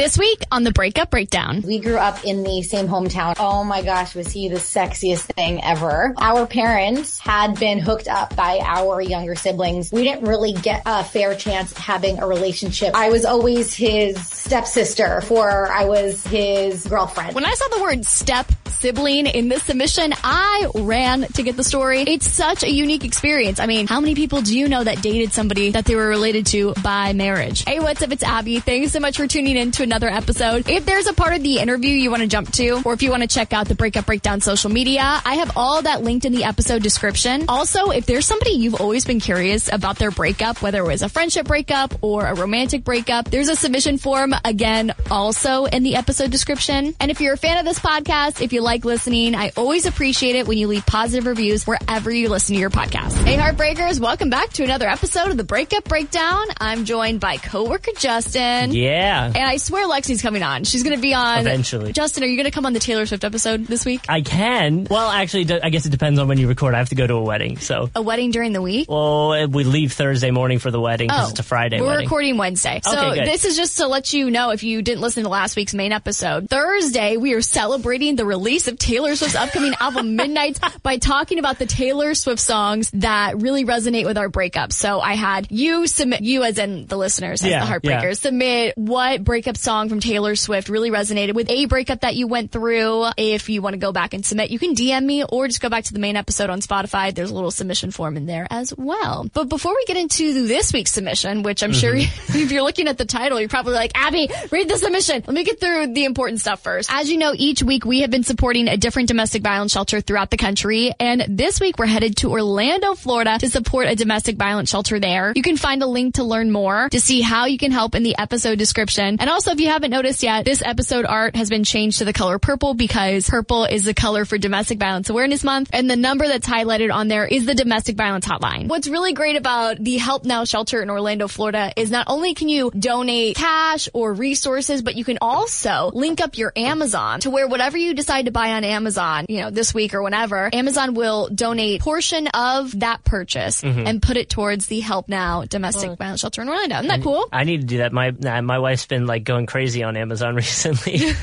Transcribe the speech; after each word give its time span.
This 0.00 0.16
week 0.16 0.42
on 0.50 0.64
the 0.64 0.72
Breakup 0.72 1.10
Breakdown. 1.10 1.60
We 1.60 1.78
grew 1.78 1.98
up 1.98 2.24
in 2.24 2.42
the 2.42 2.62
same 2.62 2.88
hometown. 2.88 3.34
Oh 3.38 3.64
my 3.64 3.82
gosh, 3.82 4.14
was 4.14 4.32
he 4.32 4.48
the 4.48 4.56
sexiest 4.56 5.24
thing 5.34 5.62
ever? 5.62 6.14
Our 6.16 6.46
parents 6.46 7.18
had 7.18 7.60
been 7.60 7.78
hooked 7.78 8.08
up 8.08 8.34
by 8.34 8.60
our 8.64 9.02
younger 9.02 9.34
siblings. 9.34 9.92
We 9.92 10.04
didn't 10.04 10.26
really 10.26 10.54
get 10.54 10.84
a 10.86 11.04
fair 11.04 11.34
chance 11.34 11.76
having 11.76 12.18
a 12.18 12.26
relationship. 12.26 12.94
I 12.94 13.10
was 13.10 13.26
always 13.26 13.74
his 13.74 14.26
stepsister 14.26 15.20
before 15.20 15.70
I 15.70 15.84
was 15.84 16.26
his 16.26 16.86
girlfriend. 16.86 17.34
When 17.34 17.44
I 17.44 17.52
saw 17.52 17.68
the 17.68 17.82
word 17.82 18.06
step 18.06 18.50
sibling 18.80 19.26
in 19.26 19.50
this 19.50 19.64
submission, 19.64 20.14
I 20.24 20.66
ran 20.74 21.24
to 21.24 21.42
get 21.42 21.58
the 21.58 21.64
story. 21.64 22.00
It's 22.00 22.26
such 22.26 22.64
a 22.64 22.70
unique 22.70 23.04
experience. 23.04 23.60
I 23.60 23.66
mean, 23.66 23.86
how 23.86 24.00
many 24.00 24.14
people 24.14 24.40
do 24.40 24.58
you 24.58 24.66
know 24.66 24.82
that 24.82 25.02
dated 25.02 25.34
somebody 25.34 25.72
that 25.72 25.84
they 25.84 25.94
were 25.94 26.08
related 26.08 26.46
to 26.46 26.72
by 26.82 27.12
marriage? 27.12 27.64
Hey, 27.66 27.80
what's 27.80 28.00
up? 28.00 28.10
It's 28.10 28.22
Abby. 28.22 28.60
Thanks 28.60 28.92
so 28.92 29.00
much 29.00 29.18
for 29.18 29.26
tuning 29.26 29.58
in 29.58 29.70
to 29.72 29.89
another 29.90 30.08
episode. 30.08 30.70
If 30.70 30.86
there's 30.86 31.08
a 31.08 31.12
part 31.12 31.34
of 31.34 31.42
the 31.42 31.58
interview 31.58 31.90
you 31.90 32.12
want 32.12 32.22
to 32.22 32.28
jump 32.28 32.52
to, 32.52 32.80
or 32.84 32.92
if 32.92 33.02
you 33.02 33.10
want 33.10 33.22
to 33.22 33.28
check 33.28 33.52
out 33.52 33.66
the 33.66 33.74
Breakup 33.74 34.06
Breakdown 34.06 34.40
social 34.40 34.70
media, 34.70 35.02
I 35.02 35.34
have 35.34 35.56
all 35.56 35.82
that 35.82 36.04
linked 36.04 36.24
in 36.24 36.32
the 36.32 36.44
episode 36.44 36.80
description. 36.80 37.46
Also, 37.48 37.90
if 37.90 38.06
there's 38.06 38.24
somebody 38.24 38.52
you've 38.52 38.80
always 38.80 39.04
been 39.04 39.18
curious 39.18 39.68
about 39.72 39.98
their 39.98 40.12
breakup, 40.12 40.62
whether 40.62 40.78
it 40.78 40.86
was 40.86 41.02
a 41.02 41.08
friendship 41.08 41.48
breakup 41.48 41.92
or 42.02 42.24
a 42.24 42.36
romantic 42.36 42.84
breakup, 42.84 43.28
there's 43.32 43.48
a 43.48 43.56
submission 43.56 43.98
form 43.98 44.32
again 44.44 44.94
also 45.10 45.64
in 45.64 45.82
the 45.82 45.96
episode 45.96 46.30
description. 46.30 46.94
And 47.00 47.10
if 47.10 47.20
you're 47.20 47.34
a 47.34 47.36
fan 47.36 47.58
of 47.58 47.64
this 47.64 47.80
podcast, 47.80 48.40
if 48.40 48.52
you 48.52 48.60
like 48.60 48.84
listening, 48.84 49.34
I 49.34 49.50
always 49.56 49.86
appreciate 49.86 50.36
it 50.36 50.46
when 50.46 50.56
you 50.56 50.68
leave 50.68 50.86
positive 50.86 51.26
reviews 51.26 51.66
wherever 51.66 52.12
you 52.12 52.28
listen 52.28 52.54
to 52.54 52.60
your 52.60 52.70
podcast. 52.70 53.24
Hey 53.24 53.36
Heartbreakers, 53.36 53.98
welcome 53.98 54.30
back 54.30 54.50
to 54.50 54.62
another 54.62 54.86
episode 54.86 55.32
of 55.32 55.36
the 55.36 55.42
Breakup 55.42 55.82
Breakdown. 55.82 56.46
I'm 56.60 56.84
joined 56.84 57.18
by 57.18 57.38
coworker 57.38 57.90
Justin. 57.98 58.70
Yeah. 58.70 59.26
And 59.26 59.36
I 59.36 59.56
swear 59.56 59.79
Lexi's 59.88 60.22
coming 60.22 60.42
on. 60.42 60.64
She's 60.64 60.82
going 60.82 60.96
to 60.96 61.02
be 61.02 61.14
on. 61.14 61.40
Eventually. 61.40 61.92
Justin, 61.92 62.24
are 62.24 62.26
you 62.26 62.36
going 62.36 62.44
to 62.46 62.50
come 62.50 62.66
on 62.66 62.72
the 62.72 62.80
Taylor 62.80 63.06
Swift 63.06 63.24
episode 63.24 63.66
this 63.66 63.84
week? 63.84 64.00
I 64.08 64.20
can. 64.22 64.86
Well, 64.90 65.08
actually, 65.10 65.50
I 65.60 65.70
guess 65.70 65.86
it 65.86 65.90
depends 65.90 66.18
on 66.18 66.28
when 66.28 66.38
you 66.38 66.48
record. 66.48 66.74
I 66.74 66.78
have 66.78 66.88
to 66.90 66.94
go 66.94 67.06
to 67.06 67.14
a 67.14 67.22
wedding, 67.22 67.58
so. 67.58 67.90
A 67.94 68.02
wedding 68.02 68.30
during 68.30 68.52
the 68.52 68.62
week? 68.62 68.88
Well, 68.90 69.48
we 69.48 69.64
leave 69.64 69.92
Thursday 69.92 70.30
morning 70.30 70.58
for 70.58 70.70
the 70.70 70.80
wedding 70.80 71.08
because 71.08 71.28
oh, 71.28 71.30
it's 71.30 71.40
a 71.40 71.42
Friday 71.42 71.80
We're 71.80 71.86
wedding. 71.88 72.04
recording 72.06 72.36
Wednesday. 72.38 72.80
So 72.84 73.10
Okay, 73.10 73.24
this 73.24 73.44
is 73.44 73.56
just 73.56 73.78
to 73.78 73.86
let 73.86 74.12
you 74.12 74.30
know 74.30 74.50
if 74.50 74.62
you 74.62 74.82
didn't 74.82 75.00
listen 75.00 75.22
to 75.24 75.28
last 75.28 75.56
week's 75.56 75.74
main 75.74 75.92
episode. 75.92 76.48
Thursday, 76.50 77.16
we 77.16 77.32
are 77.34 77.42
celebrating 77.42 78.16
the 78.16 78.24
release 78.26 78.68
of 78.68 78.78
Taylor 78.78 79.14
Swift's 79.16 79.36
upcoming 79.36 79.72
album 79.80 80.16
Midnights 80.16 80.60
by 80.82 80.98
talking 80.98 81.38
about 81.38 81.58
the 81.58 81.66
Taylor 81.66 82.14
Swift 82.14 82.40
songs 82.40 82.90
that 82.92 83.40
really 83.40 83.64
resonate 83.64 84.04
with 84.06 84.18
our 84.18 84.28
breakup. 84.28 84.72
So 84.72 85.00
I 85.00 85.14
had 85.14 85.48
you 85.50 85.86
submit, 85.86 86.20
you 86.22 86.42
as 86.42 86.58
in 86.58 86.86
the 86.86 86.96
listeners, 86.96 87.42
as 87.42 87.48
Yeah, 87.50 87.64
the 87.64 87.70
heartbreakers, 87.72 88.02
yeah. 88.02 88.12
submit 88.14 88.78
what 88.78 89.22
breakup 89.24 89.56
song 89.60 89.88
from 89.88 90.00
Taylor 90.00 90.34
Swift 90.36 90.68
really 90.68 90.90
resonated 90.90 91.34
with 91.34 91.50
a 91.50 91.66
breakup 91.66 92.00
that 92.00 92.16
you 92.16 92.26
went 92.26 92.50
through. 92.50 93.06
If 93.16 93.48
you 93.48 93.62
want 93.62 93.74
to 93.74 93.78
go 93.78 93.92
back 93.92 94.14
and 94.14 94.24
submit, 94.24 94.50
you 94.50 94.58
can 94.58 94.74
DM 94.74 95.04
me 95.04 95.24
or 95.24 95.46
just 95.46 95.60
go 95.60 95.68
back 95.68 95.84
to 95.84 95.92
the 95.92 95.98
main 95.98 96.16
episode 96.16 96.50
on 96.50 96.60
Spotify. 96.60 97.14
There's 97.14 97.30
a 97.30 97.34
little 97.34 97.50
submission 97.50 97.90
form 97.90 98.16
in 98.16 98.26
there 98.26 98.46
as 98.50 98.74
well. 98.76 99.28
But 99.32 99.48
before 99.48 99.74
we 99.74 99.84
get 99.84 99.96
into 99.96 100.46
this 100.46 100.72
week's 100.72 100.92
submission, 100.92 101.42
which 101.42 101.62
I'm 101.62 101.72
sure 101.72 101.94
mm-hmm. 101.94 102.38
if 102.38 102.50
you're 102.50 102.62
looking 102.62 102.88
at 102.88 102.98
the 102.98 103.04
title, 103.04 103.38
you're 103.38 103.48
probably 103.48 103.74
like, 103.74 103.92
Abby, 103.94 104.28
read 104.50 104.68
the 104.68 104.78
submission. 104.78 105.22
Let 105.26 105.34
me 105.34 105.44
get 105.44 105.60
through 105.60 105.92
the 105.92 106.04
important 106.04 106.40
stuff 106.40 106.62
first. 106.62 106.90
As 106.92 107.10
you 107.10 107.18
know, 107.18 107.32
each 107.36 107.62
week 107.62 107.84
we 107.84 108.00
have 108.00 108.10
been 108.10 108.24
supporting 108.24 108.68
a 108.68 108.76
different 108.76 109.08
domestic 109.08 109.42
violence 109.42 109.72
shelter 109.72 110.00
throughout 110.00 110.30
the 110.30 110.36
country. 110.36 110.92
And 110.98 111.24
this 111.28 111.60
week 111.60 111.78
we're 111.78 111.86
headed 111.86 112.16
to 112.18 112.30
Orlando, 112.30 112.94
Florida 112.94 113.38
to 113.38 113.48
support 113.50 113.88
a 113.88 113.94
domestic 113.94 114.36
violence 114.36 114.70
shelter 114.70 114.98
there. 114.98 115.32
You 115.34 115.42
can 115.42 115.56
find 115.56 115.82
a 115.82 115.86
link 115.86 116.14
to 116.14 116.24
learn 116.24 116.50
more 116.50 116.88
to 116.88 117.00
see 117.00 117.20
how 117.20 117.46
you 117.46 117.58
can 117.58 117.72
help 117.72 117.94
in 117.94 118.02
the 118.02 118.16
episode 118.18 118.58
description. 118.58 119.16
And 119.20 119.28
also, 119.28 119.49
if 119.50 119.60
you 119.60 119.68
haven't 119.68 119.90
noticed 119.90 120.22
yet, 120.22 120.44
this 120.44 120.62
episode 120.64 121.04
art 121.04 121.34
has 121.34 121.50
been 121.50 121.64
changed 121.64 121.98
to 121.98 122.04
the 122.04 122.12
color 122.12 122.38
purple 122.38 122.74
because 122.74 123.28
purple 123.28 123.64
is 123.64 123.84
the 123.84 123.94
color 123.94 124.24
for 124.24 124.38
Domestic 124.38 124.78
Violence 124.78 125.10
Awareness 125.10 125.42
Month. 125.42 125.70
And 125.72 125.90
the 125.90 125.96
number 125.96 126.28
that's 126.28 126.46
highlighted 126.46 126.92
on 126.92 127.08
there 127.08 127.26
is 127.26 127.46
the 127.46 127.54
domestic 127.54 127.96
violence 127.96 128.26
hotline. 128.26 128.68
What's 128.68 128.88
really 128.88 129.12
great 129.12 129.36
about 129.36 129.82
the 129.82 129.96
Help 129.98 130.24
Now 130.24 130.44
shelter 130.44 130.82
in 130.82 130.90
Orlando, 130.90 131.26
Florida 131.26 131.72
is 131.76 131.90
not 131.90 132.06
only 132.08 132.34
can 132.34 132.48
you 132.48 132.70
donate 132.70 133.36
cash 133.36 133.88
or 133.92 134.14
resources, 134.14 134.82
but 134.82 134.94
you 134.94 135.04
can 135.04 135.18
also 135.20 135.90
link 135.94 136.20
up 136.20 136.38
your 136.38 136.52
Amazon 136.54 137.20
to 137.20 137.30
where 137.30 137.48
whatever 137.48 137.76
you 137.76 137.94
decide 137.94 138.26
to 138.26 138.30
buy 138.30 138.52
on 138.52 138.62
Amazon, 138.62 139.26
you 139.28 139.40
know, 139.40 139.50
this 139.50 139.74
week 139.74 139.94
or 139.94 140.02
whenever, 140.02 140.48
Amazon 140.52 140.94
will 140.94 141.28
donate 141.28 141.80
portion 141.80 142.28
of 142.28 142.78
that 142.80 143.04
purchase 143.04 143.62
mm-hmm. 143.62 143.86
and 143.86 144.00
put 144.00 144.16
it 144.16 144.30
towards 144.30 144.68
the 144.68 144.80
Help 144.80 145.08
Now 145.08 145.44
domestic 145.44 145.98
violence 145.98 146.20
shelter 146.20 146.42
in 146.42 146.48
Orlando. 146.48 146.76
Isn't 146.76 146.88
that 146.88 147.02
cool? 147.02 147.28
I 147.32 147.44
need 147.44 147.62
to 147.62 147.66
do 147.66 147.78
that. 147.78 147.92
My 147.92 148.12
my 148.40 148.58
wife's 148.58 148.86
been 148.86 149.06
like 149.06 149.24
going 149.24 149.39
crazy 149.46 149.82
on 149.82 149.96
Amazon 149.96 150.34
recently 150.36 150.98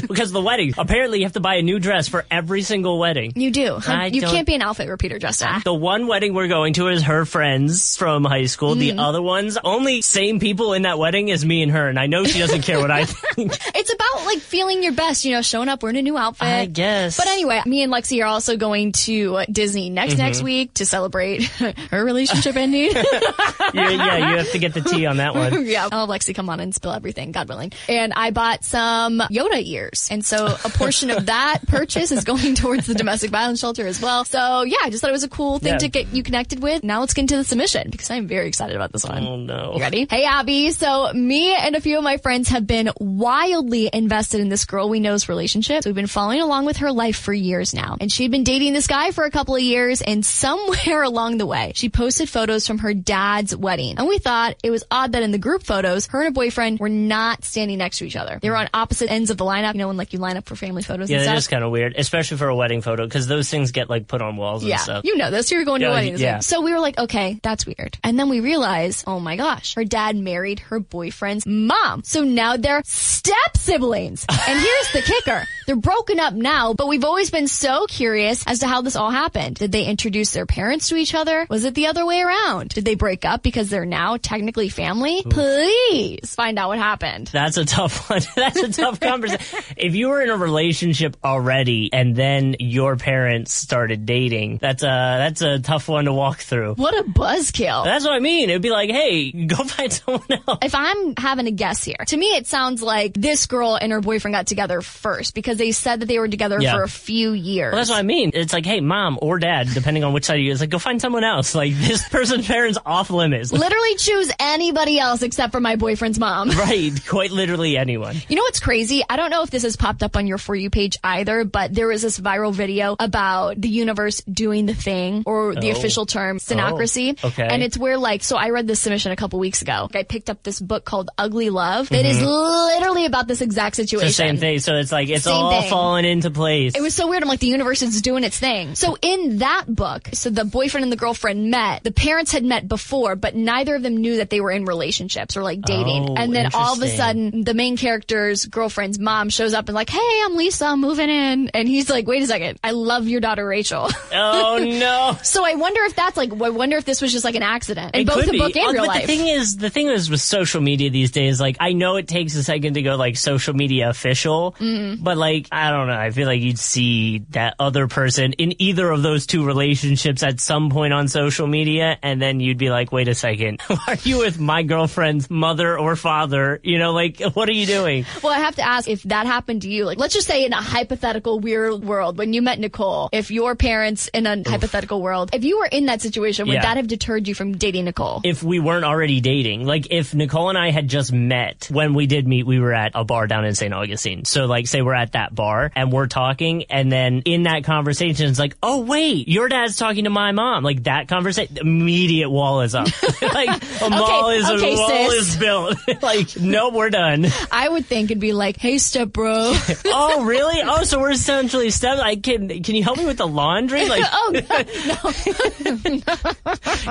because 0.00 0.28
of 0.28 0.32
the 0.32 0.42
wedding. 0.42 0.74
Apparently, 0.76 1.18
you 1.18 1.24
have 1.24 1.32
to 1.34 1.40
buy 1.40 1.56
a 1.56 1.62
new 1.62 1.78
dress 1.78 2.08
for 2.08 2.24
every 2.30 2.62
single 2.62 2.98
wedding. 2.98 3.32
You 3.36 3.50
do. 3.50 3.78
I 3.86 4.06
you 4.06 4.20
don't- 4.20 4.30
can't 4.32 4.46
be 4.46 4.54
an 4.54 4.62
outfit 4.62 4.88
repeater, 4.88 5.18
Justin. 5.18 5.48
The 5.64 5.74
one 5.74 6.06
wedding 6.06 6.34
we're 6.34 6.48
going 6.48 6.74
to 6.74 6.88
is 6.88 7.02
her 7.04 7.24
friends 7.24 7.96
from 7.96 8.24
high 8.24 8.46
school. 8.46 8.70
Mm-hmm. 8.72 8.96
The 8.96 9.02
other 9.02 9.22
ones, 9.22 9.58
only 9.62 10.02
same 10.02 10.40
people 10.40 10.72
in 10.74 10.82
that 10.82 10.98
wedding 10.98 11.30
as 11.30 11.44
me 11.44 11.62
and 11.62 11.72
her, 11.72 11.88
and 11.88 11.98
I 11.98 12.06
know 12.06 12.24
she 12.24 12.38
doesn't 12.38 12.62
care 12.62 12.78
what 12.80 12.90
I 12.90 13.04
think. 13.04 13.52
It's 13.76 13.92
about 13.92 14.24
like 14.26 14.38
feeling 14.38 14.82
your 14.82 14.92
best, 14.92 15.24
you 15.24 15.32
know, 15.32 15.42
showing 15.42 15.68
up 15.68 15.82
wearing 15.82 15.96
a 15.98 16.02
new 16.02 16.16
outfit. 16.16 16.46
I 16.48 16.66
guess. 16.66 17.16
But 17.18 17.26
anyway, 17.26 17.60
me 17.66 17.82
and 17.82 17.92
Lexi 17.92 18.22
are 18.22 18.26
also 18.26 18.56
going 18.56 18.92
to 18.92 19.36
uh, 19.38 19.44
Disney 19.50 19.90
next 19.90 20.16
next 20.16 20.38
Mm-hmm. 20.38 20.44
week 20.44 20.74
to 20.74 20.86
celebrate 20.86 21.42
her 21.44 22.04
relationship 22.04 22.56
ending. 22.56 22.90
yeah, 22.94 23.90
yeah, 23.90 24.30
you 24.30 24.36
have 24.38 24.50
to 24.52 24.58
get 24.58 24.74
the 24.74 24.80
tea 24.80 25.06
on 25.06 25.18
that 25.18 25.34
one. 25.34 25.66
yeah, 25.66 25.88
I'll 25.90 26.06
have 26.06 26.08
Lexi 26.08 26.34
come 26.34 26.48
on 26.50 26.60
and 26.60 26.74
spill 26.74 26.92
everything, 26.92 27.32
God 27.32 27.48
willing. 27.48 27.53
And 27.88 28.12
I 28.14 28.30
bought 28.30 28.64
some 28.64 29.18
Yoda 29.30 29.62
ears. 29.64 30.08
And 30.10 30.24
so 30.24 30.46
a 30.46 30.68
portion 30.70 31.10
of 31.10 31.26
that 31.26 31.60
purchase 31.66 32.12
is 32.12 32.24
going 32.24 32.54
towards 32.54 32.86
the 32.86 32.94
domestic 32.94 33.30
violence 33.30 33.60
shelter 33.60 33.86
as 33.86 34.00
well. 34.00 34.24
So 34.24 34.62
yeah, 34.62 34.78
I 34.82 34.90
just 34.90 35.00
thought 35.00 35.10
it 35.10 35.12
was 35.12 35.24
a 35.24 35.28
cool 35.28 35.58
thing 35.58 35.72
Yeah. 35.74 35.78
to 35.78 35.88
get 35.88 36.08
you 36.12 36.22
connected 36.22 36.62
with. 36.62 36.84
Now 36.84 37.00
let's 37.00 37.14
get 37.14 37.22
into 37.22 37.36
the 37.36 37.44
submission 37.44 37.88
because 37.90 38.10
I'm 38.10 38.26
very 38.26 38.48
excited 38.48 38.76
about 38.76 38.92
this 38.92 39.04
one. 39.04 39.24
Oh 39.26 39.36
no. 39.36 39.72
You 39.74 39.80
ready? 39.80 40.06
Hey, 40.08 40.24
Abby. 40.24 40.70
So 40.70 41.12
me 41.12 41.54
and 41.54 41.76
a 41.76 41.80
few 41.80 41.98
of 41.98 42.04
my 42.04 42.16
friends 42.18 42.48
have 42.48 42.66
been 42.66 42.90
wildly 42.98 43.88
invested 43.92 44.40
in 44.40 44.48
this 44.48 44.64
girl 44.64 44.88
we 44.88 45.00
know's 45.00 45.28
relationship. 45.28 45.82
So 45.82 45.90
we've 45.90 45.94
been 45.94 46.06
following 46.06 46.40
along 46.40 46.66
with 46.66 46.78
her 46.78 46.92
life 46.92 47.16
for 47.18 47.32
years 47.32 47.74
now. 47.74 47.96
And 48.00 48.10
she'd 48.10 48.30
been 48.30 48.44
dating 48.44 48.72
this 48.72 48.86
guy 48.86 49.10
for 49.12 49.24
a 49.24 49.30
couple 49.30 49.54
of 49.56 49.62
years 49.62 50.02
and 50.02 50.24
somewhere 50.24 51.02
along 51.04 51.38
the 51.38 51.46
way, 51.46 51.72
she 51.74 51.88
posted 51.88 52.28
photos 52.28 52.66
from 52.66 52.78
her 52.78 52.94
dad's 52.94 53.54
wedding. 53.56 53.96
And 53.98 54.08
we 54.08 54.18
thought 54.18 54.56
it 54.62 54.70
was 54.70 54.84
odd 54.90 55.12
that 55.12 55.22
in 55.22 55.30
the 55.32 55.38
group 55.38 55.62
photos, 55.62 56.06
her 56.08 56.20
and 56.20 56.26
her 56.26 56.32
boyfriend 56.32 56.78
were 56.80 56.88
not 56.88 57.43
standing 57.44 57.78
next 57.78 57.98
to 57.98 58.06
each 58.06 58.16
other. 58.16 58.38
They 58.42 58.50
were 58.50 58.56
on 58.56 58.68
opposite 58.74 59.10
ends 59.10 59.30
of 59.30 59.36
the 59.36 59.44
lineup, 59.44 59.74
you 59.74 59.78
know, 59.78 59.88
when 59.88 59.96
like 59.96 60.12
you 60.12 60.18
line 60.18 60.36
up 60.36 60.46
for 60.46 60.56
family 60.56 60.82
photos 60.82 61.10
Yeah, 61.10 61.18
and 61.18 61.26
that 61.26 61.30
stuff. 61.30 61.38
is 61.38 61.48
kind 61.48 61.64
of 61.64 61.70
weird, 61.70 61.94
especially 61.96 62.36
for 62.36 62.48
a 62.48 62.56
wedding 62.56 62.82
photo, 62.82 63.04
because 63.04 63.26
those 63.26 63.48
things 63.50 63.72
get 63.72 63.88
like 63.90 64.06
put 64.08 64.22
on 64.22 64.36
walls 64.36 64.64
Yeah, 64.64 64.74
and 64.74 64.80
stuff. 64.82 65.04
you 65.04 65.16
know 65.16 65.30
this. 65.30 65.50
You're 65.50 65.64
going 65.64 65.80
to 65.80 65.86
Yeah, 65.86 65.92
wedding. 65.92 66.12
this 66.12 66.20
yeah. 66.20 66.38
So 66.40 66.60
we 66.62 66.72
were 66.72 66.80
like, 66.80 66.98
okay, 66.98 67.38
that's 67.42 67.66
weird. 67.66 67.98
And 68.02 68.18
then 68.18 68.28
we 68.28 68.40
realized, 68.40 69.04
oh 69.06 69.20
my 69.20 69.36
gosh, 69.36 69.74
her 69.74 69.84
dad 69.84 70.16
married 70.16 70.58
her 70.60 70.80
boyfriend's 70.80 71.46
mom. 71.46 72.02
So 72.04 72.22
now 72.22 72.56
they're 72.56 72.82
step 72.84 73.56
siblings. 73.56 74.26
and 74.30 74.58
here's 74.60 74.92
the 74.92 75.02
kicker. 75.02 75.44
They're 75.66 75.76
broken 75.76 76.20
up 76.20 76.34
now, 76.34 76.74
but 76.74 76.88
we've 76.88 77.04
always 77.04 77.30
been 77.30 77.48
so 77.48 77.86
curious 77.86 78.44
as 78.46 78.60
to 78.60 78.66
how 78.66 78.82
this 78.82 78.96
all 78.96 79.10
happened. 79.10 79.56
Did 79.56 79.72
they 79.72 79.84
introduce 79.84 80.32
their 80.32 80.46
parents 80.46 80.88
to 80.88 80.96
each 80.96 81.14
other? 81.14 81.46
Was 81.48 81.64
it 81.64 81.74
the 81.74 81.86
other 81.86 82.04
way 82.04 82.20
around? 82.20 82.70
Did 82.70 82.84
they 82.84 82.94
break 82.94 83.24
up 83.24 83.42
because 83.42 83.70
they're 83.70 83.86
now 83.86 84.16
technically 84.16 84.68
family? 84.68 85.22
Please 85.28 86.34
find 86.34 86.58
out 86.58 86.68
what 86.68 86.78
happened. 86.78 87.28
That's 87.32 87.56
a 87.56 87.64
tough 87.64 88.10
one. 88.10 88.20
That's 88.36 88.62
a 88.62 88.72
tough 88.72 89.00
conversation. 89.00 89.44
If 89.76 89.94
you 89.94 90.08
were 90.08 90.20
in 90.22 90.30
a 90.30 90.36
relationship 90.36 91.16
already 91.24 91.90
and 91.92 92.14
then 92.14 92.56
your 92.58 92.96
parents 92.96 93.52
started 93.54 94.06
dating, 94.06 94.58
that's 94.60 94.82
a 94.82 94.86
that's 94.86 95.42
a 95.42 95.58
tough 95.58 95.88
one 95.88 96.04
to 96.06 96.12
walk 96.12 96.38
through. 96.40 96.74
What 96.74 96.94
a 96.94 97.04
buzzkill. 97.04 97.84
That's 97.84 98.04
what 98.04 98.12
I 98.14 98.18
mean. 98.20 98.50
It'd 98.50 98.62
be 98.62 98.70
like, 98.70 98.90
hey, 98.90 99.32
go 99.46 99.56
find 99.64 99.92
someone 99.92 100.22
else. 100.46 100.58
if 100.62 100.74
I'm 100.74 101.14
having 101.16 101.46
a 101.46 101.50
guess 101.52 101.84
here, 101.84 101.96
to 102.08 102.16
me 102.16 102.26
it 102.36 102.46
sounds 102.46 102.82
like 102.82 103.14
this 103.14 103.46
girl 103.46 103.76
and 103.80 103.92
her 103.92 104.00
boyfriend 104.00 104.34
got 104.34 104.46
together 104.46 104.80
first 104.80 105.34
because 105.34 105.53
they 105.58 105.72
said 105.72 106.00
that 106.00 106.06
they 106.06 106.18
were 106.18 106.28
together 106.28 106.58
Yeah. 106.60 106.74
for 106.76 106.82
a 106.82 106.88
few 106.88 107.32
years. 107.32 107.72
Well, 107.72 107.80
that's 107.80 107.90
what 107.90 107.98
I 107.98 108.02
mean. 108.02 108.30
It's 108.34 108.52
like, 108.52 108.66
hey, 108.66 108.80
mom 108.80 109.18
or 109.22 109.38
dad, 109.38 109.68
depending 109.72 110.04
on 110.04 110.12
which 110.12 110.24
side 110.24 110.34
you, 110.36 110.50
it's 110.52 110.60
like, 110.60 110.70
go 110.70 110.78
find 110.78 111.00
someone 111.00 111.24
else. 111.24 111.54
Like 111.54 111.74
this 111.74 112.06
person's 112.10 112.46
parents 112.46 112.78
off 112.84 113.10
limits. 113.10 113.52
Literally 113.64 113.96
choose 113.96 114.30
anybody 114.38 114.98
else 114.98 115.22
except 115.22 115.52
for 115.52 115.60
my 115.60 115.76
boyfriend's 115.76 116.18
mom. 116.18 116.50
right, 116.58 116.92
quite 117.08 117.30
literally 117.30 117.76
anyone. 117.76 118.16
You 118.28 118.36
know 118.36 118.42
what's 118.42 118.60
crazy? 118.60 119.02
I 119.08 119.16
don't 119.16 119.30
know 119.30 119.42
if 119.42 119.50
this 119.50 119.62
has 119.62 119.76
popped 119.76 120.02
up 120.02 120.16
on 120.16 120.26
your 120.26 120.38
For 120.38 120.54
You 120.54 120.70
page 120.70 120.98
either, 121.04 121.44
but 121.44 121.74
there 121.74 121.86
was 121.88 122.02
this 122.02 122.18
viral 122.18 122.52
video 122.52 122.96
about 122.98 123.60
the 123.60 123.68
universe 123.68 124.20
doing 124.22 124.66
the 124.66 124.74
thing, 124.74 125.22
or 125.26 125.54
the 125.54 125.68
Oh. 125.72 125.76
official 125.76 126.06
term, 126.06 126.38
synchronicity. 126.38 127.18
Oh, 127.22 127.28
okay. 127.28 127.46
And 127.48 127.62
it's 127.62 127.76
where 127.78 127.98
like, 127.98 128.22
so 128.22 128.36
I 128.36 128.50
read 128.50 128.66
this 128.66 128.80
submission 128.80 129.12
a 129.12 129.16
couple 129.16 129.38
weeks 129.38 129.62
ago. 129.62 129.88
I 129.94 130.02
picked 130.02 130.30
up 130.30 130.42
this 130.42 130.60
book 130.60 130.84
called 130.84 131.10
Ugly 131.18 131.50
Love 131.50 131.88
that 131.90 132.04
is 132.04 132.20
literally 132.20 133.06
about 133.06 133.26
this 133.28 133.40
exact 133.40 133.76
situation. 133.76 133.98
Mm-hmm. 133.98 134.08
It's 134.08 134.16
the 134.16 134.22
same 134.22 134.36
thing. 134.38 134.58
So 134.60 134.74
it's 134.74 134.92
like 134.92 135.08
it's 135.08 135.24
Same 135.24 135.34
all 135.34 135.43
all 135.44 135.60
thing. 135.60 135.70
falling 135.70 136.04
into 136.04 136.30
place. 136.30 136.74
It 136.74 136.80
was 136.82 136.94
so 136.94 137.08
weird. 137.08 137.22
I'm 137.22 137.28
like, 137.28 137.40
the 137.40 137.46
universe 137.46 137.82
is 137.82 138.00
doing 138.02 138.24
its 138.24 138.38
thing. 138.38 138.74
So 138.74 138.96
in 139.02 139.38
that 139.38 139.64
book, 139.68 140.08
so 140.12 140.30
the 140.30 140.44
boyfriend 140.44 140.82
and 140.84 140.92
the 140.92 140.96
girlfriend 140.96 141.50
met. 141.50 141.84
The 141.84 141.92
parents 141.92 142.32
had 142.32 142.44
met 142.44 142.68
before, 142.68 143.16
but 143.16 143.34
neither 143.34 143.74
of 143.76 143.82
them 143.82 143.96
knew 143.96 144.16
that 144.16 144.30
they 144.30 144.40
were 144.40 144.50
in 144.50 144.64
relationships 144.64 145.36
or 145.36 145.42
like 145.42 145.60
dating. 145.62 146.10
Oh, 146.10 146.14
and 146.16 146.34
then 146.34 146.50
all 146.54 146.74
of 146.74 146.82
a 146.82 146.88
sudden, 146.88 147.44
the 147.44 147.54
main 147.54 147.76
character's 147.76 148.44
girlfriend's 148.46 148.98
mom 148.98 149.28
shows 149.30 149.54
up 149.54 149.68
and 149.68 149.74
like, 149.74 149.90
hey, 149.90 150.20
I'm 150.24 150.36
Lisa, 150.36 150.66
I'm 150.66 150.80
moving 150.80 151.08
in. 151.10 151.48
And 151.48 151.68
he's 151.68 151.88
like, 151.90 152.06
wait 152.06 152.22
a 152.22 152.26
second, 152.26 152.58
I 152.62 152.72
love 152.72 153.08
your 153.08 153.20
daughter 153.20 153.46
Rachel. 153.46 153.88
oh 154.12 154.58
no. 154.60 155.16
so 155.22 155.44
I 155.44 155.54
wonder 155.54 155.80
if 155.84 155.94
that's 155.96 156.16
like, 156.16 156.30
I 156.32 156.50
wonder 156.50 156.76
if 156.76 156.84
this 156.84 157.00
was 157.02 157.12
just 157.12 157.24
like 157.24 157.34
an 157.34 157.42
accident 157.42 157.94
in 157.94 158.02
It 158.02 158.06
both 158.06 158.26
the 158.26 158.32
be. 158.32 158.38
book 158.38 158.56
and 158.56 158.66
Oh, 158.66 158.72
real 158.72 158.82
but 158.82 158.88
life. 158.88 159.00
the 159.02 159.06
thing 159.06 159.26
is, 159.28 159.56
the 159.56 159.70
thing 159.70 159.88
is 159.88 160.08
with 160.10 160.20
social 160.20 160.60
media 160.60 160.90
these 160.90 161.10
days, 161.10 161.40
like 161.40 161.56
I 161.60 161.72
know 161.72 161.96
it 161.96 162.08
takes 162.08 162.34
a 162.36 162.42
second 162.42 162.74
to 162.74 162.82
go 162.82 162.96
like 162.96 163.16
social 163.16 163.54
media 163.54 163.90
official, 163.90 164.54
Mm-hmm. 164.58 165.02
but 165.02 165.16
like 165.16 165.33
I 165.52 165.70
don't 165.70 165.86
know, 165.88 165.96
I 165.98 166.10
feel 166.10 166.26
like 166.26 166.40
you'd 166.40 166.58
see 166.58 167.20
that 167.30 167.54
other 167.58 167.86
person 167.88 168.32
in 168.34 168.60
either 168.60 168.90
of 168.90 169.02
those 169.02 169.26
two 169.26 169.44
relationships 169.44 170.22
at 170.22 170.40
some 170.40 170.70
point 170.70 170.92
on 170.92 171.08
social 171.08 171.46
media, 171.46 171.98
and 172.02 172.20
then 172.20 172.40
you'd 172.40 172.58
be 172.58 172.70
like, 172.70 172.92
wait 172.92 173.08
a 173.08 173.14
second, 173.14 173.60
are 173.86 173.96
you 174.04 174.18
with 174.18 174.38
my 174.38 174.62
girlfriend's 174.62 175.30
mother 175.30 175.78
or 175.78 175.96
father? 175.96 176.60
You 176.62 176.78
know, 176.78 176.92
like 176.92 177.20
what 177.34 177.48
are 177.48 177.52
you 177.52 177.66
doing? 177.66 178.04
Well, 178.22 178.32
I 178.32 178.38
have 178.38 178.56
to 178.56 178.62
ask 178.66 178.88
if 178.88 179.02
that 179.04 179.26
happened 179.26 179.62
to 179.62 179.68
you. 179.68 179.84
Like, 179.84 179.98
let's 179.98 180.14
just 180.14 180.26
say 180.26 180.44
in 180.44 180.52
a 180.52 180.60
hypothetical 180.62 181.40
weird 181.40 181.82
world, 181.84 182.18
when 182.18 182.32
you 182.32 182.42
met 182.42 182.58
Nicole, 182.58 183.08
if 183.12 183.30
your 183.30 183.54
parents 183.54 184.08
in 184.12 184.26
a 184.26 184.42
hypothetical 184.48 185.00
world, 185.02 185.30
if 185.32 185.44
you 185.44 185.58
were 185.58 185.66
in 185.70 185.86
that 185.86 186.02
situation, 186.02 186.46
would 186.46 186.54
Yeah. 186.54 186.62
that 186.62 186.76
have 186.76 186.86
deterred 186.86 187.26
you 187.28 187.34
from 187.34 187.56
dating 187.56 187.84
Nicole? 187.86 188.20
If 188.24 188.42
we 188.42 188.60
weren't 188.60 188.84
already 188.84 189.20
dating, 189.20 189.64
like 189.66 189.86
if 189.90 190.14
Nicole 190.14 190.48
and 190.48 190.58
I 190.58 190.70
had 190.70 190.88
just 190.88 191.12
met 191.12 191.68
when 191.70 191.94
we 191.94 192.06
did 192.06 192.26
meet, 192.28 192.44
we 192.46 192.58
were 192.60 192.72
at 192.74 192.92
a 192.94 193.04
bar 193.04 193.26
down 193.26 193.44
in 193.44 193.54
St. 193.54 193.72
Augustine. 193.72 194.24
So 194.24 194.46
like 194.46 194.66
say 194.66 194.82
we're 194.82 194.94
at 194.94 195.12
that 195.12 195.23
bar 195.32 195.70
and 195.76 195.92
we're 195.92 196.08
talking 196.08 196.64
and 196.64 196.90
then 196.90 197.22
in 197.24 197.44
that 197.44 197.62
conversation 197.62 198.28
it's 198.28 198.38
like, 198.38 198.56
oh 198.62 198.80
wait, 198.80 199.28
your 199.28 199.48
dad's 199.48 199.76
talking 199.76 200.04
to 200.04 200.10
my 200.10 200.32
mom. 200.32 200.64
Like 200.64 200.84
that 200.84 201.06
conversation, 201.06 201.58
immediate 201.58 202.30
wall 202.30 202.62
is 202.62 202.74
up. 202.74 202.88
like 203.22 203.62
a 203.80 203.88
wall 203.90 204.30
is 204.30 204.48
okay, 204.50 204.74
a 204.74 204.76
wall 204.76 205.10
sis. 205.10 205.28
is 205.28 205.36
built. 205.36 205.78
like 206.02 206.36
no, 206.36 206.70
we're 206.70 206.90
done. 206.90 207.26
I 207.50 207.68
would 207.68 207.86
think 207.86 208.10
it'd 208.10 208.20
be 208.20 208.32
like, 208.32 208.56
hey, 208.56 208.78
step 208.78 209.10
bro. 209.10 209.54
oh 209.86 210.24
really? 210.24 210.60
Oh, 210.64 210.82
so 210.84 211.00
we're 211.00 211.12
essentially 211.12 211.70
step. 211.70 211.98
I 211.98 212.16
can 212.16 212.62
can 212.62 212.74
you 212.74 212.82
help 212.82 212.98
me 212.98 213.06
with 213.06 213.18
the 213.18 213.26
laundry? 213.26 213.88
Like 213.88 214.04
oh, 214.04 214.30
no, 214.32 214.40
no. 214.40 215.84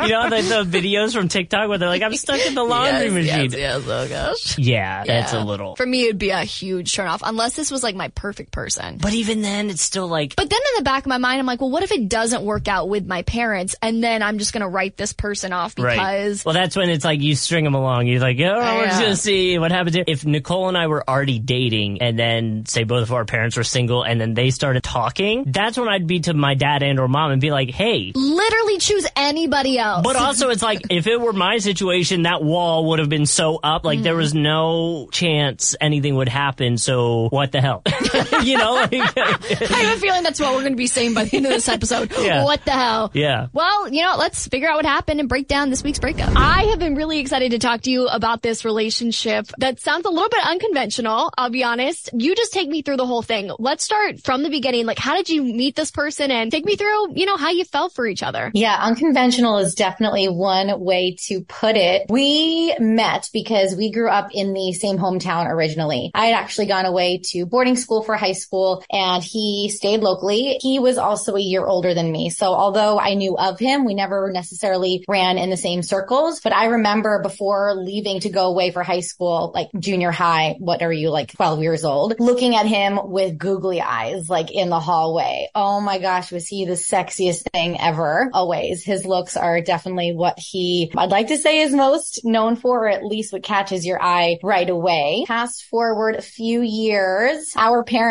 you 0.03 0.11
know 0.11 0.29
the, 0.29 0.63
the 0.63 0.79
videos 0.79 1.13
from 1.13 1.27
TikTok 1.27 1.67
where 1.69 1.77
they're 1.77 1.89
like, 1.89 2.01
I'm 2.01 2.15
stuck 2.15 2.45
in 2.45 2.55
the 2.55 2.63
laundry 2.63 3.09
machine. 3.09 3.51
yes, 3.51 3.83
oh 3.85 4.07
gosh. 4.07 4.57
Yeah, 4.57 5.03
that's 5.03 5.33
a 5.33 5.43
little. 5.43 5.75
For 5.75 5.85
me, 5.85 6.05
it'd 6.05 6.17
be 6.17 6.29
a 6.29 6.43
huge 6.43 6.93
turnoff, 6.95 7.21
unless 7.23 7.55
this 7.55 7.71
was 7.71 7.83
like 7.83 7.95
my 7.95 8.09
perfect 8.23 8.51
person. 8.51 8.99
But 9.01 9.13
even 9.13 9.41
then, 9.41 9.69
it's 9.69 9.81
still 9.81 10.07
like, 10.07 10.37
But 10.37 10.49
then 10.49 10.59
in 10.59 10.77
the 10.77 10.85
back 10.85 11.03
of 11.03 11.07
my 11.07 11.17
mind, 11.17 11.39
I'm 11.39 11.45
like, 11.45 11.59
well, 11.59 11.69
what 11.69 11.83
if 11.83 11.91
it 11.91 12.07
doesn't 12.07 12.41
work 12.45 12.69
out 12.69 12.87
with 12.87 13.05
my 13.05 13.21
parents? 13.23 13.75
And 13.81 14.01
then 14.01 14.23
I'm 14.23 14.37
just 14.37 14.53
going 14.53 14.61
to 14.61 14.69
write 14.69 14.95
this 14.95 15.11
person 15.11 15.51
off 15.51 15.77
right. 15.77 15.95
because 15.95 16.45
Well, 16.45 16.53
that's 16.53 16.77
when 16.77 16.89
it's 16.89 17.03
like 17.03 17.19
you 17.19 17.35
string 17.35 17.65
them 17.65 17.75
along. 17.75 18.07
You're 18.07 18.21
like, 18.21 18.37
oh, 18.39 18.77
we're 18.77 18.85
just 18.85 19.01
gonna 19.01 19.15
see 19.17 19.59
what 19.59 19.73
happens. 19.73 19.97
If 20.07 20.25
Nicole 20.25 20.69
and 20.69 20.77
I 20.77 20.87
were 20.87 21.03
already 21.07 21.39
dating, 21.39 22.01
and 22.01 22.17
then 22.17 22.65
say 22.65 22.85
both 22.85 23.03
of 23.03 23.11
our 23.11 23.25
parents 23.25 23.57
were 23.57 23.65
single, 23.65 24.03
and 24.03 24.21
then 24.21 24.33
they 24.33 24.51
started 24.51 24.83
talking, 24.83 25.43
that's 25.47 25.77
when 25.77 25.89
I'd 25.89 26.07
be 26.07 26.21
to 26.21 26.33
my 26.33 26.53
dad 26.53 26.81
and 26.81 26.99
or 27.01 27.09
mom 27.09 27.31
and 27.31 27.41
be 27.41 27.51
like, 27.51 27.71
hey. 27.71 28.13
literally 28.15 28.77
choose 28.77 29.05
anybody 29.17 29.77
else. 29.77 30.03
But 30.03 30.15
also, 30.15 30.49
it's 30.49 30.63
like 30.63 30.81
if 30.89 31.07
it 31.07 31.19
were 31.19 31.33
my 31.33 31.57
situation, 31.57 32.21
that 32.21 32.41
wall 32.41 32.85
would 32.89 32.99
have 32.99 33.09
been 33.09 33.25
so 33.25 33.59
up, 33.61 33.83
like 33.83 34.01
there 34.01 34.15
mm. 34.15 34.19
was 34.19 34.33
no 34.33 35.09
chance 35.11 35.75
anything 35.81 36.15
would 36.15 36.29
happen. 36.29 36.77
So 36.77 37.27
what 37.29 37.51
the 37.51 37.59
hell, 37.59 37.81
you 38.43 38.57
know? 38.57 38.73
Like, 38.73 38.93
I 39.17 39.79
have 39.83 39.97
a 39.97 40.01
feeling 40.01 40.23
that's 40.23 40.39
what 40.39 40.53
we're 40.53 40.61
going 40.61 40.73
to 40.73 40.77
be 40.77 40.87
saying 40.87 41.13
by 41.13 41.25
the 41.25 41.37
end 41.37 41.45
of 41.45 41.51
this 41.51 41.69
episode. 41.69 42.11
Yeah. 42.23 42.45
What 42.45 42.63
the 42.63 42.71
hell? 42.71 43.11
Yeah. 43.13 43.47
Well, 43.51 43.89
you 43.89 44.01
know, 44.01 44.15
let's 44.17 44.47
figure 44.47 44.69
out 44.69 44.77
what 44.77 44.85
happened 44.85 45.19
and 45.19 45.27
break 45.27 45.49
down 45.49 45.69
this 45.69 45.83
week's 45.83 45.99
breakup. 45.99 46.31
I 46.37 46.63
have 46.69 46.79
been 46.79 46.95
really 46.95 47.19
excited 47.19 47.51
to 47.51 47.59
talk 47.59 47.81
to 47.81 47.91
you 47.91 48.07
about 48.07 48.41
this 48.41 48.63
relationship 48.63 49.47
that 49.57 49.81
sounds 49.81 50.05
a 50.05 50.09
little 50.09 50.29
bit 50.29 50.39
unconventional. 50.45 51.31
I'll 51.37 51.49
be 51.49 51.65
honest. 51.65 52.11
You 52.13 52.33
just 52.33 52.53
take 52.53 52.69
me 52.69 52.81
through 52.81 52.95
the 52.95 53.05
whole 53.05 53.23
thing. 53.23 53.51
Let's 53.59 53.83
start 53.83 54.21
from 54.23 54.43
the 54.43 54.49
beginning. 54.49 54.85
Like, 54.85 54.99
how 54.99 55.15
did 55.15 55.27
you 55.27 55.43
meet 55.43 55.75
this 55.75 55.91
person 55.91 56.31
and 56.31 56.49
take 56.49 56.63
me 56.63 56.77
through, 56.77 57.13
you 57.17 57.25
know, 57.25 57.35
how 57.35 57.49
you 57.49 57.65
felt 57.65 57.93
for 57.93 58.07
each 58.07 58.23
other? 58.23 58.51
Yeah, 58.53 58.77
unconventional 58.79 59.57
is 59.57 59.75
definitely 59.75 60.27
one 60.27 60.79
way 60.79 61.17
to 61.27 61.41
put 61.41 61.75
it. 61.75 62.05
We 62.09 62.73
met 62.79 63.29
because 63.33 63.75
we 63.75 63.91
grew 63.91 64.09
up 64.09 64.29
in 64.31 64.53
the 64.53 64.71
same 64.73 64.97
hometown 64.97 65.49
originally. 65.49 66.11
I 66.13 66.27
had 66.27 66.35
actually 66.35 66.67
gone 66.67 66.85
away 66.85 67.21
to 67.31 67.45
boarding 67.45 67.75
school 67.75 68.01
for 68.03 68.12
high 68.15 68.33
school 68.33 68.83
and 68.91 69.23
he 69.23 69.69
stayed 69.69 70.01
locally. 70.01 70.57
He 70.61 70.79
was 70.79 70.97
also 70.97 71.35
a 71.35 71.41
year 71.41 71.65
older 71.65 71.93
than 71.93 72.11
me. 72.11 72.29
So 72.29 72.47
although 72.47 72.99
I 72.99 73.13
knew 73.15 73.37
of 73.37 73.59
him, 73.59 73.85
we 73.85 73.93
never 73.93 74.31
necessarily 74.31 75.03
ran 75.07 75.37
in 75.37 75.49
the 75.49 75.57
same 75.57 75.83
circles. 75.83 76.39
But 76.41 76.53
I 76.53 76.65
remember 76.65 77.21
before 77.21 77.75
leaving 77.75 78.21
to 78.21 78.29
go 78.29 78.47
away 78.47 78.71
for 78.71 78.83
high 78.83 79.01
school, 79.01 79.51
like 79.53 79.69
junior 79.77 80.11
high, 80.11 80.55
what 80.59 80.81
are 80.81 80.93
you, 80.93 81.09
like 81.09 81.33
12 81.33 81.61
years 81.61 81.83
old, 81.83 82.19
looking 82.19 82.55
at 82.55 82.65
him 82.65 82.99
with 83.03 83.37
googly 83.37 83.81
eyes, 83.81 84.29
like 84.29 84.51
in 84.51 84.69
the 84.69 84.79
hallway. 84.79 85.49
Oh 85.55 85.81
my 85.81 85.99
gosh, 85.99 86.31
was 86.31 86.47
he 86.47 86.65
the 86.65 86.73
sexiest 86.73 87.49
thing 87.51 87.79
ever? 87.79 88.29
Always. 88.33 88.83
His 88.83 89.05
looks 89.05 89.37
are 89.37 89.61
definitely 89.61 90.13
what 90.13 90.37
he, 90.37 90.91
I'd 90.95 91.11
like 91.11 91.27
to 91.27 91.37
say 91.37 91.59
is 91.59 91.73
most 91.73 92.23
known 92.23 92.55
for, 92.55 92.85
or 92.85 92.89
at 92.89 93.05
least 93.05 93.33
what 93.33 93.43
catches 93.43 93.85
your 93.85 94.01
eye 94.01 94.39
right 94.43 94.69
away. 94.69 95.25
Fast 95.27 95.63
forward 95.65 96.15
a 96.15 96.21
few 96.21 96.61
years, 96.61 97.53
our 97.55 97.83
parents 97.83 98.02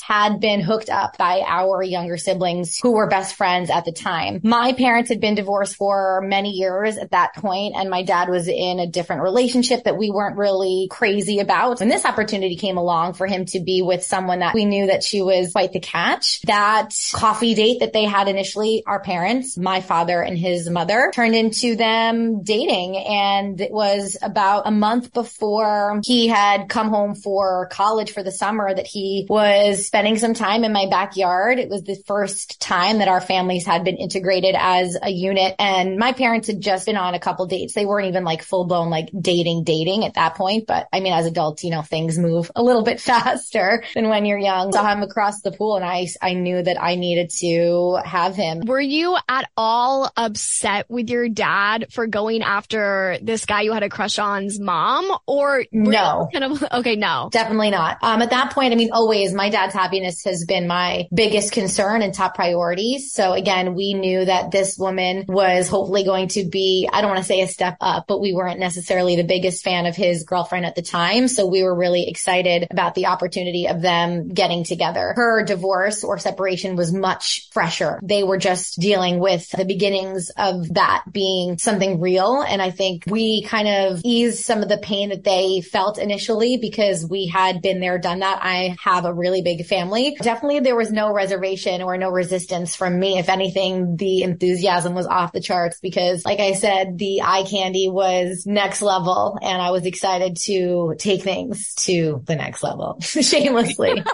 had 0.00 0.40
been 0.40 0.60
hooked 0.60 0.90
up 0.90 1.16
by 1.16 1.42
our 1.46 1.82
younger 1.82 2.16
siblings 2.16 2.78
who 2.82 2.92
were 2.92 3.06
best 3.06 3.34
friends 3.34 3.70
at 3.70 3.84
the 3.84 3.92
time. 3.92 4.40
My 4.42 4.72
parents 4.72 5.08
had 5.08 5.20
been 5.20 5.34
divorced 5.34 5.76
for 5.76 6.20
many 6.22 6.50
years 6.50 6.96
at 6.96 7.10
that 7.12 7.34
point, 7.34 7.74
and 7.76 7.90
my 7.90 8.02
dad 8.02 8.28
was 8.28 8.48
in 8.48 8.78
a 8.78 8.86
different 8.86 9.22
relationship 9.22 9.84
that 9.84 9.96
we 9.96 10.10
weren't 10.10 10.36
really 10.36 10.88
crazy 10.90 11.40
about. 11.40 11.80
When 11.80 11.88
this 11.88 12.04
opportunity 12.04 12.56
came 12.56 12.76
along 12.76 13.14
for 13.14 13.26
him 13.26 13.44
to 13.46 13.60
be 13.60 13.82
with 13.82 14.02
someone 14.02 14.40
that 14.40 14.54
we 14.54 14.64
knew 14.64 14.86
that 14.86 15.02
she 15.02 15.22
was 15.22 15.52
quite 15.52 15.72
the 15.72 15.80
catch, 15.80 16.40
that 16.42 16.90
coffee 17.12 17.54
date 17.54 17.80
that 17.80 17.92
they 17.92 18.04
had 18.04 18.28
initially, 18.28 18.82
our 18.86 19.00
parents, 19.00 19.56
my 19.56 19.80
father 19.80 20.20
and 20.20 20.38
his 20.38 20.68
mother, 20.68 21.10
turned 21.14 21.34
into 21.34 21.76
them 21.76 22.42
dating. 22.42 22.96
And 22.96 23.60
it 23.60 23.72
was 23.72 24.16
about 24.22 24.66
a 24.66 24.70
month 24.70 25.12
before 25.12 26.00
he 26.04 26.28
had 26.28 26.68
come 26.68 26.88
home 26.88 27.14
for 27.14 27.68
college 27.70 28.12
for 28.12 28.22
the 28.22 28.32
summer 28.32 28.72
that 28.72 28.86
he 28.86 29.26
was 29.28 29.37
spending 29.74 30.18
some 30.18 30.34
time 30.34 30.64
in 30.64 30.72
my 30.72 30.86
backyard. 30.90 31.58
It 31.58 31.68
was 31.68 31.82
the 31.82 31.96
first 32.06 32.60
time 32.60 32.98
that 32.98 33.08
our 33.08 33.20
families 33.20 33.66
had 33.66 33.84
been 33.84 33.96
integrated 33.96 34.54
as 34.58 34.96
a 35.02 35.10
unit. 35.10 35.54
And 35.58 35.96
my 35.96 36.12
parents 36.12 36.46
had 36.48 36.60
just 36.60 36.86
been 36.86 36.96
on 36.96 37.14
a 37.14 37.20
couple 37.20 37.46
dates. 37.46 37.74
They 37.74 37.86
weren't 37.86 38.08
even 38.08 38.24
like 38.24 38.42
full 38.42 38.66
blown 38.66 38.90
like 38.90 39.08
dating, 39.18 39.64
dating 39.64 40.04
at 40.04 40.14
that 40.14 40.34
point. 40.34 40.66
But 40.66 40.88
I 40.92 41.00
mean, 41.00 41.12
as 41.12 41.26
adults, 41.26 41.64
you 41.64 41.70
know, 41.70 41.82
things 41.82 42.18
move 42.18 42.50
a 42.56 42.62
little 42.62 42.82
bit 42.82 43.00
faster 43.08 43.82
than 43.94 44.08
when 44.08 44.24
you're 44.24 44.38
young. 44.38 44.72
Saw 44.72 44.90
him 44.92 45.02
across 45.02 45.40
the 45.42 45.52
pool 45.52 45.76
and 45.76 45.84
I, 45.84 46.06
I 46.22 46.34
knew 46.34 46.62
that 46.62 46.80
I 46.82 46.94
needed 46.94 47.30
to 47.40 47.98
have 48.04 48.34
him. 48.34 48.60
Were 48.66 48.80
you 48.80 49.16
at 49.28 49.48
all 49.56 50.10
upset 50.16 50.88
with 50.88 51.08
your 51.10 51.28
dad 51.28 51.86
for 51.92 52.06
going 52.06 52.42
after 52.42 53.18
this 53.22 53.46
guy 53.46 53.62
you 53.62 53.72
had 53.72 53.82
a 53.82 53.88
crush 53.88 54.18
on's 54.18 54.58
mom? 54.60 55.10
Or 55.26 55.64
No. 55.72 56.28
kind 56.32 56.44
of 56.44 56.64
okay, 56.72 56.96
no. 56.96 57.28
Definitely 57.32 57.70
not. 57.70 57.98
Um, 58.02 58.22
at 58.22 58.30
that 58.30 58.52
point, 58.52 58.72
I 58.72 58.76
mean, 58.76 58.90
always 58.92 59.17
my 59.34 59.50
dad's 59.50 59.74
happiness 59.74 60.24
has 60.24 60.44
been 60.44 60.66
my 60.66 61.06
biggest 61.12 61.52
concern 61.52 62.02
and 62.02 62.14
top 62.14 62.34
priority. 62.34 62.98
So 62.98 63.32
again, 63.32 63.74
we 63.74 63.94
knew 63.94 64.24
that 64.24 64.50
this 64.50 64.78
woman 64.78 65.24
was 65.28 65.68
hopefully 65.68 66.04
going 66.04 66.28
to 66.28 66.48
be, 66.48 66.88
I 66.92 67.00
don't 67.00 67.10
want 67.10 67.20
to 67.20 67.26
say 67.26 67.40
a 67.40 67.48
step 67.48 67.76
up, 67.80 68.06
but 68.08 68.20
we 68.20 68.32
weren't 68.32 68.60
necessarily 68.60 69.16
the 69.16 69.24
biggest 69.24 69.64
fan 69.64 69.86
of 69.86 69.96
his 69.96 70.24
girlfriend 70.24 70.66
at 70.66 70.74
the 70.74 70.82
time. 70.82 71.28
So 71.28 71.46
we 71.46 71.62
were 71.62 71.74
really 71.74 72.08
excited 72.08 72.66
about 72.70 72.94
the 72.94 73.06
opportunity 73.06 73.66
of 73.66 73.82
them 73.82 74.28
getting 74.28 74.64
together. 74.64 75.12
Her 75.16 75.44
divorce 75.44 76.04
or 76.04 76.18
separation 76.18 76.76
was 76.76 76.92
much 76.92 77.48
fresher. 77.52 78.00
They 78.02 78.22
were 78.22 78.38
just 78.38 78.78
dealing 78.78 79.18
with 79.18 79.48
the 79.50 79.64
beginnings 79.64 80.30
of 80.36 80.74
that 80.74 81.04
being 81.10 81.58
something 81.58 82.00
real. 82.00 82.42
And 82.42 82.60
I 82.60 82.70
think 82.70 83.04
we 83.06 83.44
kind 83.44 83.68
of 83.68 84.00
eased 84.04 84.44
some 84.44 84.62
of 84.62 84.68
the 84.68 84.78
pain 84.78 85.10
that 85.10 85.24
they 85.24 85.60
felt 85.60 85.98
initially 85.98 86.56
because 86.56 87.06
we 87.08 87.26
had 87.26 87.62
been 87.62 87.80
there, 87.80 87.98
done 87.98 88.20
that. 88.20 88.40
I 88.42 88.76
have 88.82 89.04
a 89.08 89.14
really 89.14 89.42
big 89.42 89.66
family. 89.66 90.16
Definitely 90.20 90.60
there 90.60 90.76
was 90.76 90.92
no 90.92 91.12
reservation 91.12 91.82
or 91.82 91.96
no 91.96 92.10
resistance 92.10 92.76
from 92.76 92.98
me. 92.98 93.18
If 93.18 93.28
anything, 93.28 93.96
the 93.96 94.22
enthusiasm 94.22 94.94
was 94.94 95.06
off 95.06 95.32
the 95.32 95.40
charts 95.40 95.80
because 95.80 96.24
like 96.24 96.40
I 96.40 96.52
said, 96.52 96.98
the 96.98 97.22
eye 97.22 97.44
candy 97.48 97.88
was 97.88 98.44
next 98.46 98.82
level 98.82 99.38
and 99.40 99.60
I 99.60 99.70
was 99.70 99.86
excited 99.86 100.36
to 100.44 100.94
take 100.98 101.22
things 101.22 101.74
to 101.76 102.22
the 102.26 102.36
next 102.36 102.62
level 102.62 102.98
shamelessly. 103.00 104.02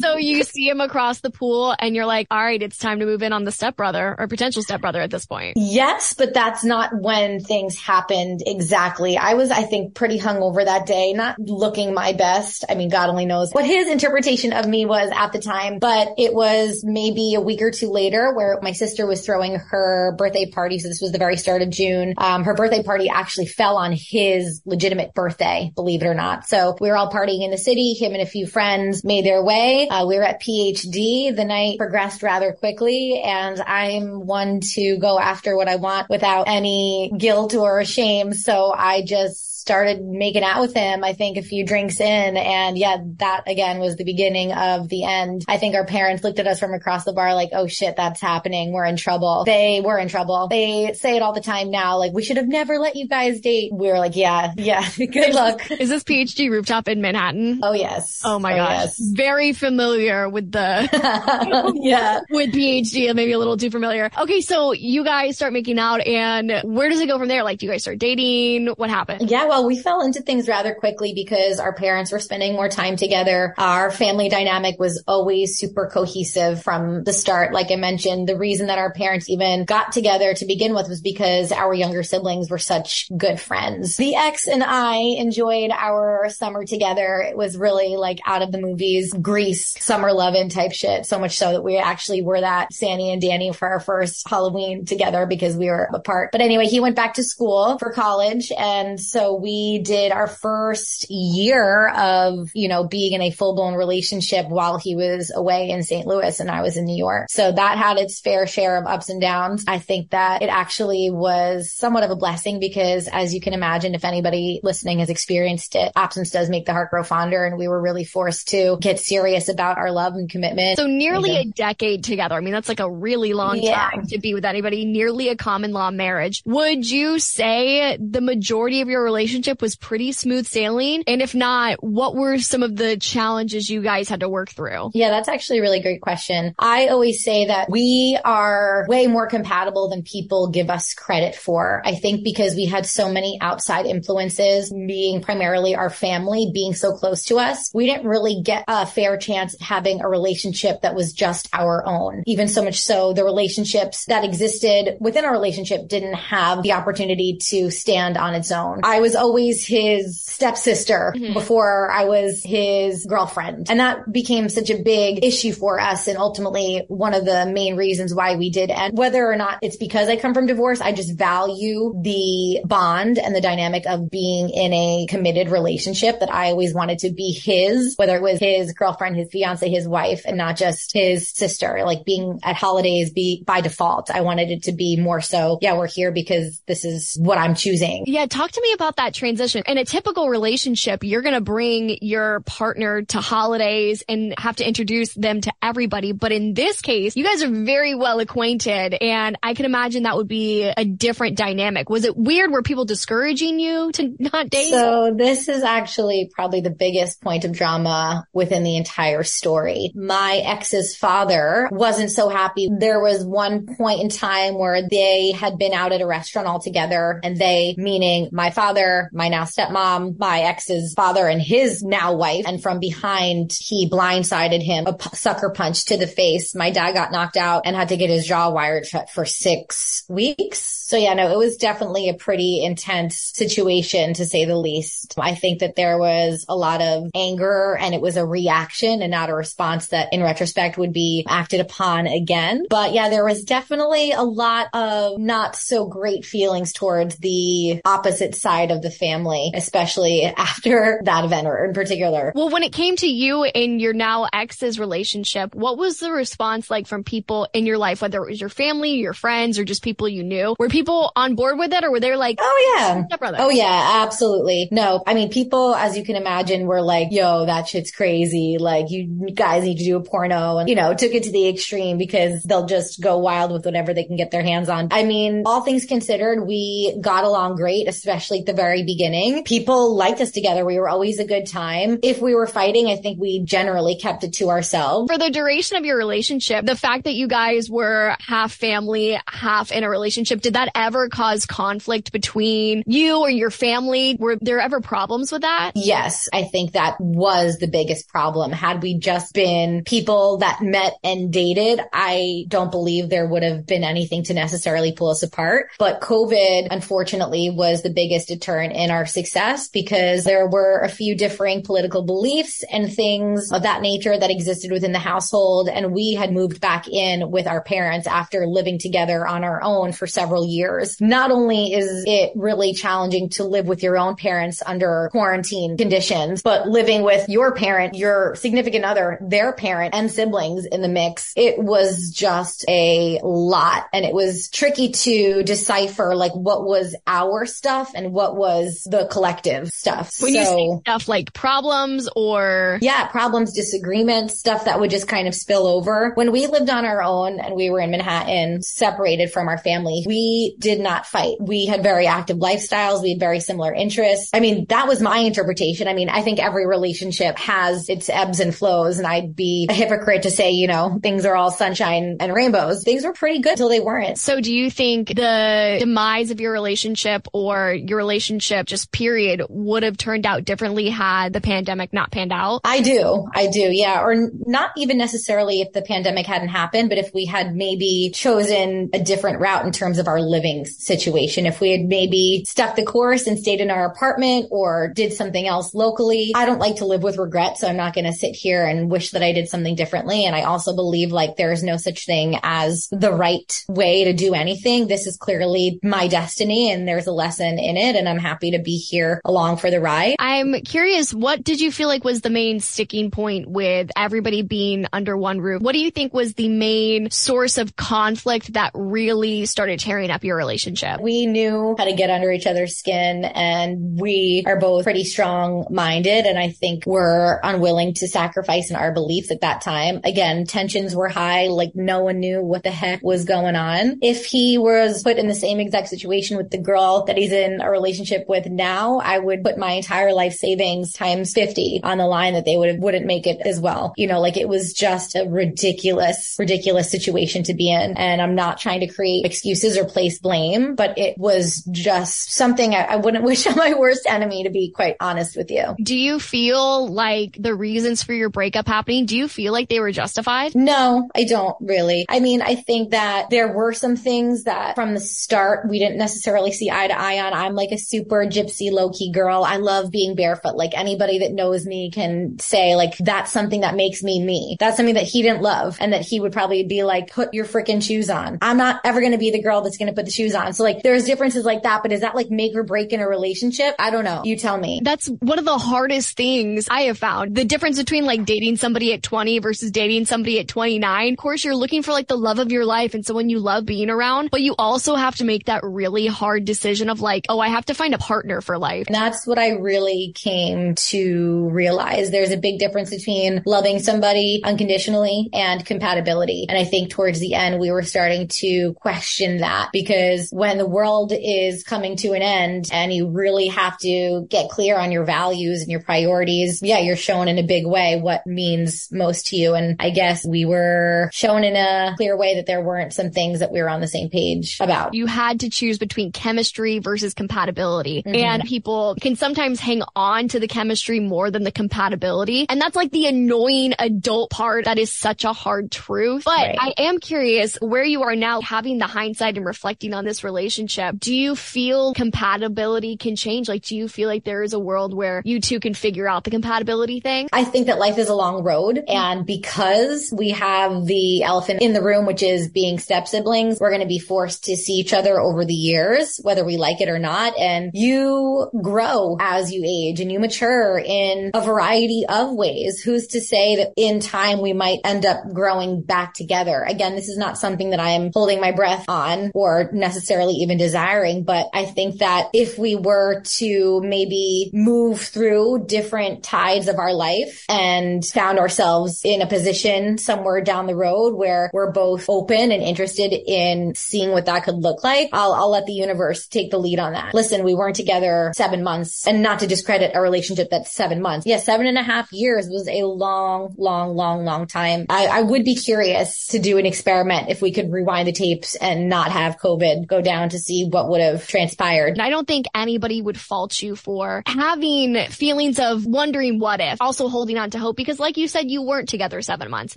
So 0.00 0.16
you 0.16 0.42
see 0.42 0.68
him 0.68 0.80
across 0.80 1.20
the 1.20 1.30
pool 1.30 1.76
and 1.78 1.94
you're 1.94 2.06
like, 2.06 2.26
all 2.30 2.42
right, 2.42 2.60
it's 2.60 2.78
time 2.78 3.00
to 3.00 3.06
move 3.06 3.22
in 3.22 3.32
on 3.32 3.44
the 3.44 3.52
stepbrother 3.52 4.16
or 4.18 4.26
potential 4.26 4.62
stepbrother 4.62 5.00
at 5.00 5.10
this 5.10 5.26
point. 5.26 5.54
Yes, 5.56 6.14
but 6.14 6.32
that's 6.32 6.64
not 6.64 6.90
when 6.98 7.40
things 7.40 7.78
happened 7.78 8.42
exactly. 8.46 9.18
I 9.18 9.34
was, 9.34 9.50
I 9.50 9.62
think, 9.62 9.94
pretty 9.94 10.18
hungover 10.18 10.64
that 10.64 10.86
day, 10.86 11.12
not 11.12 11.38
looking 11.38 11.92
my 11.92 12.14
best. 12.14 12.64
I 12.68 12.74
mean, 12.74 12.88
God 12.88 13.10
only 13.10 13.26
knows 13.26 13.52
what 13.52 13.66
his 13.66 13.88
interpretation 13.88 14.29
of 14.30 14.68
me 14.68 14.86
was 14.86 15.10
at 15.12 15.32
the 15.32 15.40
time, 15.40 15.80
but 15.80 16.14
it 16.16 16.32
was 16.32 16.84
maybe 16.84 17.34
a 17.34 17.40
week 17.40 17.60
or 17.62 17.72
two 17.72 17.90
later 17.90 18.32
where 18.32 18.60
my 18.62 18.70
sister 18.70 19.06
was 19.06 19.26
throwing 19.26 19.56
her 19.56 20.14
birthday 20.16 20.48
party. 20.48 20.78
So 20.78 20.88
this 20.88 21.00
was 21.00 21.10
the 21.10 21.18
very 21.18 21.36
start 21.36 21.62
of 21.62 21.70
June. 21.70 22.14
Um, 22.16 22.44
her 22.44 22.54
birthday 22.54 22.84
party 22.84 23.08
actually 23.08 23.46
fell 23.46 23.76
on 23.76 23.92
his 23.92 24.62
legitimate 24.64 25.14
birthday, 25.14 25.72
believe 25.74 26.02
it 26.02 26.06
or 26.06 26.14
not. 26.14 26.46
So 26.46 26.76
we 26.80 26.88
were 26.88 26.96
all 26.96 27.10
partying 27.10 27.44
in 27.44 27.50
the 27.50 27.58
city. 27.58 27.94
Him 27.94 28.12
and 28.12 28.22
a 28.22 28.26
few 28.26 28.46
friends 28.46 29.02
made 29.02 29.24
their 29.24 29.42
way. 29.42 29.88
Uh, 29.88 30.06
we 30.06 30.16
were 30.16 30.22
at 30.22 30.40
PhD. 30.40 31.34
The 31.34 31.44
night 31.44 31.78
progressed 31.78 32.22
rather 32.22 32.52
quickly 32.52 33.20
and 33.24 33.60
I'm 33.60 34.26
one 34.26 34.60
to 34.74 34.96
go 34.98 35.18
after 35.18 35.56
what 35.56 35.68
I 35.68 35.76
want 35.76 36.08
without 36.08 36.44
any 36.46 37.12
guilt 37.18 37.54
or 37.54 37.84
shame. 37.84 38.32
So 38.32 38.72
I 38.72 39.02
just 39.02 39.49
started 39.60 40.02
making 40.02 40.42
out 40.42 40.60
with 40.62 40.74
him, 40.74 41.04
I 41.04 41.12
think 41.12 41.36
a 41.36 41.42
few 41.42 41.66
drinks 41.66 42.00
in. 42.00 42.36
And 42.36 42.78
yeah, 42.78 42.96
that 43.18 43.42
again 43.46 43.78
was 43.78 43.96
the 43.96 44.04
beginning 44.04 44.52
of 44.52 44.88
the 44.88 45.04
end. 45.04 45.44
I 45.46 45.58
think 45.58 45.74
our 45.74 45.84
parents 45.84 46.24
looked 46.24 46.38
at 46.38 46.46
us 46.46 46.58
from 46.58 46.72
across 46.72 47.04
the 47.04 47.12
bar 47.12 47.34
like, 47.34 47.50
oh 47.52 47.66
shit, 47.66 47.94
that's 47.96 48.20
happening. 48.20 48.72
We're 48.72 48.86
in 48.86 48.96
trouble. 48.96 49.44
They 49.44 49.82
were 49.84 49.98
in 49.98 50.08
trouble. 50.08 50.48
They 50.48 50.94
say 50.94 51.16
it 51.16 51.22
all 51.22 51.34
the 51.34 51.42
time 51.42 51.70
now, 51.70 51.98
like, 51.98 52.12
we 52.12 52.22
should 52.22 52.38
have 52.38 52.48
never 52.48 52.78
let 52.78 52.96
you 52.96 53.06
guys 53.06 53.40
date. 53.40 53.70
We 53.72 53.88
were 53.88 53.98
like, 53.98 54.16
yeah, 54.16 54.52
yeah, 54.56 54.88
good 54.96 55.34
luck. 55.34 55.70
Is 55.70 55.90
this 55.90 56.04
PhD 56.04 56.50
rooftop 56.50 56.88
in 56.88 57.02
Manhattan? 57.02 57.60
Oh 57.62 57.72
yes. 57.72 58.22
Oh 58.24 58.38
my 58.38 58.54
oh, 58.54 58.56
gosh. 58.56 58.70
Yes. 58.70 58.98
Very 59.12 59.52
familiar 59.52 60.28
with 60.28 60.52
the, 60.52 61.74
yeah, 61.82 62.20
with 62.30 62.52
PhD, 62.52 63.14
maybe 63.14 63.32
a 63.32 63.38
little 63.38 63.58
too 63.58 63.70
familiar. 63.70 64.10
Okay. 64.18 64.40
So 64.40 64.72
you 64.72 65.04
guys 65.04 65.36
start 65.36 65.52
making 65.52 65.78
out 65.78 66.00
and 66.06 66.62
where 66.64 66.88
does 66.88 67.00
it 67.00 67.08
go 67.08 67.18
from 67.18 67.28
there? 67.28 67.44
Like, 67.44 67.58
do 67.58 67.66
you 67.66 67.72
guys 67.72 67.82
start 67.82 67.98
dating? 67.98 68.68
What 68.68 68.88
happened? 68.88 69.30
Yeah 69.30 69.50
well, 69.50 69.59
we 69.66 69.78
fell 69.78 70.02
into 70.02 70.22
things 70.22 70.48
rather 70.48 70.74
quickly 70.74 71.12
because 71.14 71.58
our 71.60 71.74
parents 71.74 72.12
were 72.12 72.18
spending 72.18 72.54
more 72.54 72.68
time 72.68 72.96
together. 72.96 73.54
Our 73.58 73.90
family 73.90 74.28
dynamic 74.28 74.78
was 74.78 75.02
always 75.06 75.58
super 75.58 75.90
cohesive 75.92 76.62
from 76.62 77.04
the 77.04 77.12
start. 77.12 77.52
Like 77.52 77.70
I 77.70 77.76
mentioned, 77.76 78.28
the 78.28 78.36
reason 78.36 78.68
that 78.68 78.78
our 78.78 78.92
parents 78.92 79.28
even 79.28 79.64
got 79.64 79.92
together 79.92 80.34
to 80.34 80.44
begin 80.44 80.74
with 80.74 80.88
was 80.88 81.00
because 81.00 81.52
our 81.52 81.74
younger 81.74 82.02
siblings 82.02 82.50
were 82.50 82.58
such 82.58 83.08
good 83.16 83.40
friends. 83.40 83.96
The 83.96 84.14
ex 84.14 84.46
and 84.46 84.62
I 84.62 84.96
enjoyed 84.96 85.70
our 85.70 86.28
summer 86.28 86.64
together. 86.64 87.24
It 87.26 87.36
was 87.36 87.56
really 87.56 87.96
like 87.96 88.20
out 88.26 88.42
of 88.42 88.52
the 88.52 88.60
movies, 88.60 89.12
Grease, 89.12 89.74
summer 89.82 90.12
lovin' 90.12 90.48
type 90.48 90.72
shit. 90.72 91.06
So 91.06 91.18
much 91.18 91.36
so 91.36 91.52
that 91.52 91.62
we 91.62 91.78
actually 91.78 92.22
were 92.22 92.40
that 92.40 92.72
Sandy 92.72 93.10
and 93.10 93.20
Danny 93.20 93.52
for 93.52 93.68
our 93.68 93.80
first 93.80 94.28
Halloween 94.28 94.84
together 94.84 95.26
because 95.26 95.56
we 95.56 95.66
were 95.66 95.88
apart. 95.92 96.30
But 96.32 96.40
anyway, 96.40 96.66
he 96.66 96.80
went 96.80 96.96
back 96.96 97.14
to 97.14 97.24
school 97.24 97.78
for 97.78 97.92
college. 97.92 98.52
And 98.56 99.00
so 99.00 99.34
we 99.40 99.80
did 99.80 100.12
our 100.12 100.26
first 100.26 101.10
year 101.10 101.88
of, 101.88 102.50
you 102.54 102.68
know, 102.68 102.84
being 102.84 103.12
in 103.12 103.22
a 103.22 103.30
full 103.30 103.54
blown 103.54 103.74
relationship 103.74 104.48
while 104.48 104.78
he 104.78 104.96
was 104.96 105.32
away 105.34 105.70
in 105.70 105.82
St. 105.82 106.06
Louis 106.06 106.38
and 106.40 106.50
I 106.50 106.62
was 106.62 106.76
in 106.76 106.84
New 106.84 106.96
York. 106.96 107.26
So 107.30 107.52
that 107.52 107.78
had 107.78 107.98
its 107.98 108.20
fair 108.20 108.46
share 108.46 108.76
of 108.76 108.86
ups 108.86 109.08
and 109.08 109.20
downs. 109.20 109.64
I 109.66 109.78
think 109.78 110.10
that 110.10 110.42
it 110.42 110.48
actually 110.48 111.10
was 111.10 111.72
somewhat 111.72 112.02
of 112.02 112.10
a 112.10 112.16
blessing 112.16 112.60
because 112.60 113.08
as 113.08 113.34
you 113.34 113.40
can 113.40 113.52
imagine, 113.52 113.94
if 113.94 114.04
anybody 114.04 114.60
listening 114.62 114.98
has 114.98 115.10
experienced 115.10 115.74
it, 115.76 115.92
absence 115.96 116.30
does 116.30 116.50
make 116.50 116.66
the 116.66 116.72
heart 116.72 116.90
grow 116.90 117.02
fonder. 117.02 117.44
And 117.44 117.58
we 117.58 117.68
were 117.68 117.80
really 117.80 118.04
forced 118.04 118.48
to 118.48 118.78
get 118.80 119.00
serious 119.00 119.48
about 119.48 119.78
our 119.78 119.90
love 119.90 120.14
and 120.14 120.28
commitment. 120.28 120.78
So 120.78 120.86
nearly 120.86 121.36
a 121.36 121.44
decade 121.44 122.04
together. 122.04 122.34
I 122.34 122.40
mean, 122.40 122.52
that's 122.52 122.68
like 122.68 122.80
a 122.80 122.90
really 122.90 123.32
long 123.32 123.58
yeah. 123.58 123.90
time 123.90 124.06
to 124.08 124.18
be 124.18 124.34
with 124.34 124.44
anybody, 124.44 124.84
nearly 124.84 125.28
a 125.28 125.36
common 125.36 125.72
law 125.72 125.90
marriage. 125.90 126.42
Would 126.44 126.88
you 126.88 127.18
say 127.18 127.96
the 127.96 128.20
majority 128.20 128.80
of 128.80 128.88
your 128.88 129.02
relationship 129.02 129.29
relationship 129.30 129.62
was 129.62 129.76
pretty 129.76 130.10
smooth 130.10 130.44
sailing? 130.46 131.04
And 131.06 131.22
if 131.22 131.36
not, 131.36 131.82
what 131.84 132.16
were 132.16 132.38
some 132.38 132.64
of 132.64 132.74
the 132.74 132.96
challenges 132.96 133.70
you 133.70 133.80
guys 133.80 134.08
had 134.08 134.20
to 134.20 134.28
work 134.28 134.50
through? 134.50 134.90
Yeah, 134.92 135.10
that's 135.10 135.28
actually 135.28 135.60
a 135.60 135.62
really 135.62 135.80
great 135.80 136.00
question. 136.00 136.52
I 136.58 136.88
always 136.88 137.22
say 137.22 137.46
that 137.46 137.70
we 137.70 138.18
are 138.24 138.86
way 138.88 139.06
more 139.06 139.28
compatible 139.28 139.88
than 139.88 140.02
people 140.02 140.50
give 140.50 140.68
us 140.68 140.94
credit 140.94 141.36
for. 141.36 141.80
I 141.84 141.94
think 141.94 142.24
because 142.24 142.56
we 142.56 142.66
had 142.66 142.86
so 142.86 143.12
many 143.12 143.38
outside 143.40 143.86
influences, 143.86 144.72
being 144.72 145.22
primarily 145.22 145.76
our 145.76 145.90
family, 145.90 146.50
being 146.52 146.74
so 146.74 146.92
close 146.92 147.24
to 147.26 147.38
us, 147.38 147.70
we 147.72 147.86
didn't 147.86 148.08
really 148.08 148.42
get 148.42 148.64
a 148.66 148.84
fair 148.84 149.16
chance 149.16 149.54
having 149.60 150.00
a 150.00 150.08
relationship 150.08 150.82
that 150.82 150.96
was 150.96 151.12
just 151.12 151.48
our 151.52 151.86
own. 151.86 152.24
Even 152.26 152.48
so 152.48 152.64
much 152.64 152.80
so, 152.80 153.12
the 153.12 153.24
relationships 153.24 154.06
that 154.06 154.24
existed 154.24 154.96
within 154.98 155.24
our 155.24 155.32
relationship 155.32 155.86
didn't 155.86 156.14
have 156.14 156.64
the 156.64 156.72
opportunity 156.72 157.38
to 157.40 157.70
stand 157.70 158.16
on 158.16 158.34
its 158.34 158.50
own. 158.50 158.80
I 158.82 158.98
was 158.98 159.14
always 159.20 159.66
his 159.66 160.20
stepsister 160.22 161.12
mm-hmm. 161.14 161.34
before 161.34 161.90
I 161.90 162.04
was 162.04 162.42
his 162.42 163.06
girlfriend. 163.06 163.70
And 163.70 163.78
that 163.78 164.10
became 164.10 164.48
such 164.48 164.70
a 164.70 164.82
big 164.82 165.24
issue 165.24 165.52
for 165.52 165.78
us. 165.78 166.08
And 166.08 166.18
ultimately 166.18 166.84
one 166.88 167.14
of 167.14 167.24
the 167.24 167.46
main 167.46 167.76
reasons 167.76 168.14
why 168.14 168.36
we 168.36 168.50
did 168.50 168.70
end, 168.70 168.96
whether 168.96 169.30
or 169.30 169.36
not 169.36 169.58
it's 169.62 169.76
because 169.76 170.08
I 170.08 170.16
come 170.16 170.34
from 170.34 170.46
divorce, 170.46 170.80
I 170.80 170.92
just 170.92 171.16
value 171.16 171.94
the 172.02 172.62
bond 172.64 173.18
and 173.18 173.34
the 173.34 173.40
dynamic 173.40 173.86
of 173.86 174.10
being 174.10 174.48
in 174.48 174.72
a 174.72 175.06
committed 175.08 175.50
relationship 175.50 176.20
that 176.20 176.32
I 176.32 176.46
always 176.46 176.74
wanted 176.74 177.00
to 177.00 177.12
be 177.12 177.32
his, 177.32 177.94
whether 177.96 178.16
it 178.16 178.22
was 178.22 178.40
his 178.40 178.72
girlfriend, 178.72 179.16
his 179.16 179.28
fiance, 179.30 179.68
his 179.68 179.86
wife, 179.86 180.22
and 180.24 180.38
not 180.38 180.56
just 180.56 180.92
his 180.94 181.30
sister, 181.30 181.82
like 181.84 182.04
being 182.04 182.40
at 182.42 182.56
holidays 182.56 183.12
be 183.12 183.44
by 183.46 183.60
default. 183.60 184.10
I 184.10 184.22
wanted 184.22 184.50
it 184.50 184.62
to 184.64 184.72
be 184.72 184.96
more 184.96 185.20
so, 185.20 185.58
yeah, 185.60 185.76
we're 185.76 185.86
here 185.86 186.12
because 186.12 186.62
this 186.66 186.84
is 186.84 187.18
what 187.20 187.36
I'm 187.36 187.54
choosing. 187.54 188.04
Yeah. 188.06 188.26
Talk 188.26 188.52
to 188.52 188.62
me 188.62 188.72
about 188.72 188.96
that 188.96 189.09
that 189.10 189.18
transition. 189.18 189.62
In 189.66 189.78
a 189.78 189.84
typical 189.84 190.28
relationship, 190.28 191.02
you're 191.04 191.22
going 191.22 191.34
to 191.34 191.40
bring 191.40 191.98
your 192.00 192.40
partner 192.40 193.02
to 193.02 193.20
holidays 193.20 194.02
and 194.08 194.34
have 194.38 194.56
to 194.56 194.66
introduce 194.66 195.14
them 195.14 195.40
to 195.42 195.52
everybody. 195.62 196.12
But 196.12 196.32
in 196.32 196.54
this 196.54 196.80
case, 196.80 197.16
you 197.16 197.24
guys 197.24 197.42
are 197.42 197.50
very 197.50 197.94
well 197.94 198.20
acquainted 198.20 198.94
and 199.00 199.36
I 199.42 199.54
can 199.54 199.64
imagine 199.64 200.04
that 200.04 200.16
would 200.16 200.28
be 200.28 200.72
a 200.76 200.84
different 200.84 201.36
dynamic. 201.36 201.90
Was 201.90 202.04
it 202.04 202.16
weird? 202.16 202.52
Were 202.52 202.62
people 202.62 202.84
discouraging 202.84 203.58
you 203.58 203.90
to 203.92 204.14
not 204.18 204.50
date? 204.50 204.70
So 204.70 205.12
this 205.16 205.48
is 205.48 205.62
actually 205.62 206.30
probably 206.32 206.60
the 206.60 206.70
biggest 206.70 207.20
point 207.20 207.44
of 207.44 207.52
drama 207.52 208.26
within 208.32 208.62
the 208.62 208.76
entire 208.76 209.22
story. 209.22 209.92
My 209.94 210.42
ex's 210.44 210.96
father 210.96 211.68
wasn't 211.72 212.10
so 212.10 212.28
happy. 212.28 212.68
There 212.70 213.00
was 213.00 213.24
one 213.24 213.66
point 213.76 214.00
in 214.00 214.08
time 214.08 214.58
where 214.58 214.88
they 214.88 215.32
had 215.32 215.58
been 215.58 215.72
out 215.72 215.92
at 215.92 216.00
a 216.00 216.06
restaurant 216.06 216.46
all 216.46 216.60
together 216.60 217.20
and 217.22 217.36
they, 217.36 217.74
meaning 217.76 218.28
my 218.32 218.50
father, 218.50 218.99
my 219.12 219.28
now 219.28 219.44
stepmom, 219.44 220.18
my 220.18 220.40
ex's 220.40 220.94
father 220.94 221.26
and 221.26 221.40
his 221.40 221.82
now 221.82 222.14
wife. 222.14 222.44
And 222.46 222.62
from 222.62 222.80
behind, 222.80 223.52
he 223.58 223.88
blindsided 223.88 224.62
him, 224.62 224.86
a 224.86 224.94
p- 224.94 225.16
sucker 225.16 225.50
punch 225.50 225.86
to 225.86 225.96
the 225.96 226.06
face. 226.06 226.54
My 226.54 226.70
dad 226.70 226.92
got 226.92 227.12
knocked 227.12 227.36
out 227.36 227.62
and 227.64 227.76
had 227.76 227.88
to 227.90 227.96
get 227.96 228.10
his 228.10 228.26
jaw 228.26 228.50
wired 228.50 228.86
shut 228.86 229.10
for 229.10 229.24
six 229.24 230.04
weeks. 230.08 230.80
So 230.90 230.96
yeah, 230.96 231.14
no, 231.14 231.30
it 231.30 231.38
was 231.38 231.56
definitely 231.56 232.08
a 232.08 232.14
pretty 232.14 232.64
intense 232.64 233.30
situation 233.34 234.14
to 234.14 234.26
say 234.26 234.44
the 234.44 234.56
least. 234.56 235.14
I 235.16 235.36
think 235.36 235.60
that 235.60 235.76
there 235.76 235.98
was 235.98 236.44
a 236.48 236.56
lot 236.56 236.82
of 236.82 237.12
anger 237.14 237.78
and 237.80 237.94
it 237.94 238.00
was 238.00 238.16
a 238.16 238.26
reaction 238.26 239.00
and 239.00 239.12
not 239.12 239.30
a 239.30 239.34
response 239.34 239.88
that 239.88 240.12
in 240.12 240.20
retrospect 240.20 240.78
would 240.78 240.92
be 240.92 241.24
acted 241.28 241.60
upon 241.60 242.08
again. 242.08 242.64
But 242.68 242.92
yeah, 242.92 243.08
there 243.08 243.24
was 243.24 243.44
definitely 243.44 244.10
a 244.10 244.22
lot 244.22 244.66
of 244.74 245.20
not 245.20 245.54
so 245.54 245.86
great 245.86 246.24
feelings 246.24 246.72
towards 246.72 247.16
the 247.18 247.80
opposite 247.84 248.34
side 248.34 248.72
of 248.72 248.82
the 248.82 248.89
family, 248.90 249.50
especially 249.54 250.24
after 250.24 251.00
that 251.04 251.24
event 251.24 251.46
or 251.46 251.64
in 251.64 251.72
particular. 251.72 252.32
Well, 252.34 252.50
when 252.50 252.62
it 252.62 252.72
came 252.72 252.96
to 252.96 253.06
you 253.06 253.44
and 253.44 253.80
your 253.80 253.92
now 253.92 254.28
ex's 254.32 254.78
relationship, 254.78 255.54
what 255.54 255.78
was 255.78 255.98
the 255.98 256.12
response 256.12 256.70
like 256.70 256.86
from 256.86 257.04
people 257.04 257.48
in 257.52 257.66
your 257.66 257.78
life, 257.78 258.02
whether 258.02 258.22
it 258.22 258.28
was 258.28 258.40
your 258.40 258.50
family, 258.50 258.94
your 258.94 259.12
friends, 259.12 259.58
or 259.58 259.64
just 259.64 259.82
people 259.82 260.08
you 260.08 260.22
knew? 260.22 260.54
Were 260.58 260.68
people 260.68 261.12
on 261.16 261.34
board 261.34 261.58
with 261.58 261.72
it 261.72 261.84
or 261.84 261.90
were 261.90 262.00
they 262.00 262.14
like, 262.16 262.38
Oh 262.40 262.76
yeah. 262.76 263.02
Oh 263.38 263.50
yeah, 263.50 264.02
absolutely. 264.02 264.68
No, 264.70 265.02
I 265.06 265.14
mean, 265.14 265.30
people, 265.30 265.74
as 265.74 265.96
you 265.96 266.04
can 266.04 266.16
imagine, 266.16 266.66
were 266.66 266.82
like, 266.82 267.08
yo, 267.10 267.46
that 267.46 267.68
shit's 267.68 267.90
crazy. 267.90 268.56
Like 268.58 268.86
you 268.90 269.30
guys 269.34 269.64
need 269.64 269.78
to 269.78 269.84
do 269.84 269.96
a 269.96 270.02
porno 270.02 270.58
and, 270.58 270.68
you 270.68 270.74
know, 270.74 270.94
took 270.94 271.12
it 271.12 271.24
to 271.24 271.32
the 271.32 271.48
extreme 271.48 271.98
because 271.98 272.42
they'll 272.42 272.66
just 272.66 273.00
go 273.00 273.18
wild 273.18 273.52
with 273.52 273.64
whatever 273.64 273.94
they 273.94 274.04
can 274.04 274.16
get 274.16 274.30
their 274.30 274.42
hands 274.42 274.68
on. 274.68 274.88
I 274.90 275.04
mean, 275.04 275.42
all 275.46 275.62
things 275.62 275.84
considered, 275.86 276.46
we 276.46 276.96
got 277.00 277.24
along 277.24 277.56
great, 277.56 277.88
especially 277.88 278.40
at 278.40 278.46
the 278.46 278.52
very 278.52 278.79
very 278.80 278.86
beginning. 278.86 279.44
People 279.44 279.96
liked 279.96 280.20
us 280.20 280.30
together. 280.30 280.64
We 280.64 280.78
were 280.78 280.88
always 280.88 281.18
a 281.18 281.24
good 281.24 281.46
time. 281.46 281.98
If 282.02 282.20
we 282.20 282.34
were 282.34 282.46
fighting, 282.46 282.88
I 282.88 282.96
think 282.96 283.20
we 283.20 283.40
generally 283.40 283.96
kept 283.96 284.24
it 284.24 284.34
to 284.34 284.48
ourselves. 284.48 285.10
For 285.10 285.18
the 285.18 285.30
duration 285.30 285.76
of 285.76 285.84
your 285.84 285.96
relationship, 285.96 286.66
the 286.66 286.76
fact 286.76 287.04
that 287.04 287.14
you 287.14 287.28
guys 287.28 287.70
were 287.70 288.16
half 288.20 288.52
family, 288.52 289.18
half 289.26 289.72
in 289.72 289.84
a 289.84 289.90
relationship, 289.90 290.40
did 290.40 290.54
that 290.54 290.70
ever 290.74 291.08
cause 291.08 291.46
conflict 291.46 292.12
between 292.12 292.82
you 292.86 293.20
or 293.20 293.30
your 293.30 293.50
family? 293.50 294.16
Were 294.18 294.36
there 294.40 294.60
ever 294.60 294.80
problems 294.80 295.32
with 295.32 295.42
that? 295.42 295.72
Yes, 295.74 296.28
I 296.32 296.44
think 296.44 296.72
that 296.72 297.00
was 297.00 297.58
the 297.58 297.68
biggest 297.68 298.08
problem. 298.08 298.52
Had 298.52 298.82
we 298.82 298.98
just 298.98 299.34
been 299.34 299.84
people 299.84 300.38
that 300.38 300.62
met 300.62 300.94
and 301.02 301.32
dated, 301.32 301.80
I 301.92 302.44
don't 302.48 302.70
believe 302.70 303.08
there 303.08 303.26
would 303.26 303.42
have 303.42 303.66
been 303.66 303.84
anything 303.84 304.24
to 304.24 304.34
necessarily 304.34 304.92
pull 304.92 305.10
us 305.10 305.22
apart. 305.22 305.70
But 305.78 306.00
COVID, 306.00 306.68
unfortunately, 306.70 307.50
was 307.50 307.82
the 307.82 307.90
biggest 307.90 308.28
deterrent 308.28 308.69
inherent 308.70 308.90
in 308.90 308.94
our 308.94 309.06
success 309.06 309.68
because 309.68 310.24
there 310.24 310.48
were 310.48 310.80
a 310.80 310.88
few 310.88 311.16
differing 311.16 311.62
political 311.62 312.02
beliefs 312.02 312.64
and 312.70 312.92
things 312.92 313.52
of 313.52 313.62
that 313.62 313.82
nature 313.82 314.18
that 314.18 314.30
existed 314.30 314.70
within 314.70 314.92
the 314.92 314.98
household. 314.98 315.68
And 315.68 315.92
we 315.92 316.14
had 316.14 316.32
moved 316.32 316.60
back 316.60 316.88
in 316.88 317.30
with 317.30 317.46
our 317.46 317.62
parents 317.62 318.06
after 318.06 318.46
living 318.46 318.78
together 318.78 319.26
on 319.26 319.44
our 319.44 319.62
own 319.62 319.92
for 319.92 320.06
several 320.06 320.46
years. 320.46 321.00
Not 321.00 321.30
only 321.30 321.72
is 321.72 322.04
it 322.06 322.32
really 322.34 322.72
challenging 322.72 323.28
to 323.30 323.44
live 323.44 323.66
with 323.66 323.82
your 323.82 323.98
own 323.98 324.16
parents 324.16 324.62
under 324.64 325.08
quarantine 325.12 325.76
conditions, 325.76 326.42
but 326.42 326.68
living 326.68 327.02
with 327.02 327.28
your 327.28 327.54
parent, 327.54 327.94
your 327.94 328.34
significant 328.36 328.84
other, 328.84 329.18
their 329.20 329.52
parent 329.52 329.94
and 329.94 330.10
siblings 330.10 330.64
in 330.66 330.82
the 330.82 330.88
mix, 330.88 331.32
it 331.36 331.58
was 331.58 332.10
just 332.10 332.64
a 332.68 333.20
lot. 333.22 333.86
And 333.92 334.04
it 334.04 334.14
was 334.14 334.48
tricky 334.50 334.90
to 334.90 335.42
decipher 335.42 336.14
like 336.14 336.32
what 336.32 336.64
was 336.64 336.94
our 337.06 337.46
stuff 337.46 337.92
and 337.94 338.12
what 338.12 338.36
was 338.36 338.49
the 338.58 339.08
collective 339.10 339.68
stuff. 339.68 340.12
When 340.20 340.32
so, 340.32 340.38
you 340.38 340.44
say 340.44 340.80
stuff 340.82 341.08
like 341.08 341.32
problems 341.32 342.08
or 342.16 342.78
yeah, 342.82 343.06
problems, 343.08 343.52
disagreements, 343.52 344.38
stuff 344.38 344.64
that 344.64 344.80
would 344.80 344.90
just 344.90 345.08
kind 345.08 345.28
of 345.28 345.34
spill 345.34 345.66
over. 345.66 346.12
When 346.14 346.32
we 346.32 346.46
lived 346.46 346.70
on 346.70 346.84
our 346.84 347.02
own 347.02 347.40
and 347.40 347.54
we 347.54 347.70
were 347.70 347.80
in 347.80 347.90
Manhattan, 347.90 348.62
separated 348.62 349.32
from 349.32 349.48
our 349.48 349.58
family, 349.58 350.04
we 350.06 350.56
did 350.58 350.80
not 350.80 351.06
fight. 351.06 351.36
We 351.40 351.66
had 351.66 351.82
very 351.82 352.06
active 352.06 352.38
lifestyles. 352.38 353.02
We 353.02 353.10
had 353.10 353.20
very 353.20 353.40
similar 353.40 353.72
interests. 353.72 354.30
I 354.32 354.40
mean, 354.40 354.66
that 354.68 354.88
was 354.88 355.00
my 355.00 355.18
interpretation. 355.18 355.88
I 355.88 355.94
mean, 355.94 356.08
I 356.08 356.22
think 356.22 356.38
every 356.38 356.66
relationship 356.66 357.38
has 357.38 357.88
its 357.88 358.08
ebbs 358.08 358.40
and 358.40 358.54
flows 358.54 358.98
and 358.98 359.06
I'd 359.06 359.34
be 359.34 359.66
a 359.70 359.72
hypocrite 359.72 360.22
to 360.24 360.30
say, 360.30 360.50
you 360.50 360.66
know, 360.66 360.98
things 361.02 361.24
are 361.24 361.36
all 361.36 361.50
sunshine 361.50 362.16
and 362.20 362.34
rainbows. 362.34 362.84
Things 362.84 363.04
were 363.04 363.12
pretty 363.12 363.40
good 363.40 363.52
until 363.52 363.68
they 363.68 363.80
weren't. 363.80 364.18
So 364.18 364.40
do 364.40 364.52
you 364.52 364.70
think 364.70 365.08
the 365.08 365.76
demise 365.78 366.30
of 366.30 366.40
your 366.40 366.52
relationship 366.52 367.26
or 367.32 367.72
your 367.72 367.98
relationship 367.98 368.39
just 368.40 368.92
period 368.92 369.42
would 369.48 369.82
have 369.82 369.96
turned 369.96 370.26
out 370.26 370.44
differently 370.44 370.88
had 370.88 371.32
the 371.32 371.40
pandemic 371.40 371.92
not 371.92 372.10
panned 372.10 372.32
out? 372.32 372.60
I 372.64 372.80
do. 372.80 373.28
I 373.34 373.48
do. 373.48 373.70
Yeah. 373.72 374.02
Or 374.02 374.30
not 374.46 374.70
even 374.76 374.98
necessarily 374.98 375.60
if 375.60 375.72
the 375.72 375.82
pandemic 375.82 376.26
hadn't 376.26 376.48
happened, 376.48 376.88
but 376.88 376.98
if 376.98 377.12
we 377.14 377.26
had 377.26 377.54
maybe 377.54 378.10
chosen 378.14 378.90
a 378.92 378.98
different 378.98 379.40
route 379.40 379.64
in 379.64 379.72
terms 379.72 379.98
of 379.98 380.08
our 380.08 380.20
living 380.20 380.64
situation, 380.66 381.46
if 381.46 381.60
we 381.60 381.70
had 381.70 381.82
maybe 381.82 382.44
stuck 382.46 382.76
the 382.76 382.84
course 382.84 383.26
and 383.26 383.38
stayed 383.38 383.60
in 383.60 383.70
our 383.70 383.86
apartment 383.86 384.46
or 384.50 384.92
did 384.94 385.12
something 385.12 385.46
else 385.46 385.74
locally. 385.74 386.32
I 386.34 386.46
don't 386.46 386.58
like 386.58 386.76
to 386.76 386.86
live 386.86 387.02
with 387.02 387.18
regret. 387.18 387.58
So 387.58 387.68
I'm 387.68 387.76
not 387.76 387.94
going 387.94 388.04
to 388.06 388.12
sit 388.12 388.34
here 388.34 388.64
and 388.64 388.90
wish 388.90 389.10
that 389.10 389.22
I 389.22 389.32
did 389.32 389.48
something 389.48 389.74
differently. 389.74 390.24
And 390.24 390.34
I 390.34 390.42
also 390.42 390.74
believe 390.74 391.12
like 391.12 391.36
there 391.36 391.52
is 391.52 391.62
no 391.62 391.76
such 391.76 392.06
thing 392.06 392.38
as 392.42 392.88
the 392.90 393.12
right 393.12 393.64
way 393.68 394.04
to 394.04 394.12
do 394.12 394.34
anything. 394.34 394.86
This 394.86 395.06
is 395.06 395.16
clearly 395.16 395.78
my 395.82 396.08
destiny 396.08 396.70
and 396.70 396.86
there's 396.86 397.06
a 397.06 397.12
lesson 397.12 397.58
in 397.58 397.76
it. 397.76 397.96
And 397.96 398.08
I'm 398.08 398.18
happy 398.18 398.29
to 398.38 398.58
be 398.58 398.76
here 398.76 399.20
along 399.24 399.56
for 399.56 399.70
the 399.70 399.80
ride. 399.80 400.16
I'm 400.18 400.60
curious, 400.62 401.12
what 401.12 401.42
did 401.42 401.60
you 401.60 401.72
feel 401.72 401.88
like 401.88 402.04
was 402.04 402.20
the 402.20 402.30
main 402.30 402.60
sticking 402.60 403.10
point 403.10 403.48
with 403.48 403.90
everybody 403.96 404.42
being 404.42 404.86
under 404.92 405.16
one 405.16 405.40
roof? 405.40 405.62
What 405.62 405.72
do 405.72 405.80
you 405.80 405.90
think 405.90 406.14
was 406.14 406.34
the 406.34 406.48
main 406.48 407.10
source 407.10 407.58
of 407.58 407.76
conflict 407.76 408.52
that 408.52 408.72
really 408.74 409.46
started 409.46 409.80
tearing 409.80 410.10
up 410.10 410.24
your 410.24 410.36
relationship? 410.36 411.00
We 411.00 411.26
knew 411.26 411.74
how 411.78 411.84
to 411.84 411.94
get 411.94 412.10
under 412.10 412.30
each 412.30 412.46
other's 412.46 412.76
skin 412.76 413.24
and 413.24 414.00
we 414.00 414.44
are 414.46 414.58
both 414.58 414.84
pretty 414.84 415.04
strong 415.04 415.66
minded. 415.70 416.26
And 416.26 416.38
I 416.38 416.50
think 416.50 416.84
we're 416.86 417.40
unwilling 417.42 417.94
to 417.94 418.08
sacrifice 418.08 418.70
in 418.70 418.76
our 418.76 418.92
beliefs 418.92 419.30
at 419.30 419.40
that 419.40 419.60
time. 419.60 420.00
Again, 420.04 420.46
tensions 420.46 420.94
were 420.94 421.08
high. 421.08 421.48
Like 421.48 421.72
no 421.74 422.02
one 422.02 422.20
knew 422.20 422.42
what 422.42 422.62
the 422.62 422.70
heck 422.70 423.02
was 423.02 423.24
going 423.24 423.56
on. 423.56 423.98
If 424.02 424.26
he 424.26 424.58
was 424.58 425.02
put 425.02 425.16
in 425.16 425.28
the 425.28 425.34
same 425.34 425.60
exact 425.60 425.88
situation 425.88 426.36
with 426.36 426.50
the 426.50 426.58
girl 426.58 427.04
that 427.06 427.16
he's 427.16 427.32
in 427.32 427.60
a 427.60 427.70
relationship 427.70 428.19
with 428.28 428.46
now, 428.46 429.00
I 429.00 429.18
would 429.18 429.42
put 429.42 429.58
my 429.58 429.72
entire 429.72 430.12
life 430.12 430.34
savings 430.34 430.92
times 430.92 431.32
50 431.32 431.80
on 431.82 431.98
the 431.98 432.06
line 432.06 432.34
that 432.34 432.44
they 432.44 432.56
would 432.56 432.80
wouldn't 432.80 433.06
make 433.06 433.26
it 433.26 433.40
as 433.44 433.60
well. 433.60 433.92
You 433.96 434.06
know, 434.06 434.20
like 434.20 434.36
it 434.36 434.48
was 434.48 434.72
just 434.72 435.14
a 435.14 435.28
ridiculous, 435.28 436.36
ridiculous 436.38 436.90
situation 436.90 437.42
to 437.44 437.54
be 437.54 437.70
in. 437.70 437.96
And 437.96 438.20
I'm 438.20 438.34
not 438.34 438.58
trying 438.58 438.80
to 438.80 438.86
create 438.86 439.24
excuses 439.24 439.76
or 439.76 439.84
place 439.84 440.18
blame, 440.18 440.74
but 440.74 440.98
it 440.98 441.16
was 441.18 441.62
just 441.70 442.32
something 442.32 442.74
I, 442.74 442.82
I 442.82 442.96
wouldn't 442.96 443.24
wish 443.30 443.46
on 443.46 443.56
my 443.56 443.74
worst 443.74 444.06
enemy 444.06 444.44
to 444.44 444.50
be 444.50 444.72
quite 444.74 444.96
honest 445.00 445.36
with 445.36 445.50
you. 445.50 445.74
Do 445.82 445.96
you 445.96 446.18
feel 446.18 446.88
like 446.88 447.36
the 447.38 447.54
reasons 447.54 448.02
for 448.02 448.12
your 448.12 448.30
breakup 448.30 448.66
happening, 448.66 449.06
do 449.06 449.16
you 449.16 449.28
feel 449.28 449.52
like 449.52 449.68
they 449.68 449.80
were 449.80 449.92
justified? 449.92 450.54
No, 450.54 451.08
I 451.14 451.24
don't 451.24 451.56
really. 451.60 452.06
I 452.08 452.20
mean, 452.20 452.42
I 452.42 452.54
think 452.54 452.90
that 452.90 453.30
there 453.30 453.52
were 453.52 453.72
some 453.72 453.96
things 453.96 454.44
that 454.44 454.74
from 454.74 454.94
the 454.94 455.00
start 455.00 455.68
we 455.68 455.78
didn't 455.78 455.98
necessarily 455.98 456.52
see 456.52 456.70
eye 456.70 456.88
to 456.88 456.98
eye 456.98 457.20
on. 457.20 457.32
I'm 457.32 457.54
like 457.54 457.70
a 457.70 457.78
super 457.78 458.09
gypsy 458.26 458.70
low 458.70 458.90
key 458.90 459.12
girl. 459.12 459.44
I 459.44 459.56
love 459.56 459.90
being 459.90 460.14
barefoot. 460.14 460.56
Like 460.56 460.72
anybody 460.74 461.20
that 461.20 461.32
knows 461.32 461.66
me 461.66 461.90
can 461.90 462.38
say 462.38 462.76
like 462.76 462.96
that's 462.98 463.32
something 463.32 463.60
that 463.62 463.74
makes 463.74 464.02
me 464.02 464.22
me. 464.22 464.56
That's 464.58 464.76
something 464.76 464.94
that 464.94 465.04
he 465.04 465.22
didn't 465.22 465.42
love 465.42 465.76
and 465.80 465.92
that 465.92 466.02
he 466.02 466.20
would 466.20 466.32
probably 466.32 466.64
be 466.64 466.82
like, 466.82 467.10
put 467.10 467.34
your 467.34 467.44
freaking 467.44 467.82
shoes 467.82 468.10
on. 468.10 468.38
I'm 468.42 468.56
not 468.56 468.80
ever 468.84 469.00
going 469.00 469.12
to 469.12 469.18
be 469.18 469.30
the 469.30 469.42
girl 469.42 469.62
that's 469.62 469.76
going 469.76 469.88
to 469.88 469.94
put 469.94 470.04
the 470.04 470.10
shoes 470.10 470.34
on. 470.34 470.52
So 470.52 470.62
like 470.62 470.82
there's 470.82 471.04
differences 471.04 471.44
like 471.44 471.62
that, 471.62 471.82
but 471.82 471.92
is 471.92 472.00
that 472.00 472.14
like 472.14 472.30
make 472.30 472.54
or 472.54 472.62
break 472.62 472.92
in 472.92 473.00
a 473.00 473.08
relationship? 473.08 473.74
I 473.78 473.90
don't 473.90 474.04
know. 474.04 474.22
You 474.24 474.36
tell 474.36 474.58
me. 474.58 474.80
That's 474.82 475.08
one 475.08 475.38
of 475.38 475.44
the 475.44 475.58
hardest 475.58 476.16
things 476.16 476.68
I 476.70 476.82
have 476.82 476.98
found. 476.98 477.34
The 477.34 477.44
difference 477.44 477.78
between 477.78 478.04
like 478.04 478.24
dating 478.24 478.56
somebody 478.56 478.92
at 478.92 479.02
20 479.02 479.38
versus 479.38 479.70
dating 479.70 480.06
somebody 480.06 480.40
at 480.40 480.48
29. 480.48 481.12
Of 481.12 481.18
course, 481.18 481.44
you're 481.44 481.54
looking 481.54 481.82
for 481.82 481.92
like 481.92 482.08
the 482.08 482.16
love 482.16 482.38
of 482.38 482.52
your 482.52 482.64
life 482.64 482.94
and 482.94 483.04
someone 483.04 483.28
you 483.28 483.38
love 483.38 483.66
being 483.66 483.90
around, 483.90 484.30
but 484.30 484.42
you 484.42 484.54
also 484.58 484.94
have 484.94 485.16
to 485.16 485.24
make 485.24 485.46
that 485.46 485.62
really 485.62 486.06
hard 486.06 486.44
decision 486.44 486.90
of 486.90 487.00
like, 487.00 487.26
oh, 487.28 487.40
I 487.40 487.48
have 487.48 487.66
to 487.66 487.74
find 487.74 487.94
a 487.94 487.98
partner 488.00 488.40
for 488.40 488.58
life. 488.58 488.86
And 488.86 488.94
that's 488.94 489.26
what 489.26 489.38
I 489.38 489.50
really 489.50 490.12
came 490.16 490.74
to 490.74 491.48
realize. 491.50 492.10
There's 492.10 492.32
a 492.32 492.36
big 492.36 492.58
difference 492.58 492.90
between 492.90 493.42
loving 493.46 493.78
somebody 493.78 494.40
unconditionally 494.42 495.28
and 495.32 495.64
compatibility. 495.64 496.46
And 496.48 496.58
I 496.58 496.64
think 496.64 496.90
towards 496.90 497.20
the 497.20 497.34
end, 497.34 497.60
we 497.60 497.70
were 497.70 497.82
starting 497.82 498.26
to 498.28 498.74
question 498.80 499.38
that 499.38 499.68
because 499.72 500.30
when 500.30 500.58
the 500.58 500.66
world 500.66 501.12
is 501.12 501.62
coming 501.62 501.96
to 501.96 502.12
an 502.12 502.22
end 502.22 502.70
and 502.72 502.92
you 502.92 503.08
really 503.08 503.48
have 503.48 503.76
to 503.78 504.26
get 504.28 504.50
clear 504.50 504.78
on 504.78 504.90
your 504.90 505.04
values 505.04 505.60
and 505.60 505.70
your 505.70 505.82
priorities, 505.82 506.60
yeah, 506.62 506.78
you're 506.78 506.96
shown 506.96 507.28
in 507.28 507.38
a 507.38 507.46
big 507.46 507.66
way 507.66 508.00
what 508.00 508.26
means 508.26 508.88
most 508.90 509.26
to 509.28 509.36
you. 509.36 509.54
And 509.54 509.76
I 509.78 509.90
guess 509.90 510.24
we 510.24 510.44
were 510.44 511.10
shown 511.12 511.44
in 511.44 511.54
a 511.54 511.94
clear 511.96 512.16
way 512.16 512.36
that 512.36 512.46
there 512.46 512.62
weren't 512.62 512.94
some 512.94 513.10
things 513.10 513.40
that 513.40 513.52
we 513.52 513.60
were 513.60 513.68
on 513.68 513.80
the 513.80 513.88
same 513.88 514.08
page 514.08 514.56
about. 514.60 514.94
You 514.94 515.06
had 515.06 515.40
to 515.40 515.50
choose 515.50 515.78
between 515.78 516.12
chemistry 516.12 516.78
versus 516.78 517.12
compatibility. 517.12 517.89
Mm-hmm. 517.98 518.14
And 518.14 518.44
people 518.44 518.96
can 519.00 519.16
sometimes 519.16 519.60
hang 519.60 519.82
on 519.94 520.28
to 520.28 520.40
the 520.40 520.48
chemistry 520.48 521.00
more 521.00 521.30
than 521.30 521.44
the 521.44 521.52
compatibility. 521.52 522.46
And 522.48 522.60
that's 522.60 522.76
like 522.76 522.90
the 522.90 523.06
annoying 523.06 523.74
adult 523.78 524.30
part 524.30 524.64
that 524.64 524.78
is 524.78 524.92
such 524.92 525.24
a 525.24 525.32
hard 525.32 525.70
truth. 525.70 526.24
But 526.24 526.32
right. 526.32 526.58
I 526.58 526.74
am 526.78 526.98
curious 526.98 527.56
where 527.60 527.84
you 527.84 528.02
are 528.02 528.16
now 528.16 528.40
having 528.40 528.78
the 528.78 528.86
hindsight 528.86 529.36
and 529.36 529.46
reflecting 529.46 529.94
on 529.94 530.04
this 530.04 530.24
relationship. 530.24 530.98
Do 530.98 531.14
you 531.14 531.36
feel 531.36 531.94
compatibility 531.94 532.96
can 532.96 533.16
change? 533.16 533.48
Like, 533.48 533.62
do 533.62 533.76
you 533.76 533.88
feel 533.88 534.08
like 534.08 534.24
there 534.24 534.42
is 534.42 534.52
a 534.52 534.58
world 534.58 534.94
where 534.94 535.22
you 535.24 535.40
two 535.40 535.60
can 535.60 535.74
figure 535.74 536.08
out 536.08 536.24
the 536.24 536.30
compatibility 536.30 537.00
thing? 537.00 537.28
I 537.32 537.44
think 537.44 537.66
that 537.66 537.78
life 537.78 537.98
is 537.98 538.08
a 538.08 538.14
long 538.14 538.42
road. 538.42 538.82
And 538.88 539.26
because 539.26 540.12
we 540.16 540.30
have 540.30 540.86
the 540.86 541.22
elephant 541.22 541.62
in 541.62 541.72
the 541.72 541.82
room, 541.82 542.06
which 542.06 542.22
is 542.22 542.48
being 542.48 542.78
step 542.78 543.08
siblings, 543.08 543.58
we're 543.60 543.70
going 543.70 543.82
to 543.82 543.88
be 543.88 543.98
forced 543.98 544.44
to 544.44 544.56
see 544.56 544.74
each 544.74 544.92
other 544.92 545.20
over 545.20 545.44
the 545.44 545.54
years, 545.54 546.18
whether 546.22 546.44
we 546.44 546.56
like 546.56 546.80
it 546.80 546.88
or 546.88 546.98
not. 546.98 547.38
And 547.38 547.70
you 547.80 548.50
grow 548.62 549.16
as 549.20 549.52
you 549.52 549.64
age 549.66 550.00
and 550.00 550.12
you 550.12 550.20
mature 550.20 550.78
in 550.78 551.30
a 551.34 551.40
variety 551.40 552.04
of 552.08 552.34
ways. 552.34 552.80
Who's 552.82 553.08
to 553.08 553.20
say 553.20 553.56
that 553.56 553.72
in 553.76 554.00
time 554.00 554.40
we 554.40 554.52
might 554.52 554.80
end 554.84 555.06
up 555.06 555.32
growing 555.32 555.82
back 555.82 556.14
together? 556.14 556.62
Again, 556.66 556.94
this 556.94 557.08
is 557.08 557.16
not 557.16 557.38
something 557.38 557.70
that 557.70 557.80
I 557.80 557.90
am 557.90 558.10
holding 558.12 558.40
my 558.40 558.52
breath 558.52 558.84
on 558.88 559.30
or 559.34 559.70
necessarily 559.72 560.34
even 560.34 560.58
desiring, 560.58 561.24
but 561.24 561.48
I 561.54 561.64
think 561.64 561.98
that 561.98 562.28
if 562.34 562.58
we 562.58 562.76
were 562.76 563.22
to 563.38 563.80
maybe 563.82 564.50
move 564.52 565.00
through 565.00 565.64
different 565.66 566.22
tides 566.22 566.68
of 566.68 566.78
our 566.78 566.92
life 566.92 567.44
and 567.48 568.04
found 568.04 568.38
ourselves 568.38 569.00
in 569.04 569.22
a 569.22 569.26
position 569.26 569.98
somewhere 569.98 570.42
down 570.42 570.66
the 570.66 570.76
road 570.76 571.14
where 571.14 571.50
we're 571.52 571.72
both 571.72 572.06
open 572.08 572.52
and 572.52 572.62
interested 572.62 573.12
in 573.12 573.74
seeing 573.74 574.10
what 574.10 574.26
that 574.26 574.44
could 574.44 574.56
look 574.56 574.84
like, 574.84 575.08
I'll, 575.12 575.32
I'll 575.32 575.50
let 575.50 575.66
the 575.66 575.72
universe 575.72 576.26
take 576.26 576.50
the 576.50 576.58
lead 576.58 576.78
on 576.78 576.92
that. 576.92 577.14
Listen, 577.14 577.44
we 577.44 577.54
weren't 577.60 577.76
together 577.76 578.32
seven 578.34 578.64
months 578.64 579.06
and 579.06 579.22
not 579.22 579.40
to 579.40 579.46
discredit 579.46 579.90
a 579.94 580.00
relationship 580.00 580.48
that's 580.50 580.72
seven 580.72 581.02
months. 581.02 581.26
Yeah, 581.26 581.36
seven 581.36 581.66
and 581.66 581.76
a 581.76 581.82
half 581.82 582.10
years 582.10 582.48
was 582.48 582.66
a 582.66 582.84
long, 582.84 583.54
long, 583.58 583.94
long, 583.94 584.24
long 584.24 584.46
time. 584.46 584.86
I, 584.88 585.06
I 585.08 585.20
would 585.20 585.44
be 585.44 585.54
curious 585.54 586.28
to 586.28 586.38
do 586.38 586.56
an 586.56 586.64
experiment 586.64 587.28
if 587.28 587.42
we 587.42 587.52
could 587.52 587.70
rewind 587.70 588.08
the 588.08 588.12
tapes 588.12 588.56
and 588.56 588.88
not 588.88 589.12
have 589.12 589.38
COVID 589.38 589.86
go 589.86 590.00
down 590.00 590.30
to 590.30 590.38
see 590.38 590.66
what 590.70 590.88
would 590.88 591.02
have 591.02 591.28
transpired. 591.28 592.00
I 592.00 592.08
don't 592.08 592.26
think 592.26 592.46
anybody 592.54 593.02
would 593.02 593.20
fault 593.20 593.60
you 593.60 593.76
for 593.76 594.22
having 594.24 594.96
feelings 595.10 595.58
of 595.58 595.84
wondering 595.84 596.38
what 596.38 596.60
if, 596.60 596.80
also 596.80 597.08
holding 597.08 597.36
on 597.36 597.50
to 597.50 597.58
hope 597.58 597.76
because 597.76 598.00
like 598.00 598.16
you 598.16 598.26
said, 598.26 598.50
you 598.50 598.62
weren't 598.62 598.88
together 598.88 599.20
seven 599.20 599.50
months. 599.50 599.76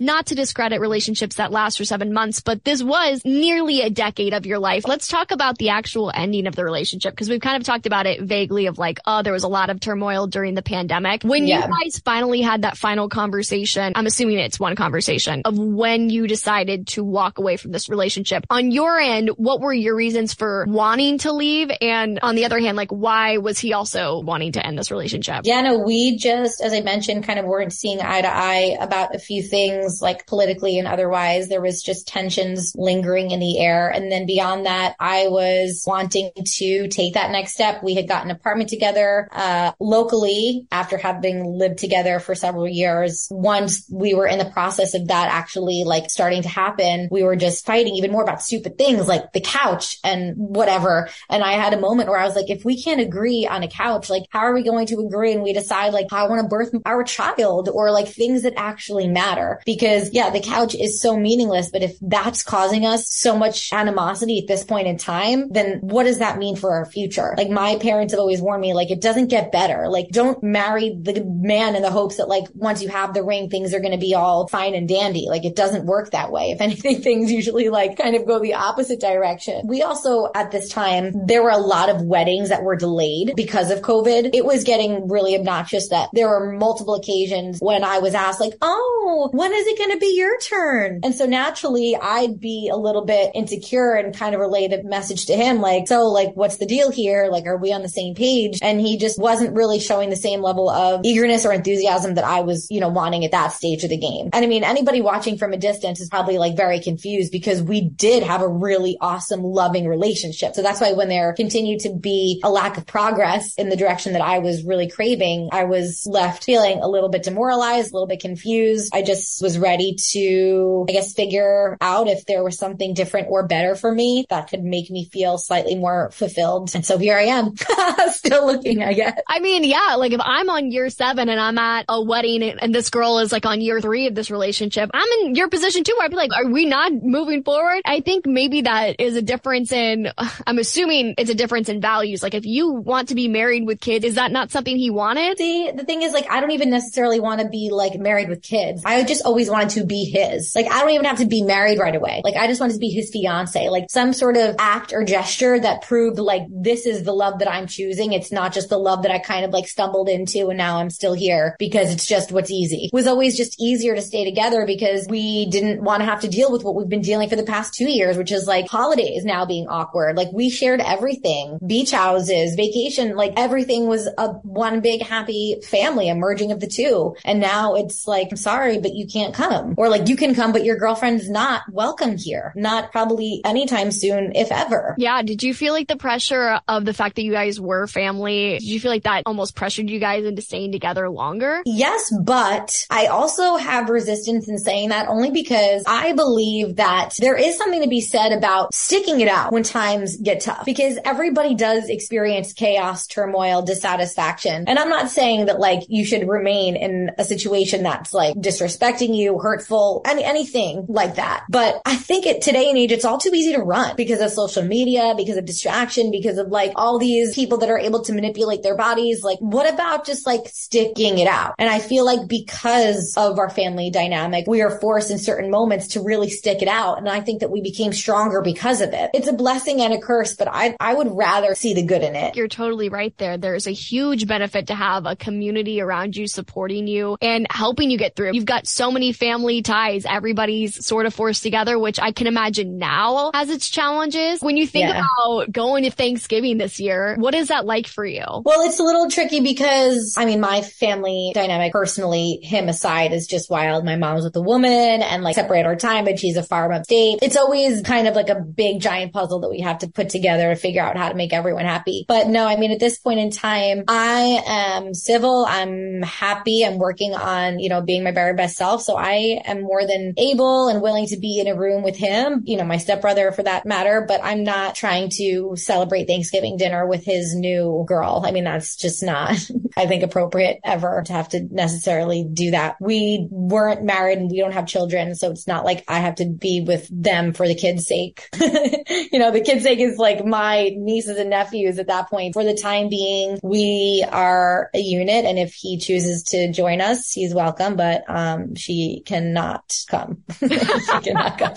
Not 0.00 0.26
to 0.26 0.34
discredit 0.34 0.80
relationships 0.80 1.36
that 1.36 1.52
last 1.52 1.76
for 1.76 1.84
seven 1.84 2.14
months, 2.14 2.40
but 2.40 2.64
this 2.64 2.82
was 2.82 3.20
nearly 3.26 3.82
a 3.82 3.90
decade 3.90 4.32
of 4.32 4.46
your 4.46 4.58
life. 4.58 4.88
Let's 4.88 5.06
talk 5.06 5.32
about 5.32 5.58
the 5.58 5.68
actual 5.68 6.10
ending 6.14 6.46
of 6.46 6.56
the 6.56 6.64
relationship 6.64 7.12
because 7.12 7.28
we've 7.28 7.42
kind 7.42 7.58
of 7.58 7.64
talked 7.64 7.73
talked 7.74 7.86
about 7.86 8.06
it 8.06 8.22
vaguely 8.22 8.66
of 8.66 8.78
like, 8.78 9.00
oh, 9.04 9.22
there 9.22 9.32
was 9.32 9.42
a 9.42 9.48
lot 9.48 9.68
of 9.68 9.80
turmoil 9.80 10.28
during 10.28 10.54
the 10.54 10.62
pandemic. 10.62 11.22
When 11.24 11.46
Yeah. 11.46 11.66
you 11.66 11.74
guys 11.82 11.98
finally 11.98 12.40
had 12.40 12.62
that 12.62 12.76
final 12.76 13.08
conversation, 13.08 13.92
I'm 13.96 14.06
assuming 14.06 14.38
it's 14.38 14.60
one 14.60 14.76
conversation 14.76 15.42
of 15.44 15.58
when 15.58 16.08
you 16.08 16.28
decided 16.28 16.86
to 16.88 17.02
walk 17.02 17.38
away 17.38 17.56
from 17.56 17.72
this 17.72 17.88
relationship. 17.88 18.46
On 18.48 18.70
your 18.70 18.98
end, 18.98 19.30
what 19.36 19.60
were 19.60 19.72
your 19.72 19.96
reasons 19.96 20.34
for 20.34 20.66
wanting 20.68 21.18
to 21.18 21.32
leave? 21.32 21.70
And 21.80 22.20
on 22.22 22.36
the 22.36 22.44
other 22.44 22.60
hand, 22.60 22.76
like 22.76 22.90
why 22.90 23.38
was 23.38 23.58
he 23.58 23.72
also 23.72 24.20
wanting 24.20 24.52
to 24.52 24.64
end 24.64 24.78
this 24.78 24.92
relationship? 24.92 25.40
Yeah, 25.42 25.60
no, 25.62 25.78
we 25.78 26.16
just, 26.16 26.60
as 26.60 26.72
I 26.72 26.80
mentioned, 26.80 27.24
kind 27.24 27.40
of 27.40 27.44
weren't 27.46 27.72
seeing 27.72 28.00
eye 28.00 28.22
to 28.22 28.32
eye 28.32 28.76
about 28.80 29.16
a 29.16 29.18
few 29.18 29.42
things, 29.42 30.00
like 30.00 30.26
politically 30.26 30.78
and 30.78 30.86
otherwise. 30.86 31.48
There 31.48 31.60
was 31.60 31.82
just 31.82 32.06
tensions 32.06 32.72
lingering 32.76 33.32
in 33.32 33.40
the 33.40 33.58
air. 33.58 33.88
And 33.88 34.12
then 34.12 34.26
beyond 34.26 34.66
that, 34.66 34.94
I 35.00 35.26
was 35.26 35.82
wanting 35.86 36.30
to 36.36 36.88
take 36.88 37.14
that 37.14 37.32
next 37.32 37.54
step. 37.54 37.63
We 37.82 37.94
had 37.94 38.08
gotten 38.08 38.30
an 38.30 38.36
apartment 38.36 38.70
together, 38.70 39.28
uh, 39.32 39.72
locally 39.80 40.66
after 40.70 40.96
having 40.96 41.44
lived 41.44 41.78
together 41.78 42.18
for 42.18 42.34
several 42.34 42.68
years. 42.68 43.28
Once 43.30 43.86
we 43.90 44.14
were 44.14 44.26
in 44.26 44.38
the 44.38 44.44
process 44.44 44.94
of 44.94 45.08
that 45.08 45.28
actually 45.30 45.84
like 45.84 46.10
starting 46.10 46.42
to 46.42 46.48
happen, 46.48 47.08
we 47.10 47.22
were 47.22 47.36
just 47.36 47.66
fighting 47.66 47.94
even 47.96 48.12
more 48.12 48.22
about 48.22 48.42
stupid 48.42 48.78
things 48.78 49.08
like 49.08 49.32
the 49.32 49.40
couch 49.40 49.98
and 50.04 50.34
whatever. 50.36 51.08
And 51.28 51.42
I 51.42 51.52
had 51.52 51.74
a 51.74 51.80
moment 51.80 52.08
where 52.08 52.18
I 52.18 52.24
was 52.24 52.36
like, 52.36 52.50
if 52.50 52.64
we 52.64 52.82
can't 52.82 53.00
agree 53.00 53.46
on 53.46 53.62
a 53.62 53.68
couch, 53.68 54.10
like 54.10 54.24
how 54.30 54.40
are 54.40 54.54
we 54.54 54.62
going 54.62 54.86
to 54.86 55.00
agree? 55.00 55.32
And 55.32 55.42
we 55.42 55.52
decide 55.52 55.92
like 55.92 56.06
how 56.10 56.24
I 56.24 56.28
want 56.28 56.42
to 56.42 56.48
birth 56.48 56.74
our 56.84 57.04
child 57.04 57.68
or 57.68 57.90
like 57.90 58.08
things 58.08 58.42
that 58.42 58.54
actually 58.56 59.08
matter. 59.08 59.60
Because 59.64 60.12
yeah, 60.12 60.30
the 60.30 60.40
couch 60.40 60.74
is 60.74 61.00
so 61.00 61.16
meaningless, 61.16 61.70
but 61.70 61.82
if 61.82 61.96
that's 62.00 62.42
causing 62.42 62.84
us 62.84 63.08
so 63.08 63.36
much 63.36 63.72
animosity 63.72 64.40
at 64.40 64.48
this 64.48 64.64
point 64.64 64.86
in 64.86 64.98
time, 64.98 65.48
then 65.50 65.78
what 65.80 66.04
does 66.04 66.18
that 66.18 66.38
mean 66.38 66.56
for 66.56 66.72
our 66.72 66.86
future? 66.86 67.34
Like 67.36 67.50
my 67.54 67.76
parents 67.76 68.12
have 68.12 68.20
always 68.20 68.40
warned 68.40 68.60
me, 68.60 68.74
like 68.74 68.90
it 68.90 69.00
doesn't 69.00 69.28
get 69.28 69.52
better. 69.52 69.88
Like 69.88 70.08
don't 70.10 70.42
marry 70.42 70.96
the 71.00 71.24
man 71.24 71.76
in 71.76 71.82
the 71.82 71.90
hopes 71.90 72.16
that 72.16 72.28
like 72.28 72.44
once 72.54 72.82
you 72.82 72.88
have 72.88 73.14
the 73.14 73.22
ring, 73.22 73.48
things 73.48 73.72
are 73.72 73.80
going 73.80 73.92
to 73.92 73.98
be 73.98 74.14
all 74.14 74.48
fine 74.48 74.74
and 74.74 74.88
dandy. 74.88 75.26
Like 75.28 75.44
it 75.44 75.56
doesn't 75.56 75.86
work 75.86 76.10
that 76.10 76.32
way. 76.32 76.50
If 76.50 76.60
anything, 76.64 77.00
things 77.00 77.32
usually 77.32 77.68
like 77.68 77.96
kind 77.96 78.16
of 78.16 78.26
go 78.26 78.38
the 78.38 78.54
opposite 78.54 79.00
direction. 79.00 79.66
We 79.66 79.82
also 79.82 80.30
at 80.34 80.50
this 80.50 80.68
time, 80.68 81.26
there 81.26 81.42
were 81.42 81.50
a 81.50 81.58
lot 81.58 81.88
of 81.88 82.02
weddings 82.02 82.48
that 82.48 82.62
were 82.62 82.76
delayed 82.76 83.32
because 83.36 83.70
of 83.70 83.80
COVID. 83.80 84.34
It 84.34 84.44
was 84.44 84.64
getting 84.64 85.08
really 85.08 85.36
obnoxious 85.36 85.88
that 85.88 86.10
there 86.12 86.28
were 86.28 86.52
multiple 86.52 86.94
occasions 86.94 87.58
when 87.60 87.84
I 87.84 87.98
was 87.98 88.14
asked 88.14 88.40
like, 88.40 88.54
Oh, 88.60 89.30
when 89.32 89.52
is 89.52 89.66
it 89.66 89.78
going 89.78 89.92
to 89.92 89.98
be 89.98 90.16
your 90.16 90.38
turn? 90.40 91.00
And 91.02 91.14
so 91.14 91.26
naturally 91.26 91.96
I'd 92.00 92.40
be 92.40 92.70
a 92.72 92.76
little 92.76 93.04
bit 93.04 93.30
insecure 93.34 93.94
and 93.94 94.14
kind 94.14 94.34
of 94.34 94.40
relay 94.40 94.68
the 94.68 94.82
message 94.82 95.26
to 95.26 95.36
him 95.36 95.60
like, 95.60 95.88
so 95.88 96.06
like, 96.06 96.34
what's 96.34 96.56
the 96.56 96.66
deal 96.66 96.90
here? 96.90 97.28
Like, 97.30 97.43
are 97.46 97.56
we 97.56 97.72
on 97.72 97.82
the 97.82 97.88
same 97.88 98.14
page? 98.14 98.58
And 98.62 98.80
he 98.80 98.98
just 98.98 99.18
wasn't 99.18 99.54
really 99.54 99.80
showing 99.80 100.10
the 100.10 100.16
same 100.16 100.40
level 100.40 100.68
of 100.70 101.00
eagerness 101.04 101.44
or 101.44 101.52
enthusiasm 101.52 102.14
that 102.14 102.24
I 102.24 102.40
was, 102.40 102.66
you 102.70 102.80
know, 102.80 102.88
wanting 102.88 103.24
at 103.24 103.32
that 103.32 103.52
stage 103.52 103.84
of 103.84 103.90
the 103.90 103.96
game. 103.96 104.30
And 104.32 104.44
I 104.44 104.48
mean, 104.48 104.64
anybody 104.64 105.00
watching 105.00 105.38
from 105.38 105.52
a 105.52 105.56
distance 105.56 106.00
is 106.00 106.08
probably 106.08 106.38
like 106.38 106.56
very 106.56 106.80
confused 106.80 107.32
because 107.32 107.62
we 107.62 107.80
did 107.82 108.22
have 108.22 108.42
a 108.42 108.48
really 108.48 108.96
awesome, 109.00 109.42
loving 109.42 109.86
relationship. 109.86 110.54
So 110.54 110.62
that's 110.62 110.80
why 110.80 110.92
when 110.92 111.08
there 111.08 111.32
continued 111.32 111.80
to 111.80 111.94
be 111.94 112.40
a 112.44 112.50
lack 112.50 112.76
of 112.76 112.86
progress 112.86 113.54
in 113.56 113.68
the 113.68 113.76
direction 113.76 114.12
that 114.12 114.22
I 114.22 114.38
was 114.38 114.64
really 114.64 114.88
craving, 114.88 115.50
I 115.52 115.64
was 115.64 116.06
left 116.06 116.44
feeling 116.44 116.80
a 116.80 116.88
little 116.88 117.08
bit 117.08 117.22
demoralized, 117.22 117.90
a 117.90 117.94
little 117.94 118.06
bit 118.06 118.20
confused. 118.20 118.92
I 118.94 119.02
just 119.02 119.42
was 119.42 119.58
ready 119.58 119.96
to, 120.12 120.86
I 120.88 120.92
guess, 120.92 121.12
figure 121.12 121.76
out 121.80 122.08
if 122.08 122.26
there 122.26 122.44
was 122.44 122.58
something 122.58 122.94
different 122.94 123.28
or 123.30 123.46
better 123.46 123.74
for 123.74 123.92
me 123.92 124.26
that 124.30 124.48
could 124.48 124.62
make 124.62 124.90
me 124.90 125.08
feel 125.12 125.38
slightly 125.38 125.74
more 125.74 126.10
fulfilled. 126.12 126.70
And 126.74 126.84
so 126.84 126.98
here 126.98 127.16
I 127.16 127.24
am, 127.24 127.33
still 128.08 128.46
looking, 128.46 128.82
I 128.82 128.92
guess. 128.92 129.20
I 129.28 129.40
mean, 129.40 129.64
yeah, 129.64 129.96
like 129.96 130.12
if 130.12 130.20
I'm 130.22 130.48
on 130.50 130.70
year 130.70 130.88
seven 130.90 131.28
and 131.28 131.40
I'm 131.40 131.58
at 131.58 131.84
a 131.88 132.02
wedding 132.02 132.42
and, 132.42 132.62
and 132.62 132.74
this 132.74 132.90
girl 132.90 133.18
is 133.18 133.32
like 133.32 133.46
on 133.46 133.60
year 133.60 133.80
three 133.80 134.06
of 134.06 134.14
this 134.14 134.30
relationship, 134.30 134.90
I'm 134.94 135.08
in 135.20 135.34
your 135.34 135.48
position 135.48 135.84
too 135.84 135.94
where 135.96 136.04
I'd 136.04 136.10
be 136.10 136.16
like, 136.16 136.30
are 136.36 136.46
we 136.46 136.66
not 136.66 136.92
moving 136.92 137.42
forward? 137.42 137.82
I 137.84 138.00
think 138.00 138.26
maybe 138.26 138.62
that 138.62 138.96
is 138.98 139.16
a 139.16 139.22
difference 139.22 139.72
in, 139.72 140.10
I'm 140.46 140.58
assuming 140.58 141.14
it's 141.18 141.30
a 141.30 141.34
difference 141.34 141.68
in 141.68 141.80
values. 141.80 142.22
Like 142.22 142.34
if 142.34 142.44
you 142.46 142.70
want 142.72 143.08
to 143.08 143.14
be 143.14 143.28
married 143.28 143.66
with 143.66 143.80
kids, 143.80 144.04
is 144.04 144.14
that 144.16 144.32
not 144.32 144.50
something 144.50 144.76
he 144.76 144.90
wanted? 144.90 145.38
See, 145.38 145.70
the 145.70 145.84
thing 145.84 146.02
is 146.02 146.12
like, 146.12 146.30
I 146.30 146.40
don't 146.40 146.52
even 146.52 146.70
necessarily 146.70 147.20
want 147.20 147.40
to 147.40 147.48
be 147.48 147.70
like 147.70 147.98
married 147.98 148.28
with 148.28 148.42
kids. 148.42 148.82
I 148.84 149.04
just 149.04 149.24
always 149.24 149.50
wanted 149.50 149.70
to 149.70 149.86
be 149.86 150.04
his. 150.04 150.54
Like, 150.54 150.66
I 150.70 150.80
don't 150.80 150.90
even 150.90 151.06
have 151.06 151.18
to 151.18 151.26
be 151.26 151.42
married 151.42 151.78
right 151.78 151.94
away. 151.94 152.20
Like, 152.24 152.36
I 152.36 152.46
just 152.46 152.60
wanted 152.60 152.74
to 152.74 152.78
be 152.78 152.90
his 152.90 153.10
fiance, 153.10 153.68
like 153.68 153.86
some 153.90 154.12
sort 154.12 154.36
of 154.36 154.56
act 154.58 154.92
or 154.92 155.04
gesture 155.04 155.58
that 155.58 155.82
proved 155.82 156.18
like, 156.18 156.42
this 156.48 156.86
is 156.86 157.02
the 157.02 157.12
love 157.12 157.23
that 157.32 157.50
I'm 157.50 157.66
choosing. 157.66 158.12
It's 158.12 158.32
not 158.32 158.52
just 158.52 158.68
the 158.68 158.78
love 158.78 159.02
that 159.02 159.10
I 159.10 159.18
kind 159.18 159.44
of 159.44 159.50
like 159.50 159.66
stumbled 159.66 160.08
into 160.08 160.48
and 160.48 160.58
now 160.58 160.78
I'm 160.78 160.90
still 160.90 161.14
here 161.14 161.56
because 161.58 161.92
it's 161.92 162.06
just 162.06 162.32
what's 162.32 162.50
easy. 162.50 162.86
It 162.86 162.92
was 162.92 163.06
always 163.06 163.36
just 163.36 163.60
easier 163.60 163.94
to 163.94 164.02
stay 164.02 164.24
together 164.24 164.66
because 164.66 165.06
we 165.08 165.46
didn't 165.46 165.82
want 165.82 166.00
to 166.00 166.06
have 166.06 166.20
to 166.20 166.28
deal 166.28 166.50
with 166.50 166.64
what 166.64 166.74
we've 166.74 166.88
been 166.88 167.02
dealing 167.02 167.28
for 167.28 167.36
the 167.36 167.42
past 167.42 167.74
two 167.74 167.88
years, 167.88 168.16
which 168.16 168.32
is 168.32 168.46
like 168.46 168.68
holidays 168.68 169.24
now 169.24 169.44
being 169.46 169.66
awkward. 169.68 170.16
Like 170.16 170.28
we 170.32 170.50
shared 170.50 170.80
everything, 170.80 171.58
beach 171.66 171.90
houses, 171.90 172.54
vacation, 172.54 173.16
like 173.16 173.32
everything 173.36 173.86
was 173.86 174.08
a 174.18 174.28
one 174.28 174.80
big 174.80 175.02
happy 175.02 175.56
family, 175.62 176.08
a 176.08 176.14
merging 176.14 176.52
of 176.52 176.60
the 176.60 176.66
two. 176.66 177.16
And 177.24 177.40
now 177.40 177.74
it's 177.74 178.06
like, 178.06 178.28
I'm 178.30 178.36
sorry, 178.36 178.78
but 178.78 178.94
you 178.94 179.06
can't 179.06 179.34
come. 179.34 179.74
Or 179.76 179.88
like 179.88 180.08
you 180.08 180.16
can 180.16 180.34
come, 180.34 180.52
but 180.52 180.64
your 180.64 180.76
girlfriend's 180.76 181.28
not 181.28 181.62
welcome 181.70 182.16
here. 182.16 182.52
Not 182.56 182.92
probably 182.92 183.40
anytime 183.44 183.90
soon, 183.90 184.32
if 184.34 184.50
ever. 184.50 184.94
Yeah. 184.98 185.22
Did 185.22 185.42
you 185.42 185.54
feel 185.54 185.72
like 185.72 185.88
the 185.88 185.96
pressure 185.96 186.60
of 186.68 186.84
the 186.84 186.94
fact 186.94 187.13
that 187.14 187.22
you 187.22 187.32
guys 187.32 187.60
were 187.60 187.86
family? 187.86 188.58
Did 188.58 188.62
you 188.62 188.80
feel 188.80 188.90
like 188.90 189.04
that 189.04 189.22
almost 189.26 189.54
pressured 189.54 189.90
you 189.90 189.98
guys 189.98 190.24
into 190.24 190.42
staying 190.42 190.72
together 190.72 191.08
longer? 191.08 191.62
Yes, 191.64 192.12
but 192.22 192.86
I 192.90 193.06
also 193.06 193.56
have 193.56 193.88
resistance 193.88 194.48
in 194.48 194.58
saying 194.58 194.90
that 194.90 195.08
only 195.08 195.30
because 195.30 195.84
I 195.86 196.12
believe 196.12 196.76
that 196.76 197.14
there 197.18 197.36
is 197.36 197.56
something 197.56 197.82
to 197.82 197.88
be 197.88 198.00
said 198.00 198.32
about 198.32 198.74
sticking 198.74 199.20
it 199.20 199.28
out 199.28 199.52
when 199.52 199.62
times 199.62 200.16
get 200.16 200.40
tough 200.40 200.64
because 200.64 200.98
everybody 201.04 201.54
does 201.54 201.88
experience 201.88 202.52
chaos, 202.52 203.06
turmoil, 203.06 203.62
dissatisfaction. 203.62 204.64
And 204.66 204.78
I'm 204.78 204.88
not 204.88 205.10
saying 205.10 205.46
that 205.46 205.60
like 205.60 205.80
you 205.88 206.04
should 206.04 206.28
remain 206.28 206.76
in 206.76 207.10
a 207.18 207.24
situation 207.24 207.82
that's 207.82 208.12
like 208.12 208.34
disrespecting 208.36 209.16
you, 209.16 209.38
hurtful, 209.38 210.02
any, 210.04 210.24
anything 210.24 210.86
like 210.88 211.16
that. 211.16 211.44
But 211.48 211.80
I 211.84 211.96
think 211.96 212.26
at 212.26 212.42
today 212.42 212.68
and 212.68 212.78
age, 212.78 212.92
it's 212.92 213.04
all 213.04 213.18
too 213.18 213.30
easy 213.32 213.52
to 213.52 213.62
run 213.62 213.96
because 213.96 214.20
of 214.20 214.30
social 214.30 214.64
media, 214.64 215.14
because 215.16 215.36
of 215.36 215.44
distraction, 215.44 216.10
because 216.10 216.38
of 216.38 216.48
like 216.48 216.72
all 216.76 216.98
these 217.04 217.34
people 217.34 217.58
that 217.58 217.68
are 217.70 217.78
able 217.78 218.02
to 218.02 218.12
manipulate 218.12 218.62
their 218.62 218.76
bodies. 218.76 219.22
Like 219.22 219.38
what 219.40 219.72
about 219.72 220.06
just 220.06 220.26
like 220.26 220.42
sticking 220.46 221.18
it 221.18 221.28
out? 221.28 221.54
And 221.58 221.68
I 221.68 221.78
feel 221.78 222.04
like 222.04 222.26
because 222.28 223.14
of 223.16 223.38
our 223.38 223.50
family 223.50 223.90
dynamic, 223.90 224.46
we 224.46 224.62
are 224.62 224.80
forced 224.80 225.10
in 225.10 225.18
certain 225.18 225.50
moments 225.50 225.88
to 225.88 226.02
really 226.02 226.30
stick 226.30 226.62
it 226.62 226.68
out. 226.68 226.98
And 226.98 227.08
I 227.08 227.20
think 227.20 227.40
that 227.40 227.50
we 227.50 227.60
became 227.60 227.92
stronger 227.92 228.40
because 228.40 228.80
of 228.80 228.92
it. 228.92 229.10
It's 229.14 229.28
a 229.28 229.32
blessing 229.32 229.80
and 229.80 229.92
a 229.92 230.00
curse, 230.00 230.34
but 230.34 230.48
I, 230.50 230.76
I 230.80 230.94
would 230.94 231.08
rather 231.10 231.54
see 231.54 231.74
the 231.74 231.82
good 231.82 232.02
in 232.02 232.16
it. 232.16 232.36
You're 232.36 232.48
totally 232.48 232.88
right 232.88 233.16
there. 233.18 233.36
There's 233.36 233.66
a 233.66 233.72
huge 233.72 234.26
benefit 234.26 234.68
to 234.68 234.74
have 234.74 235.06
a 235.06 235.16
community 235.16 235.80
around 235.80 236.16
you 236.16 236.26
supporting 236.26 236.86
you 236.86 237.16
and 237.20 237.46
helping 237.50 237.90
you 237.90 237.98
get 237.98 238.16
through. 238.16 238.32
You've 238.32 238.44
got 238.46 238.66
so 238.66 238.90
many 238.90 239.12
family 239.12 239.62
ties. 239.62 240.06
Everybody's 240.06 240.84
sort 240.84 241.06
of 241.06 241.14
forced 241.14 241.42
together, 241.42 241.78
which 241.78 242.00
I 242.00 242.12
can 242.12 242.26
imagine 242.26 242.78
now 242.78 243.30
has 243.34 243.50
its 243.50 243.68
challenges. 243.68 244.40
When 244.40 244.56
you 244.56 244.66
think 244.66 244.88
Yeah. 244.88 245.04
about 245.24 245.52
going 245.52 245.84
to 245.84 245.90
Thanksgiving 245.90 246.58
this 246.58 246.78
year, 246.80 246.83
what 247.18 247.34
is 247.34 247.48
that 247.48 247.66
like 247.66 247.86
for 247.86 248.04
you? 248.04 248.24
Well, 248.24 248.62
it's 248.62 248.78
a 248.78 248.82
little 248.82 249.10
tricky 249.10 249.40
because 249.40 250.14
I 250.18 250.24
mean, 250.24 250.40
my 250.40 250.62
family 250.62 251.32
dynamic 251.34 251.72
personally, 251.72 252.40
him 252.42 252.68
aside, 252.68 253.12
is 253.12 253.26
just 253.26 253.50
wild. 253.50 253.84
My 253.84 253.96
mom's 253.96 254.24
with 254.24 254.36
a 254.36 254.42
woman 254.42 255.02
and 255.02 255.22
like 255.22 255.34
separate 255.34 255.66
our 255.66 255.76
time, 255.76 256.04
but 256.04 256.18
she's 256.18 256.36
a 256.36 256.42
farm 256.42 256.72
upstate. 256.72 257.18
It's 257.22 257.36
always 257.36 257.82
kind 257.82 258.08
of 258.08 258.14
like 258.14 258.28
a 258.28 258.40
big 258.40 258.80
giant 258.80 259.12
puzzle 259.12 259.40
that 259.40 259.50
we 259.50 259.60
have 259.60 259.78
to 259.78 259.88
put 259.88 260.08
together 260.08 260.54
to 260.54 260.56
figure 260.56 260.82
out 260.82 260.96
how 260.96 261.08
to 261.08 261.14
make 261.14 261.32
everyone 261.32 261.64
happy. 261.64 262.04
But 262.08 262.28
no, 262.28 262.46
I 262.46 262.56
mean, 262.56 262.72
at 262.72 262.80
this 262.80 262.98
point 262.98 263.20
in 263.20 263.30
time, 263.30 263.84
I 263.88 264.42
am 264.46 264.94
civil. 264.94 265.44
I'm 265.48 266.02
happy. 266.02 266.64
I'm 266.64 266.78
working 266.78 267.14
on, 267.14 267.58
you 267.58 267.68
know, 267.68 267.82
being 267.82 268.04
my 268.04 268.12
very 268.12 268.34
best 268.34 268.56
self. 268.56 268.82
So 268.82 268.96
I 268.96 269.42
am 269.44 269.62
more 269.62 269.86
than 269.86 270.14
able 270.16 270.68
and 270.68 270.82
willing 270.82 271.06
to 271.08 271.16
be 271.16 271.40
in 271.40 271.46
a 271.46 271.56
room 271.56 271.82
with 271.82 271.96
him, 271.96 272.42
you 272.44 272.56
know, 272.56 272.64
my 272.64 272.78
stepbrother 272.78 273.32
for 273.32 273.42
that 273.42 273.66
matter, 273.66 274.04
but 274.06 274.20
I'm 274.22 274.44
not 274.44 274.74
trying 274.74 275.10
to 275.16 275.54
celebrate 275.56 276.06
Thanksgiving 276.06 276.56
dinner 276.56 276.73
with 276.82 277.04
his 277.04 277.34
new 277.34 277.84
girl. 277.86 278.22
I 278.24 278.32
mean, 278.32 278.44
that's 278.44 278.76
just 278.76 279.02
not, 279.02 279.38
I 279.76 279.86
think, 279.86 280.02
appropriate 280.02 280.60
ever 280.64 281.02
to 281.06 281.12
have 281.12 281.28
to 281.30 281.46
necessarily 281.50 282.24
do 282.24 282.52
that. 282.52 282.76
We 282.80 283.28
weren't 283.30 283.84
married 283.84 284.18
and 284.18 284.30
we 284.30 284.38
don't 284.38 284.52
have 284.52 284.66
children. 284.66 285.14
So 285.14 285.30
it's 285.30 285.46
not 285.46 285.64
like 285.64 285.84
I 285.88 285.98
have 285.98 286.16
to 286.16 286.26
be 286.26 286.64
with 286.66 286.88
them 286.90 287.32
for 287.32 287.46
the 287.46 287.54
kids' 287.54 287.86
sake. 287.86 288.28
you 288.40 289.18
know, 289.18 289.30
the 289.30 289.42
kids' 289.44 289.62
sake 289.62 289.78
is 289.78 289.98
like 289.98 290.24
my 290.24 290.70
nieces 290.76 291.18
and 291.18 291.30
nephews 291.30 291.78
at 291.78 291.86
that 291.88 292.10
point. 292.10 292.34
For 292.34 292.44
the 292.44 292.54
time 292.54 292.88
being, 292.88 293.38
we 293.42 294.04
are 294.10 294.70
a 294.74 294.78
unit. 294.78 295.24
And 295.24 295.38
if 295.38 295.54
he 295.54 295.78
chooses 295.78 296.24
to 296.24 296.52
join 296.52 296.80
us, 296.80 297.10
he's 297.12 297.34
welcome, 297.34 297.76
but, 297.76 298.04
um, 298.08 298.54
she 298.56 299.02
cannot 299.04 299.72
come. 299.88 300.22
she 300.38 300.48
cannot 300.48 301.38
come. 301.38 301.54